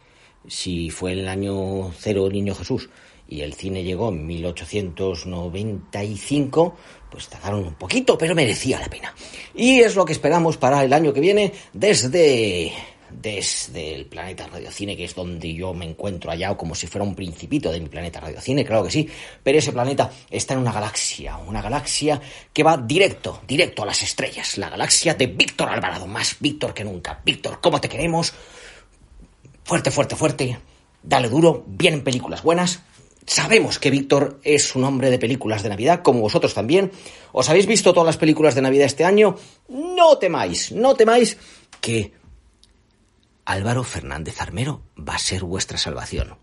si 0.50 0.90
fue 0.90 1.14
el 1.14 1.28
año 1.28 1.92
cero 1.98 2.28
niño 2.30 2.56
Jesús 2.56 2.90
y 3.28 3.42
el 3.42 3.54
cine 3.54 3.84
llegó 3.84 4.10
en 4.10 4.26
1895, 4.26 6.76
pues 7.12 7.28
tardaron 7.30 7.64
un 7.64 7.76
poquito, 7.76 8.18
pero 8.18 8.34
merecía 8.34 8.80
la 8.80 8.90
pena. 8.90 9.14
Y 9.54 9.82
es 9.82 9.96
lo 9.96 10.04
que 10.04 10.14
esperamos 10.14 10.58
para 10.58 10.84
el 10.84 10.92
año 10.92 11.14
que 11.14 11.20
viene 11.20 11.54
desde 11.72 12.74
desde 13.12 13.96
el 13.96 14.06
planeta 14.06 14.48
Radiocine, 14.48 14.96
que 14.96 15.06
es 15.06 15.16
donde 15.16 15.54
yo 15.54 15.74
me 15.74 15.86
encuentro 15.86 16.32
allá, 16.32 16.52
o 16.52 16.58
como 16.58 16.76
si 16.76 16.88
fuera 16.88 17.04
un 17.04 17.16
principito 17.16 17.72
de 17.72 17.80
mi 17.80 17.90
planeta 17.90 18.20
Radiocine, 18.20 18.66
claro 18.66 18.84
que 18.84 18.92
sí, 18.92 19.10
pero 19.44 19.58
ese 19.58 19.72
planeta 19.72 20.12
está 20.30 20.54
en 20.54 20.60
una 20.60 20.72
galaxia, 20.72 21.38
una 21.38 21.62
galaxia 21.62 22.22
que 22.54 22.64
va 22.64 22.78
directo, 22.78 23.42
directo 23.48 23.84
a 23.84 23.88
las 23.88 24.04
estrellas, 24.04 24.58
la 24.58 24.70
galaxia 24.70 25.16
de 25.16 25.28
Víctor 25.28 25.70
Alvarado, 25.70 26.08
más 26.08 26.38
Víctor 26.40 26.74
que 26.74 26.84
nunca. 26.84 27.20
Víctor, 27.26 27.60
¿cómo 27.62 27.82
te 27.82 27.90
queremos? 27.90 28.34
Fuerte, 29.70 29.92
fuerte, 29.92 30.16
fuerte, 30.16 30.60
dale 31.04 31.30
duro, 31.30 31.64
vienen 31.68 32.04
películas 32.04 32.42
buenas. 32.42 32.80
Sabemos 33.28 33.78
que 33.78 33.92
Víctor 33.92 34.40
es 34.44 34.76
un 34.76 34.84
hombre 34.84 35.12
de 35.12 35.20
películas 35.20 35.62
de 35.62 35.70
Navidad, 35.70 36.02
como 36.02 36.22
vosotros 36.22 36.56
también. 36.56 36.92
¿Os 37.34 37.50
habéis 37.50 37.68
visto 37.68 37.94
todas 37.94 38.08
las 38.08 38.18
películas 38.18 38.56
de 38.56 38.64
Navidad 38.64 38.88
este 38.88 39.06
año? 39.06 39.36
No 39.68 40.18
temáis, 40.18 40.72
no 40.72 40.96
temáis 40.96 41.38
que 41.82 42.14
Álvaro 43.46 43.84
Fernández 43.84 44.42
Armero 44.42 44.82
va 44.98 45.14
a 45.14 45.20
ser 45.20 45.44
vuestra 45.44 45.78
salvación. 45.78 46.36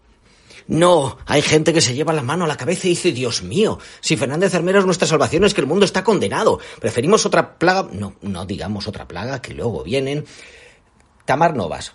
No, 0.68 1.18
hay 1.27 1.43
gente 1.43 1.72
que 1.72 1.81
se 1.81 1.95
lleva 1.97 2.12
la 2.12 2.22
mano 2.22 2.45
a 2.45 2.49
la 2.49 2.57
cabeza 2.57 2.87
y 2.87 2.91
dice, 2.91 3.11
Dios 3.11 3.43
mío, 3.43 3.81
si 4.01 4.16
Fernández 4.16 4.55
Armero 4.55 4.79
es 4.79 4.87
nuestra 4.87 5.09
salvación 5.09 5.43
es 5.43 5.53
que 5.53 5.62
el 5.62 5.66
mundo 5.66 5.85
está 5.85 6.05
condenado. 6.05 6.61
Preferimos 6.81 7.27
otra 7.27 7.59
plaga, 7.59 7.89
no, 7.91 8.14
no 8.22 8.47
digamos 8.47 8.87
otra 8.87 9.09
plaga, 9.09 9.43
que 9.43 9.53
luego 9.53 9.83
vienen. 9.83 10.24
Tamar 11.24 11.57
Novas. 11.57 11.93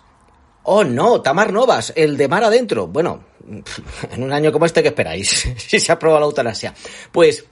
Oh, 0.64 0.84
no, 0.84 1.20
Tamar 1.20 1.52
Novas, 1.52 1.92
el 1.96 2.16
de 2.16 2.28
mar 2.28 2.44
adentro. 2.44 2.86
Bueno, 2.86 3.24
en 4.12 4.22
un 4.22 4.32
año 4.32 4.52
como 4.52 4.66
este, 4.66 4.82
¿qué 4.82 4.88
esperáis? 4.88 5.48
si 5.56 5.80
se 5.80 5.92
aprueba 5.92 6.20
la 6.20 6.26
eutanasia. 6.26 6.74
Pues 7.10 7.44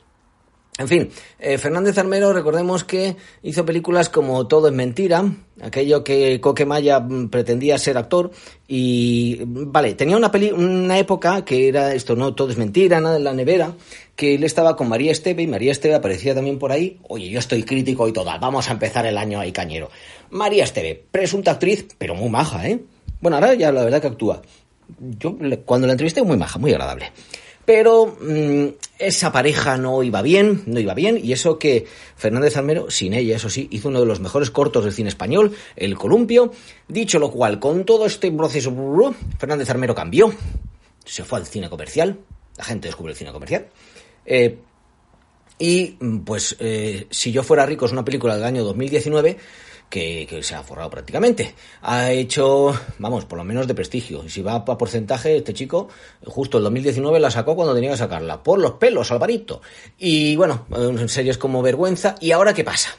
en 0.80 0.88
fin, 0.88 1.10
eh, 1.38 1.58
Fernández 1.58 1.98
Armero, 1.98 2.32
recordemos 2.32 2.84
que 2.84 3.14
hizo 3.42 3.66
películas 3.66 4.08
como 4.08 4.46
Todo 4.46 4.68
es 4.68 4.72
mentira, 4.72 5.30
aquello 5.60 6.02
que 6.02 6.40
Coquemaya 6.40 7.06
pretendía 7.30 7.76
ser 7.76 7.98
actor, 7.98 8.30
y 8.66 9.40
vale, 9.44 9.92
tenía 9.92 10.16
una, 10.16 10.32
peli 10.32 10.52
una 10.52 10.98
época 10.98 11.44
que 11.44 11.68
era 11.68 11.92
esto, 11.92 12.16
no, 12.16 12.34
Todo 12.34 12.50
es 12.50 12.56
mentira, 12.56 12.98
nada 12.98 13.18
en 13.18 13.24
la 13.24 13.34
nevera, 13.34 13.74
que 14.16 14.36
él 14.36 14.44
estaba 14.44 14.74
con 14.74 14.88
María 14.88 15.12
Esteve, 15.12 15.42
y 15.42 15.46
María 15.46 15.72
Esteve 15.72 15.96
aparecía 15.96 16.34
también 16.34 16.58
por 16.58 16.72
ahí. 16.72 16.98
Oye, 17.08 17.28
yo 17.28 17.40
estoy 17.40 17.62
crítico 17.62 18.08
y 18.08 18.12
toda, 18.12 18.38
vamos 18.38 18.70
a 18.70 18.72
empezar 18.72 19.04
el 19.04 19.18
año 19.18 19.38
ahí 19.38 19.52
cañero. 19.52 19.90
María 20.30 20.64
Esteve, 20.64 21.04
presunta 21.10 21.50
actriz, 21.50 21.88
pero 21.98 22.14
muy 22.14 22.30
maja, 22.30 22.66
¿eh? 22.66 22.80
Bueno, 23.20 23.36
ahora 23.36 23.54
ya 23.54 23.70
la 23.72 23.84
verdad 23.84 24.00
que 24.00 24.08
actúa. 24.08 24.42
Yo 24.98 25.36
cuando 25.64 25.86
la 25.86 25.92
entrevisté, 25.92 26.22
muy 26.22 26.36
maja, 26.36 26.58
muy 26.58 26.72
agradable. 26.72 27.12
Pero 27.64 28.16
mmm, 28.20 28.68
esa 28.98 29.30
pareja 29.30 29.76
no 29.76 30.02
iba 30.02 30.22
bien, 30.22 30.62
no 30.66 30.80
iba 30.80 30.94
bien, 30.94 31.20
y 31.22 31.32
eso 31.32 31.58
que 31.58 31.86
Fernández 32.16 32.56
Almero, 32.56 32.90
sin 32.90 33.14
ella, 33.14 33.36
eso 33.36 33.48
sí, 33.48 33.68
hizo 33.70 33.88
uno 33.88 34.00
de 34.00 34.06
los 34.06 34.20
mejores 34.20 34.50
cortos 34.50 34.84
del 34.84 34.92
cine 34.92 35.08
español, 35.08 35.54
El 35.76 35.96
Columpio, 35.96 36.52
dicho 36.88 37.18
lo 37.18 37.30
cual, 37.30 37.60
con 37.60 37.84
todo 37.84 38.06
este 38.06 38.32
proceso, 38.32 38.74
Fernández 39.38 39.70
Armero 39.70 39.94
cambió, 39.94 40.32
se 41.04 41.22
fue 41.22 41.38
al 41.38 41.46
cine 41.46 41.68
comercial, 41.68 42.18
la 42.56 42.64
gente 42.64 42.88
descubrió 42.88 43.12
el 43.12 43.18
cine 43.18 43.32
comercial, 43.32 43.68
eh, 44.26 44.58
y 45.58 45.96
pues 46.24 46.56
eh, 46.58 47.06
si 47.10 47.30
yo 47.30 47.42
fuera 47.42 47.66
rico 47.66 47.84
es 47.84 47.92
una 47.92 48.04
película 48.04 48.34
del 48.34 48.44
año 48.44 48.64
2019 48.64 49.36
que, 49.90 50.26
que, 50.26 50.42
se 50.42 50.54
ha 50.54 50.62
forrado 50.62 50.88
prácticamente. 50.88 51.54
Ha 51.82 52.12
hecho, 52.12 52.72
vamos, 52.98 53.26
por 53.26 53.36
lo 53.36 53.44
menos 53.44 53.66
de 53.66 53.74
prestigio. 53.74 54.24
Y 54.24 54.30
si 54.30 54.40
va 54.40 54.54
a 54.54 54.64
porcentaje, 54.64 55.36
este 55.36 55.52
chico, 55.52 55.88
justo 56.24 56.58
el 56.58 56.64
2019 56.64 57.20
la 57.20 57.30
sacó 57.30 57.56
cuando 57.56 57.74
tenía 57.74 57.90
que 57.90 57.96
sacarla. 57.98 58.42
Por 58.42 58.60
los 58.60 58.72
pelos, 58.74 59.10
Alvarito. 59.10 59.60
Y 59.98 60.36
bueno, 60.36 60.66
en 60.74 61.08
series 61.08 61.36
como 61.36 61.60
Vergüenza. 61.60 62.14
¿Y 62.20 62.30
ahora 62.30 62.54
qué 62.54 62.64
pasa? 62.64 62.96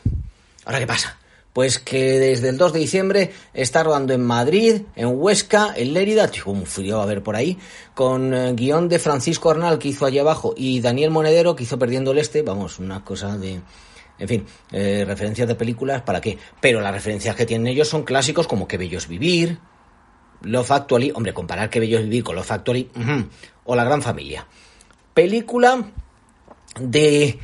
¿Ahora 0.65 0.79
qué 0.79 0.87
pasa? 0.87 1.17
Pues 1.53 1.79
que 1.79 2.19
desde 2.19 2.49
el 2.49 2.57
2 2.57 2.73
de 2.73 2.79
diciembre 2.79 3.31
está 3.53 3.83
rodando 3.83 4.13
en 4.13 4.23
Madrid, 4.23 4.83
en 4.95 5.07
Huesca, 5.07 5.73
en 5.75 5.93
Lérida, 5.93 6.29
un 6.45 6.65
frío 6.65 7.01
a 7.01 7.05
ver 7.05 7.23
por 7.23 7.35
ahí, 7.35 7.57
con 7.93 8.33
eh, 8.33 8.53
guion 8.53 8.87
de 8.87 8.99
Francisco 8.99 9.49
Arnal 9.49 9.77
que 9.77 9.89
hizo 9.89 10.05
allí 10.05 10.17
abajo 10.19 10.53
y 10.55 10.79
Daniel 10.79 11.11
Monedero 11.11 11.55
que 11.55 11.63
hizo 11.63 11.77
Perdiendo 11.77 12.11
el 12.11 12.19
Este, 12.19 12.41
vamos, 12.41 12.79
una 12.79 13.03
cosa 13.03 13.37
de, 13.37 13.59
en 14.21 14.27
fin, 14.27 14.45
eh, 14.71 15.03
referencias 15.05 15.47
de 15.47 15.55
películas, 15.55 16.03
¿para 16.03 16.21
qué? 16.21 16.37
Pero 16.59 16.79
las 16.79 16.93
referencias 16.93 17.35
que 17.35 17.47
tienen 17.47 17.65
ellos 17.65 17.87
son 17.87 18.03
clásicos 18.03 18.47
como 18.47 18.67
Qué 18.67 18.77
bello 18.77 18.99
es 18.99 19.07
vivir, 19.07 19.57
Love 20.43 20.71
Actually, 20.71 21.11
hombre, 21.15 21.33
comparar 21.33 21.71
Qué 21.71 21.79
bello 21.79 21.97
es 21.97 22.03
vivir 22.03 22.23
con 22.23 22.35
Love 22.35 22.51
Actually, 22.51 22.89
o 23.65 23.75
La 23.75 23.83
gran 23.83 24.03
familia. 24.03 24.45
Película 25.15 25.83
de 26.79 27.39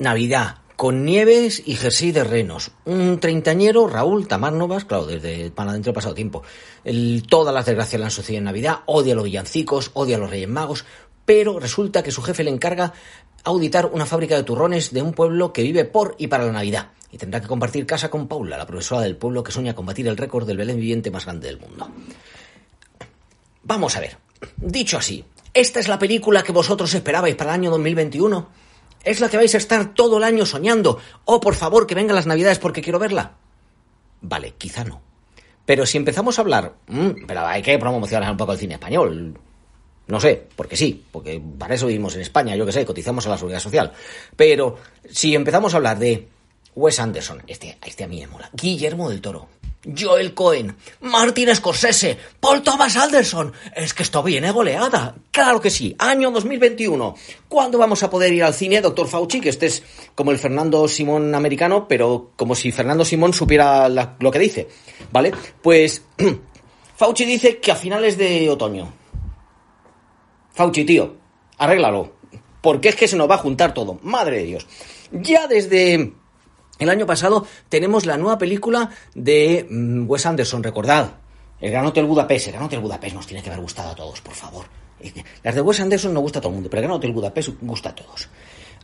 Navidad, 0.00 0.56
con 0.74 1.04
Nieves 1.04 1.62
y 1.64 1.76
jersey 1.76 2.10
de 2.10 2.24
renos. 2.24 2.72
Un 2.86 3.20
treintañero, 3.20 3.86
Raúl 3.86 4.26
Tamar 4.26 4.52
Novas, 4.52 4.84
claro, 4.84 5.06
desde 5.06 5.52
para 5.52 5.70
adentro 5.70 5.92
pasado 5.92 6.14
tiempo. 6.14 6.42
Todas 7.28 7.54
las 7.54 7.66
desgracias 7.66 8.00
le 8.00 8.04
han 8.04 8.10
sucedido 8.10 8.38
en 8.38 8.44
Navidad, 8.44 8.80
odia 8.86 9.12
a 9.12 9.16
los 9.16 9.24
villancicos, 9.24 9.92
odia 9.94 10.16
a 10.16 10.18
los 10.18 10.28
Reyes 10.28 10.48
Magos, 10.48 10.84
pero 11.24 11.58
resulta 11.58 12.02
que 12.02 12.10
su 12.10 12.22
jefe 12.22 12.44
le 12.44 12.50
encarga 12.50 12.92
auditar 13.46 13.86
una 13.86 14.06
fábrica 14.06 14.34
de 14.34 14.42
turrones 14.42 14.92
de 14.92 15.02
un 15.02 15.12
pueblo 15.12 15.52
que 15.52 15.62
vive 15.62 15.84
por 15.84 16.16
y 16.18 16.26
para 16.26 16.44
la 16.44 16.52
Navidad. 16.52 16.90
Y 17.12 17.16
tendrá 17.16 17.40
que 17.40 17.46
compartir 17.46 17.86
casa 17.86 18.10
con 18.10 18.26
Paula, 18.26 18.58
la 18.58 18.66
profesora 18.66 19.02
del 19.02 19.16
pueblo 19.16 19.44
que 19.44 19.52
sueña 19.52 19.72
con 19.72 19.86
batir 19.86 20.08
el 20.08 20.16
récord 20.16 20.46
del 20.46 20.56
Belén 20.56 20.76
viviente 20.76 21.12
más 21.12 21.24
grande 21.24 21.46
del 21.46 21.60
mundo. 21.60 21.88
Vamos 23.62 23.96
a 23.96 24.00
ver. 24.00 24.18
Dicho 24.56 24.98
así, 24.98 25.24
¿esta 25.54 25.78
es 25.78 25.86
la 25.86 25.98
película 25.98 26.42
que 26.42 26.50
vosotros 26.50 26.92
esperabais 26.92 27.36
para 27.36 27.50
el 27.50 27.60
año 27.60 27.70
2021? 27.70 28.48
¿Es 29.04 29.20
la 29.20 29.28
que 29.28 29.36
vais 29.36 29.54
a 29.54 29.58
estar 29.58 29.94
todo 29.94 30.18
el 30.18 30.24
año 30.24 30.44
soñando? 30.44 30.98
Oh, 31.24 31.38
por 31.38 31.54
favor, 31.54 31.86
que 31.86 31.94
vengan 31.94 32.16
las 32.16 32.26
navidades 32.26 32.58
porque 32.58 32.82
quiero 32.82 32.98
verla. 32.98 33.36
Vale, 34.22 34.54
quizá 34.58 34.82
no. 34.82 35.00
Pero 35.64 35.86
si 35.86 35.98
empezamos 35.98 36.36
a 36.38 36.42
hablar, 36.42 36.74
mm, 36.88 37.26
pero 37.28 37.46
hay 37.46 37.62
que 37.62 37.78
promocionar 37.78 38.28
un 38.28 38.36
poco 38.36 38.52
el 38.52 38.58
cine 38.58 38.74
español. 38.74 39.38
No 40.08 40.20
sé, 40.20 40.46
porque 40.54 40.76
sí, 40.76 41.04
porque 41.10 41.40
para 41.58 41.74
eso 41.74 41.86
vivimos 41.86 42.14
en 42.14 42.20
España, 42.20 42.54
yo 42.54 42.64
que 42.64 42.72
sé, 42.72 42.84
cotizamos 42.84 43.26
a 43.26 43.30
la 43.30 43.38
seguridad 43.38 43.60
social. 43.60 43.92
Pero 44.36 44.76
si 45.10 45.34
empezamos 45.34 45.74
a 45.74 45.78
hablar 45.78 45.98
de 45.98 46.28
Wes 46.74 47.00
Anderson, 47.00 47.42
este, 47.46 47.76
este 47.84 48.04
a 48.04 48.08
mí 48.08 48.20
me 48.20 48.28
mola, 48.28 48.48
Guillermo 48.52 49.10
del 49.10 49.20
Toro, 49.20 49.48
Joel 49.96 50.34
Cohen, 50.34 50.76
Martin 51.00 51.54
Scorsese, 51.54 52.18
Paul 52.40 52.62
Thomas 52.62 52.96
Anderson. 52.96 53.52
Es 53.74 53.94
que 53.94 54.02
esto 54.02 54.22
viene 54.22 54.50
goleada. 54.50 55.14
Claro 55.30 55.60
que 55.60 55.70
sí. 55.70 55.94
Año 55.98 56.30
2021. 56.30 57.14
¿Cuándo 57.48 57.78
vamos 57.78 58.02
a 58.02 58.10
poder 58.10 58.32
ir 58.32 58.42
al 58.42 58.54
cine, 58.54 58.80
doctor 58.80 59.06
Fauci? 59.06 59.40
Que 59.40 59.50
este 59.50 59.66
es 59.66 59.82
como 60.14 60.32
el 60.32 60.38
Fernando 60.38 60.88
Simón 60.88 61.34
americano, 61.34 61.86
pero 61.88 62.32
como 62.36 62.54
si 62.54 62.72
Fernando 62.72 63.04
Simón 63.04 63.32
supiera 63.32 63.88
lo 63.88 64.30
que 64.30 64.38
dice. 64.38 64.68
¿Vale? 65.12 65.32
Pues 65.62 66.02
Fauci 66.96 67.24
dice 67.24 67.58
que 67.58 67.70
a 67.70 67.76
finales 67.76 68.18
de 68.18 68.50
otoño. 68.50 69.05
Fauci, 70.56 70.86
tío, 70.86 71.16
arréglalo. 71.58 72.14
Porque 72.62 72.88
es 72.88 72.96
que 72.96 73.06
se 73.06 73.16
nos 73.16 73.30
va 73.30 73.34
a 73.34 73.38
juntar 73.38 73.74
todo. 73.74 73.98
Madre 74.02 74.38
de 74.38 74.44
Dios. 74.44 74.66
Ya 75.12 75.46
desde 75.46 76.14
el 76.78 76.88
año 76.88 77.04
pasado 77.04 77.46
tenemos 77.68 78.06
la 78.06 78.16
nueva 78.16 78.38
película 78.38 78.90
de 79.14 79.66
mm, 79.68 80.08
Wes 80.08 80.24
Anderson, 80.24 80.62
recordad. 80.62 81.12
El 81.60 81.70
Gran 81.70 81.84
Hotel 81.84 82.06
Budapest. 82.06 82.46
El 82.46 82.54
Gran 82.54 82.64
Hotel 82.64 82.80
Budapest 82.80 83.14
nos 83.14 83.26
tiene 83.26 83.42
que 83.42 83.50
haber 83.50 83.60
gustado 83.60 83.90
a 83.90 83.94
todos, 83.94 84.22
por 84.22 84.32
favor. 84.32 84.64
Las 85.42 85.54
de 85.54 85.60
Wes 85.60 85.78
Anderson 85.78 86.14
no 86.14 86.20
gusta 86.20 86.38
a 86.38 86.42
todo 86.42 86.48
el 86.48 86.54
mundo, 86.54 86.70
pero 86.70 86.80
el 86.80 86.88
Gran 86.88 86.96
Hotel 86.96 87.12
Budapest 87.12 87.50
gusta 87.60 87.90
a 87.90 87.94
todos. 87.94 88.30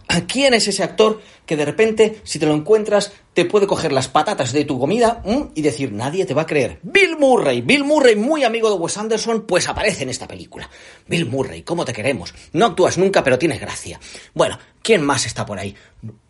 ¿A 0.08 0.22
¿Quién 0.26 0.54
es 0.54 0.68
ese 0.68 0.82
actor 0.82 1.20
que 1.46 1.56
de 1.56 1.64
repente, 1.64 2.20
si 2.24 2.38
te 2.38 2.46
lo 2.46 2.54
encuentras, 2.54 3.12
te 3.34 3.44
puede 3.44 3.66
coger 3.66 3.92
las 3.92 4.08
patatas 4.08 4.52
de 4.52 4.64
tu 4.64 4.78
comida 4.78 5.22
y 5.54 5.62
decir, 5.62 5.92
nadie 5.92 6.26
te 6.26 6.34
va 6.34 6.42
a 6.42 6.46
creer? 6.46 6.78
Bill 6.82 7.16
Murray. 7.18 7.60
Bill 7.62 7.84
Murray, 7.84 8.16
muy 8.16 8.44
amigo 8.44 8.70
de 8.70 8.76
Wes 8.76 8.98
Anderson, 8.98 9.42
pues 9.46 9.68
aparece 9.68 10.02
en 10.02 10.10
esta 10.10 10.28
película. 10.28 10.68
Bill 11.06 11.26
Murray, 11.26 11.62
¿cómo 11.62 11.84
te 11.84 11.92
queremos? 11.92 12.34
No 12.52 12.66
actúas 12.66 12.98
nunca, 12.98 13.24
pero 13.24 13.38
tienes 13.38 13.60
gracia. 13.60 14.00
Bueno, 14.34 14.58
¿quién 14.82 15.02
más 15.02 15.26
está 15.26 15.46
por 15.46 15.58
ahí? 15.58 15.74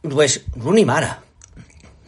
Pues 0.02 0.44
Rooney 0.56 0.84
Mara. 0.84 1.22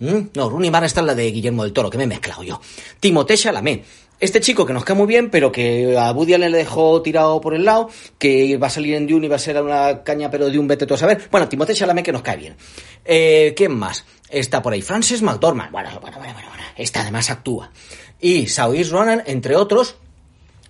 No, 0.00 0.50
Rooney 0.50 0.70
Mara 0.70 0.86
está 0.86 1.00
en 1.00 1.06
la 1.06 1.14
de 1.14 1.30
Guillermo 1.30 1.62
del 1.62 1.72
Toro, 1.72 1.88
que 1.88 1.98
me 1.98 2.04
he 2.04 2.08
mezclado 2.08 2.42
yo. 2.42 2.60
Timothée 3.00 3.36
Chalamet. 3.36 3.84
Este 4.24 4.40
chico 4.40 4.64
que 4.64 4.72
nos 4.72 4.86
cae 4.86 4.96
muy 4.96 5.06
bien, 5.06 5.28
pero 5.28 5.52
que 5.52 5.98
a 5.98 6.10
Woody 6.10 6.38
le 6.38 6.48
dejó 6.48 7.02
tirado 7.02 7.42
por 7.42 7.54
el 7.54 7.66
lado, 7.66 7.90
que 8.16 8.56
va 8.56 8.68
a 8.68 8.70
salir 8.70 8.94
en 8.94 9.06
Dune 9.06 9.26
y 9.26 9.28
va 9.28 9.36
a 9.36 9.38
ser 9.38 9.60
una 9.60 10.02
caña, 10.02 10.30
pero 10.30 10.48
de 10.48 10.58
un 10.58 10.66
vete 10.66 10.86
tú 10.86 10.94
a 10.94 10.96
saber. 10.96 11.28
Bueno, 11.30 11.46
Timothée 11.46 11.74
Chalamet 11.74 12.06
que 12.06 12.10
nos 12.10 12.22
cae 12.22 12.38
bien. 12.38 12.56
Eh, 13.04 13.52
¿Quién 13.54 13.76
más? 13.76 14.06
Está 14.30 14.62
por 14.62 14.72
ahí 14.72 14.80
Frances 14.80 15.20
McDormand. 15.20 15.70
Bueno, 15.70 15.90
bueno, 16.00 16.16
bueno, 16.16 16.32
bueno, 16.32 16.48
bueno. 16.48 16.64
Esta 16.74 17.02
además 17.02 17.28
actúa. 17.28 17.70
Y 18.18 18.46
Saoirse 18.46 18.92
Ronan, 18.92 19.22
entre 19.26 19.56
otros, 19.56 19.96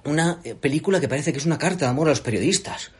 una 0.02 0.40
eh, 0.42 0.56
película 0.56 0.98
que 0.98 1.06
parece 1.06 1.30
que 1.30 1.38
es 1.38 1.46
una 1.46 1.56
carta 1.56 1.84
de 1.84 1.92
amor 1.92 2.08
a 2.08 2.10
los 2.10 2.22
periodistas. 2.22 2.90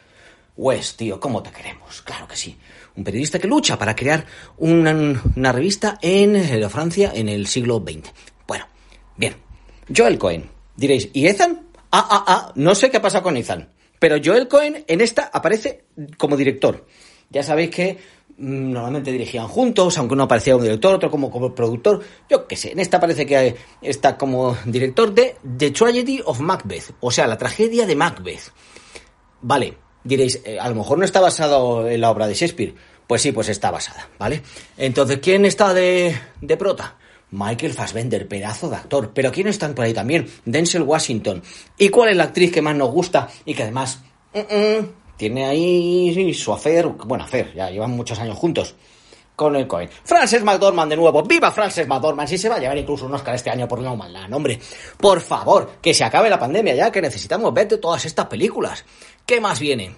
Wes, 0.57 0.95
tío, 0.95 1.19
¿cómo 1.19 1.43
te 1.43 1.51
queremos? 1.51 2.01
Claro 2.03 2.29
que 2.29 2.37
sí. 2.37 2.57
Un 2.95 3.03
periodista 3.03 3.41
que 3.41 3.49
lucha 3.49 3.77
para 3.77 3.97
crear 3.97 4.25
una, 4.59 5.21
una 5.35 5.51
revista 5.51 5.99
en 6.01 6.37
eh, 6.37 6.69
Francia 6.69 7.11
en 7.13 7.29
el 7.29 7.49
siglo 7.49 7.83
XX. 7.85 8.09
Bueno, 8.47 8.69
bien. 9.17 9.43
Joel 9.95 10.19
Cohen. 10.19 10.51
Diréis, 10.77 11.11
¿y 11.13 11.27
Ethan? 11.27 11.67
Ah, 11.91 12.07
ah, 12.11 12.25
ah, 12.27 12.53
no 12.57 12.75
sé 12.75 12.91
qué 12.91 13.01
pasa 13.01 13.23
con 13.23 13.37
Ethan. 13.37 13.69
Pero 13.99 14.17
Joel 14.23 14.49
Cohen 14.49 14.85
en 14.87 15.01
esta 15.01 15.31
aparece 15.33 15.85
como 16.19 16.37
director. 16.37 16.87
Ya 17.31 17.43
sabéis 17.43 17.71
que 17.71 17.99
mm, 18.37 18.73
normalmente 18.73 19.13
dirigían 19.13 19.49
juntos, 19.49 19.97
aunque 19.99 20.15
uno 20.15 20.25
aparecía 20.25 20.55
como 20.55 20.65
director, 20.65 20.95
otro 20.95 21.11
como, 21.11 21.31
como 21.31 21.55
productor. 21.55 22.03
Yo 22.29 22.47
qué 22.47 22.57
sé, 22.57 22.73
en 22.73 22.81
esta 22.81 23.01
parece 23.01 23.27
que 23.27 23.55
está 23.81 24.19
como 24.19 24.57
director 24.65 25.15
de 25.15 25.37
The 25.57 25.71
Tragedy 25.71 26.21
of 26.25 26.41
Macbeth, 26.41 26.93
o 27.01 27.11
sea, 27.11 27.27
la 27.27 27.39
tragedia 27.39 27.87
de 27.87 27.97
Macbeth. 27.97 28.53
Vale, 29.41 29.77
diréis, 30.03 30.41
eh, 30.45 30.59
a 30.59 30.69
lo 30.69 30.75
mejor 30.75 30.99
no 30.99 31.05
está 31.05 31.21
basado 31.21 31.89
en 31.89 32.01
la 32.01 32.11
obra 32.11 32.27
de 32.27 32.35
Shakespeare. 32.35 32.75
Pues 33.07 33.21
sí, 33.21 33.33
pues 33.33 33.51
está 33.51 33.71
basada, 33.71 34.09
¿vale? 34.19 34.43
Entonces, 34.79 35.19
¿quién 35.19 35.45
está 35.45 35.75
de, 35.75 36.19
de 36.41 36.57
prota? 36.57 36.97
Michael 37.35 37.75
Fassbender, 37.75 38.29
pedazo 38.29 38.71
de 38.71 38.77
actor. 38.77 39.11
Pero 39.13 39.33
¿quién 39.33 39.49
están 39.49 39.75
por 39.75 39.85
ahí 39.85 39.93
también? 39.93 40.31
Denzel 40.45 40.83
Washington. 40.83 41.43
¿Y 41.77 41.89
cuál 41.89 42.11
es 42.11 42.17
la 42.17 42.25
actriz 42.25 42.53
que 42.53 42.63
más 42.63 42.77
nos 42.77 42.91
gusta 42.91 43.29
y 43.45 43.55
que 43.55 43.65
además 43.65 44.01
tiene 45.17 45.45
ahí 45.45 46.33
su 46.33 46.53
afer? 46.53 46.87
Bueno, 46.87 47.25
afer, 47.25 47.53
ya 47.53 47.71
llevan 47.71 47.91
muchos 47.91 48.19
años 48.21 48.39
juntos. 48.39 48.75
Con 49.37 49.57
el 49.57 49.67
Cohen. 49.67 49.91
Frances 50.05 50.45
McDormand 50.45 50.91
de 50.91 50.97
nuevo. 50.97 51.25
¡Viva 51.25 51.51
Frances 51.51 51.89
McDormand! 51.89 52.29
Si 52.29 52.39
se 52.39 52.49
va 52.49 52.55
a 52.55 52.61
llevar 52.61 52.79
incluso 52.79 53.07
un 53.07 53.15
Oscar 53.15 53.35
este 53.35 53.51
año 53.51 53.67
por 53.67 53.81
no 53.81 53.97
maldad, 53.97 54.33
hombre. 54.33 54.61
Por 54.97 55.21
favor, 55.21 55.73
que 55.83 55.93
se 55.93 56.05
acabe 56.05 56.31
la 56.31 56.39
pandemia 56.39 56.77
ya, 56.77 56.93
que 56.93 57.03
necesitamos 57.03 57.53
ver 57.53 57.67
de 57.67 57.79
todas 57.79 58.05
estas 58.05 58.27
películas. 58.27 58.85
¿Qué 59.27 59.41
más 59.41 59.59
viene? 59.59 59.93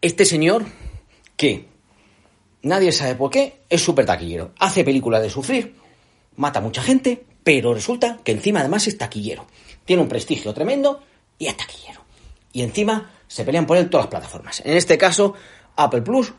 Este 0.00 0.24
señor, 0.24 0.64
que 1.36 1.69
nadie 2.62 2.92
sabe 2.92 3.14
por 3.14 3.30
qué, 3.30 3.62
es 3.68 3.82
súper 3.82 4.06
taquillero. 4.06 4.52
Hace 4.58 4.84
películas 4.84 5.22
de 5.22 5.30
sufrir, 5.30 5.74
mata 6.36 6.58
a 6.58 6.62
mucha 6.62 6.82
gente, 6.82 7.24
pero 7.42 7.74
resulta 7.74 8.18
que 8.24 8.32
encima 8.32 8.60
además 8.60 8.86
es 8.86 8.98
taquillero. 8.98 9.46
Tiene 9.84 10.02
un 10.02 10.08
prestigio 10.08 10.52
tremendo 10.54 11.02
y 11.38 11.46
es 11.46 11.56
taquillero. 11.56 12.00
Y 12.52 12.62
encima 12.62 13.10
se 13.26 13.44
pelean 13.44 13.66
por 13.66 13.76
él 13.76 13.88
todas 13.88 14.06
las 14.06 14.10
plataformas. 14.10 14.62
En 14.64 14.76
este 14.76 14.98
caso, 14.98 15.34
Apple 15.76 16.02
Plus 16.02 16.32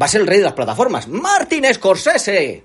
va 0.00 0.06
a 0.06 0.08
ser 0.08 0.20
el 0.22 0.26
rey 0.26 0.38
de 0.38 0.44
las 0.44 0.52
plataformas. 0.52 1.08
Martin 1.08 1.64
Scorsese. 1.74 2.64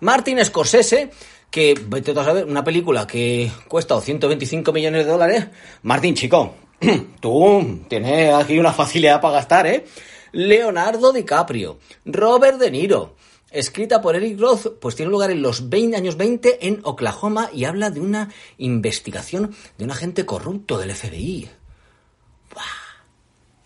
Martin 0.00 0.44
Scorsese, 0.44 1.10
que 1.50 1.74
vete 1.86 2.10
a 2.12 2.24
saber, 2.24 2.44
una 2.44 2.64
película 2.64 3.06
que 3.06 3.50
cuesta 3.68 4.00
125 4.00 4.72
millones 4.72 5.06
de 5.06 5.12
dólares. 5.12 5.46
Martin, 5.82 6.14
chico, 6.14 6.54
tú 7.20 7.84
tienes 7.88 8.34
aquí 8.34 8.58
una 8.58 8.72
facilidad 8.72 9.20
para 9.20 9.34
gastar, 9.34 9.66
¿eh? 9.66 9.84
Leonardo 10.32 11.12
DiCaprio, 11.12 11.78
Robert 12.04 12.58
De 12.58 12.70
Niro, 12.70 13.16
escrita 13.50 14.00
por 14.00 14.16
Eric 14.16 14.40
Roth, 14.40 14.78
pues 14.80 14.96
tiene 14.96 15.10
lugar 15.10 15.30
en 15.30 15.42
los 15.42 15.68
20 15.68 15.96
años 15.96 16.16
20 16.16 16.66
en 16.66 16.80
Oklahoma 16.84 17.50
y 17.52 17.64
habla 17.64 17.90
de 17.90 18.00
una 18.00 18.30
investigación 18.58 19.54
de 19.78 19.84
un 19.84 19.90
agente 19.90 20.24
corrupto 20.24 20.78
del 20.78 20.94
FBI. 20.94 21.50
Buah. 22.52 22.64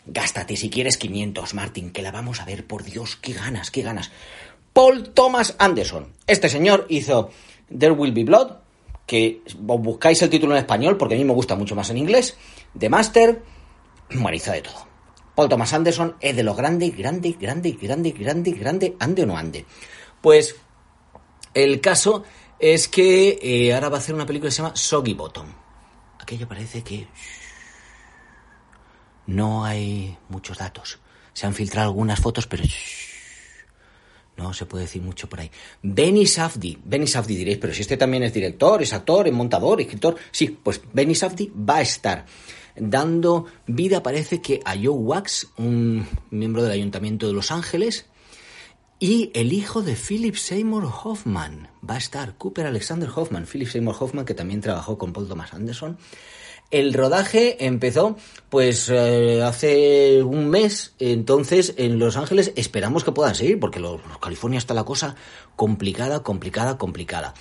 Gástate 0.06 0.56
si 0.56 0.70
quieres 0.70 0.96
500, 0.96 1.54
Martin, 1.54 1.90
que 1.90 2.02
la 2.02 2.12
vamos 2.12 2.40
a 2.40 2.44
ver, 2.44 2.66
por 2.66 2.84
Dios, 2.84 3.16
qué 3.16 3.32
ganas, 3.32 3.70
qué 3.70 3.82
ganas. 3.82 4.10
Paul 4.72 5.10
Thomas 5.10 5.56
Anderson. 5.58 6.12
Este 6.26 6.48
señor 6.48 6.86
hizo 6.88 7.30
There 7.76 7.92
Will 7.92 8.12
Be 8.12 8.24
Blood, 8.24 8.52
que 9.06 9.42
buscáis 9.58 10.20
el 10.22 10.30
título 10.30 10.54
en 10.54 10.58
español, 10.58 10.96
porque 10.96 11.14
a 11.14 11.18
mí 11.18 11.24
me 11.24 11.32
gusta 11.32 11.54
mucho 11.54 11.74
más 11.74 11.90
en 11.90 11.98
inglés, 11.98 12.36
The 12.78 12.88
Master, 12.88 13.42
bueno, 14.10 14.38
de 14.38 14.62
todo. 14.62 14.95
Paul 15.37 15.51
Thomas 15.51 15.74
Anderson 15.74 16.16
es 16.18 16.34
de 16.34 16.43
los 16.43 16.57
grandes, 16.57 16.97
grande, 16.97 17.37
grande, 17.39 17.72
grande, 17.72 18.12
grande, 18.12 18.53
grande, 18.53 18.97
ande 18.99 19.22
o 19.22 19.26
no 19.26 19.37
ande. 19.37 19.66
Pues 20.22 20.57
el 21.53 21.82
caso 21.82 22.24
es 22.59 22.89
que 22.89 23.39
eh, 23.43 23.74
ahora 23.74 23.91
va 23.91 23.99
a 23.99 24.01
hacer 24.01 24.14
una 24.14 24.24
película 24.24 24.49
que 24.49 24.53
se 24.53 24.62
llama 24.62 24.74
Soggy 24.74 25.12
Bottom. 25.12 25.47
Aquello 26.18 26.49
parece 26.49 26.82
que 26.82 27.07
no 29.26 29.62
hay 29.62 30.16
muchos 30.30 30.57
datos. 30.57 30.99
Se 31.34 31.47
han 31.47 31.53
filtrado 31.53 31.89
algunas 31.89 32.18
fotos, 32.18 32.47
pero 32.47 32.64
no 34.39 34.55
se 34.55 34.64
puede 34.64 34.84
decir 34.84 35.03
mucho 35.03 35.28
por 35.28 35.41
ahí. 35.41 35.51
Benny 35.82 36.26
Safdie. 36.26 36.78
Benny 36.82 37.07
Safdie 37.07 37.37
diréis, 37.37 37.59
pero 37.59 37.74
si 37.74 37.82
este 37.82 37.99
también 37.99 38.22
es 38.22 38.32
director, 38.32 38.82
es 38.82 38.95
actor, 38.95 39.28
es 39.28 39.34
montador, 39.34 39.82
escritor. 39.82 40.16
Sí, 40.30 40.49
pues 40.62 40.80
Benny 40.95 41.14
Safdie 41.14 41.53
va 41.55 41.76
a 41.76 41.82
estar 41.82 42.24
dando 42.76 43.46
vida, 43.66 44.02
parece 44.02 44.40
que 44.40 44.60
a 44.64 44.74
Joe 44.74 44.88
Wax, 44.88 45.48
un 45.56 46.06
miembro 46.30 46.62
del 46.62 46.72
Ayuntamiento 46.72 47.26
de 47.26 47.32
Los 47.32 47.50
Ángeles, 47.50 48.06
y 48.98 49.30
el 49.34 49.52
hijo 49.52 49.82
de 49.82 49.94
Philip 49.94 50.36
Seymour 50.36 50.84
Hoffman 51.04 51.68
va 51.88 51.96
a 51.96 51.98
estar, 51.98 52.36
Cooper 52.38 52.66
Alexander 52.66 53.10
Hoffman, 53.14 53.46
Philip 53.46 53.68
Seymour 53.68 53.96
Hoffman, 53.98 54.24
que 54.24 54.34
también 54.34 54.62
trabajó 54.62 54.96
con 54.96 55.12
Paul 55.12 55.28
Thomas 55.28 55.52
Anderson. 55.52 55.98
El 56.70 56.94
rodaje 56.94 57.64
empezó 57.66 58.16
pues 58.48 58.88
eh, 58.88 59.42
hace 59.42 60.22
un 60.22 60.48
mes, 60.48 60.94
entonces 60.98 61.74
en 61.76 61.98
Los 61.98 62.16
Ángeles 62.16 62.52
esperamos 62.56 63.04
que 63.04 63.12
puedan 63.12 63.34
seguir, 63.34 63.60
porque 63.60 63.80
los, 63.80 64.04
los 64.06 64.18
California 64.18 64.58
está 64.58 64.74
la 64.74 64.84
cosa 64.84 65.14
complicada, 65.56 66.22
complicada, 66.22 66.78
complicada. 66.78 67.34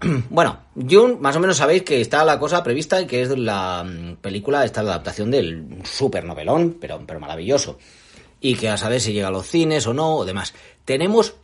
Bueno, 0.30 0.58
June, 0.74 1.16
más 1.20 1.36
o 1.36 1.40
menos 1.40 1.56
sabéis 1.56 1.82
que 1.82 2.00
está 2.00 2.24
la 2.24 2.38
cosa 2.38 2.62
prevista 2.62 3.00
y 3.00 3.06
que 3.06 3.22
es 3.22 3.36
la 3.36 3.84
mm, 3.84 4.16
película, 4.16 4.64
esta 4.64 4.80
es 4.80 4.86
la 4.86 4.92
adaptación 4.92 5.30
del 5.30 5.82
super 5.84 6.24
novelón, 6.24 6.76
pero, 6.80 7.02
pero 7.06 7.20
maravilloso. 7.20 7.78
y 8.40 8.54
que 8.54 8.68
a 8.68 8.76
saber 8.76 9.00
si 9.00 9.12
llega 9.12 9.28
a 9.28 9.30
los 9.30 9.46
cines 9.46 9.86
o 9.86 9.94
no 9.94 10.16
o 10.16 10.24
demás. 10.24 10.54
Tenemos 10.84 11.34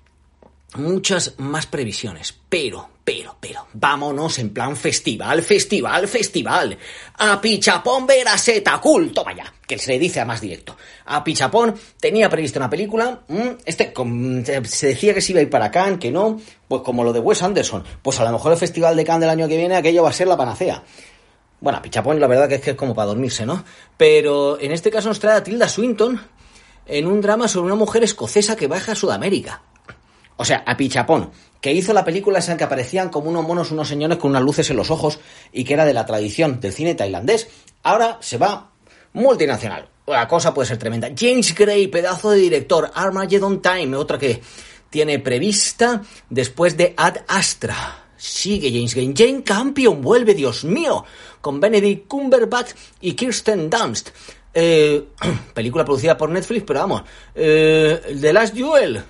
muchas 0.76 1.34
más 1.38 1.66
previsiones, 1.66 2.34
pero, 2.48 2.88
pero, 3.04 3.36
pero, 3.40 3.66
vámonos 3.74 4.38
en 4.38 4.50
plan 4.50 4.76
festival, 4.76 5.42
festival, 5.42 6.08
festival. 6.08 6.78
A 7.18 7.40
Pichapón 7.40 8.06
Veraseta, 8.06 8.80
cool, 8.80 9.12
toma 9.12 9.34
ya, 9.34 9.52
que 9.66 9.78
se 9.78 9.92
le 9.92 9.98
dice 9.98 10.20
a 10.20 10.24
más 10.24 10.40
directo. 10.40 10.76
A 11.06 11.22
Pichapón 11.22 11.74
tenía 12.00 12.30
previsto 12.30 12.58
una 12.58 12.70
película, 12.70 13.22
mm, 13.28 13.48
este 13.64 13.92
se 14.64 14.86
decía 14.86 15.14
que 15.14 15.20
se 15.20 15.32
iba 15.32 15.40
a 15.40 15.42
ir 15.42 15.50
para 15.50 15.70
Cannes, 15.70 15.98
que 15.98 16.10
no, 16.10 16.40
pues 16.68 16.82
como 16.82 17.04
lo 17.04 17.12
de 17.12 17.20
Wes 17.20 17.42
Anderson, 17.42 17.84
pues 18.02 18.18
a 18.20 18.24
lo 18.24 18.32
mejor 18.32 18.52
el 18.52 18.58
festival 18.58 18.96
de 18.96 19.04
Cannes 19.04 19.22
del 19.22 19.30
año 19.30 19.48
que 19.48 19.56
viene 19.56 19.76
aquello 19.76 20.02
va 20.02 20.10
a 20.10 20.14
ser 20.14 20.28
la 20.28 20.36
panacea. 20.36 20.82
Bueno, 21.60 21.78
a 21.78 21.82
Pichapón 21.82 22.18
la 22.18 22.26
verdad 22.26 22.48
que 22.48 22.56
es 22.56 22.60
que 22.60 22.70
es 22.70 22.76
como 22.76 22.94
para 22.94 23.06
dormirse, 23.06 23.46
¿no? 23.46 23.64
Pero 23.96 24.58
en 24.60 24.72
este 24.72 24.90
caso 24.90 25.08
nos 25.08 25.20
trae 25.20 25.36
a 25.36 25.44
Tilda 25.44 25.68
Swinton 25.68 26.20
en 26.86 27.06
un 27.06 27.20
drama 27.20 27.46
sobre 27.46 27.66
una 27.66 27.76
mujer 27.76 28.02
escocesa 28.02 28.56
que 28.56 28.66
baja 28.66 28.92
a 28.92 28.96
Sudamérica. 28.96 29.62
O 30.43 30.45
sea, 30.45 30.64
a 30.66 30.76
Pichapón, 30.76 31.30
que 31.61 31.72
hizo 31.72 31.93
la 31.93 32.05
película 32.05 32.40
esa 32.40 32.51
en 32.51 32.59
que 32.59 32.64
aparecían 32.64 33.11
como 33.11 33.30
unos 33.30 33.47
monos, 33.47 33.70
unos 33.70 33.86
señores 33.86 34.18
con 34.18 34.32
unas 34.32 34.43
luces 34.43 34.68
en 34.70 34.76
los 34.76 34.90
ojos 34.90 35.20
y 35.53 35.62
que 35.62 35.74
era 35.74 35.84
de 35.84 35.95
la 35.95 36.05
tradición 36.05 36.59
del 36.59 36.72
cine 36.72 36.97
tailandés, 36.97 37.47
ahora 37.84 38.18
se 38.20 38.38
va 38.38 38.72
multinacional. 39.12 39.88
La 40.05 40.26
cosa 40.26 40.53
puede 40.53 40.66
ser 40.66 40.78
tremenda. 40.78 41.11
James 41.16 41.55
Gray, 41.55 41.86
pedazo 41.86 42.30
de 42.30 42.38
director, 42.38 42.90
Armageddon 42.93 43.62
Time, 43.62 43.97
otra 43.97 44.18
que 44.18 44.43
tiene 44.90 45.20
prevista 45.20 46.03
después 46.28 46.76
de 46.76 46.93
Ad 46.97 47.18
Astra. 47.28 48.07
Sigue 48.16 48.72
James 48.72 48.97
Gray. 48.97 49.14
Jane 49.16 49.45
Campion 49.45 50.03
vuelve, 50.03 50.34
Dios 50.34 50.64
mío, 50.64 51.05
con 51.40 51.61
Benedict 51.61 52.09
Cumberbatch 52.09 52.72
y 53.01 53.12
Kirsten 53.12 53.70
Dunst. 53.70 54.09
Eh, 54.53 55.05
película 55.55 55.84
producida 55.84 56.16
por 56.16 56.30
Netflix, 56.30 56.64
pero 56.66 56.80
vamos. 56.80 57.03
Eh, 57.32 58.18
The 58.20 58.32
Last 58.32 58.57
Duel 58.57 59.05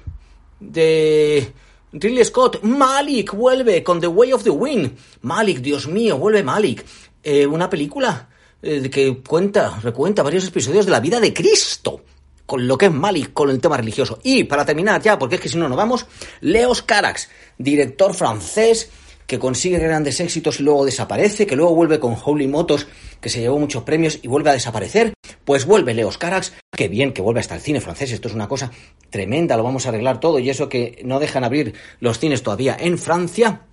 de 0.70 1.52
Ridley 1.92 2.24
Scott. 2.24 2.62
Malik 2.62 3.32
vuelve 3.34 3.82
con 3.82 4.00
The 4.00 4.06
Way 4.06 4.32
of 4.32 4.44
the 4.44 4.50
Wind. 4.50 4.96
Malik, 5.22 5.58
Dios 5.58 5.86
mío, 5.88 6.18
vuelve 6.18 6.42
Malik. 6.42 6.84
Eh, 7.22 7.46
una 7.46 7.68
película 7.68 8.28
eh, 8.62 8.88
que 8.90 9.18
cuenta, 9.18 9.78
recuenta 9.82 10.22
varios 10.22 10.46
episodios 10.46 10.86
de 10.86 10.92
la 10.92 11.00
vida 11.00 11.20
de 11.20 11.34
Cristo. 11.34 12.02
Con 12.46 12.66
lo 12.66 12.76
que 12.76 12.86
es 12.86 12.92
Malik, 12.92 13.32
con 13.32 13.50
el 13.50 13.60
tema 13.60 13.76
religioso. 13.76 14.18
Y 14.22 14.44
para 14.44 14.64
terminar 14.64 15.00
ya, 15.00 15.18
porque 15.18 15.36
es 15.36 15.40
que 15.40 15.48
si 15.48 15.58
no 15.58 15.68
nos 15.68 15.76
vamos, 15.76 16.06
Leos 16.40 16.82
Carax, 16.82 17.28
director 17.58 18.14
francés 18.14 18.90
que 19.26 19.38
consigue 19.38 19.78
grandes 19.78 20.20
éxitos 20.20 20.60
y 20.60 20.62
luego 20.64 20.84
desaparece, 20.84 21.46
que 21.46 21.56
luego 21.56 21.74
vuelve 21.74 21.98
con 21.98 22.16
Holy 22.22 22.48
Motors, 22.48 22.86
que 23.20 23.30
se 23.30 23.40
llevó 23.40 23.58
muchos 23.58 23.82
premios 23.82 24.18
y 24.20 24.28
vuelve 24.28 24.50
a 24.50 24.54
desaparecer, 24.54 25.14
pues 25.44 25.64
vuelve 25.64 25.94
Leos 25.94 26.18
Carax, 26.18 26.52
que 26.74 26.88
bien 26.88 27.12
que 27.12 27.20
vuelve 27.20 27.40
hasta 27.40 27.54
el 27.54 27.60
cine 27.60 27.82
francés, 27.82 28.12
esto 28.12 28.28
es 28.28 28.34
una 28.34 28.48
cosa 28.48 28.70
tremenda, 29.10 29.58
lo 29.58 29.62
vamos 29.62 29.84
a 29.84 29.90
arreglar 29.90 30.20
todo, 30.20 30.38
y 30.38 30.48
eso 30.48 30.70
que 30.70 31.02
no 31.04 31.20
dejan 31.20 31.44
abrir 31.44 31.74
los 32.00 32.18
cines 32.18 32.42
todavía 32.42 32.74
en 32.80 32.96
Francia, 32.96 33.66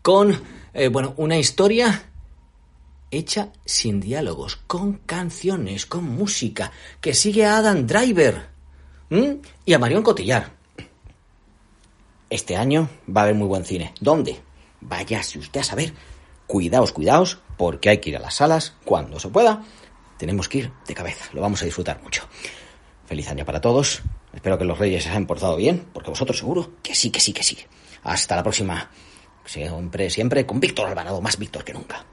con, 0.00 0.42
eh, 0.72 0.88
bueno, 0.88 1.12
una 1.18 1.36
historia 1.36 2.04
hecha 3.10 3.50
sin 3.66 4.00
diálogos, 4.00 4.56
con 4.66 4.94
canciones, 5.04 5.84
con 5.84 6.04
música, 6.04 6.72
que 7.02 7.12
sigue 7.12 7.44
a 7.44 7.58
Adam 7.58 7.86
Driver 7.86 8.48
y 9.66 9.72
a 9.74 9.78
Marion 9.78 10.02
Cotillar. 10.02 10.52
Este 12.30 12.56
año 12.56 12.88
va 13.14 13.22
a 13.22 13.24
haber 13.24 13.34
muy 13.34 13.48
buen 13.48 13.64
cine. 13.64 13.92
¿Dónde? 14.00 14.40
Váyase 14.80 15.38
usted 15.38 15.60
a 15.60 15.64
saber. 15.64 15.92
Cuidaos, 16.46 16.92
cuidaos, 16.92 17.40
porque 17.58 17.90
hay 17.90 17.98
que 17.98 18.10
ir 18.10 18.16
a 18.16 18.20
las 18.20 18.36
salas 18.36 18.74
cuando 18.84 19.18
se 19.18 19.28
pueda. 19.28 19.64
Tenemos 20.20 20.50
que 20.50 20.58
ir 20.58 20.70
de 20.86 20.94
cabeza, 20.94 21.24
lo 21.32 21.40
vamos 21.40 21.62
a 21.62 21.64
disfrutar 21.64 22.02
mucho. 22.02 22.28
Feliz 23.06 23.30
año 23.30 23.46
para 23.46 23.62
todos. 23.62 24.02
Espero 24.34 24.58
que 24.58 24.66
los 24.66 24.78
reyes 24.78 25.02
se 25.02 25.08
hayan 25.08 25.24
portado 25.24 25.56
bien, 25.56 25.86
porque 25.94 26.10
vosotros 26.10 26.36
seguro 26.36 26.72
que 26.82 26.94
sí, 26.94 27.10
que 27.10 27.20
sí, 27.20 27.32
que 27.32 27.42
sí. 27.42 27.56
Hasta 28.02 28.36
la 28.36 28.42
próxima. 28.42 28.90
Siempre, 29.46 30.10
siempre 30.10 30.44
con 30.44 30.60
Víctor 30.60 30.88
Alvarado, 30.88 31.22
más 31.22 31.38
Víctor 31.38 31.64
que 31.64 31.72
nunca. 31.72 32.04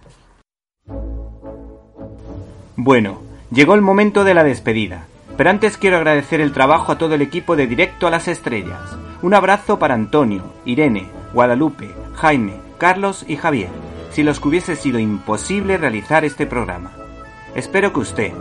Bueno, 2.78 3.24
llegó 3.52 3.76
el 3.76 3.82
momento 3.82 4.24
de 4.24 4.34
la 4.34 4.46
despedida. 4.46 5.06
Pero 5.36 5.50
antes 5.50 5.76
quiero 5.76 5.98
agradecer 5.98 6.40
el 6.40 6.54
trabajo 6.54 6.94
a 6.94 6.98
todo 6.98 7.14
el 7.14 7.22
equipo 7.22 7.58
de 7.58 7.68
Directo 7.68 8.08
a 8.08 8.12
las 8.12 8.30
Estrellas. 8.30 8.90
Un 9.22 9.34
abrazo 9.34 9.80
para 9.80 9.96
Antonio, 9.96 10.54
Irene, 10.64 11.10
Guadalupe, 11.34 11.94
Jaime, 12.16 12.54
Carlos 12.78 13.26
y 13.28 13.36
Javier, 13.36 13.70
si 14.14 14.24
los 14.24 14.40
que 14.40 14.48
hubiese 14.48 14.78
sido 14.78 14.98
imposible 14.98 15.78
realizar 15.78 16.24
este 16.24 16.46
programa. 16.46 17.07
Espero 17.56 17.94
que 17.94 18.00
usted, 18.00 18.34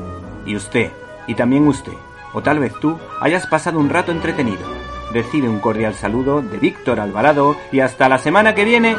y 0.45 0.57
usted, 0.57 0.91
y 1.27 1.35
también 1.35 1.67
usted, 1.67 1.93
o 2.33 2.43
tal 2.43 2.59
vez 2.59 2.73
tú, 2.81 2.99
hayas 3.21 3.47
pasado 3.47 3.79
un 3.79 3.89
rato 3.89 4.13
entretenido. 4.13 4.67
Recibe 5.13 5.49
un 5.49 5.61
cordial 5.61 5.95
saludo 5.95 6.43
de 6.43 6.59
Víctor 6.59 7.01
Alvarado 7.01 7.57
y 7.73 7.81
hasta 7.81 8.09
la 8.09 8.19
semana 8.19 8.55
que 8.55 8.65
viene. 8.65 8.97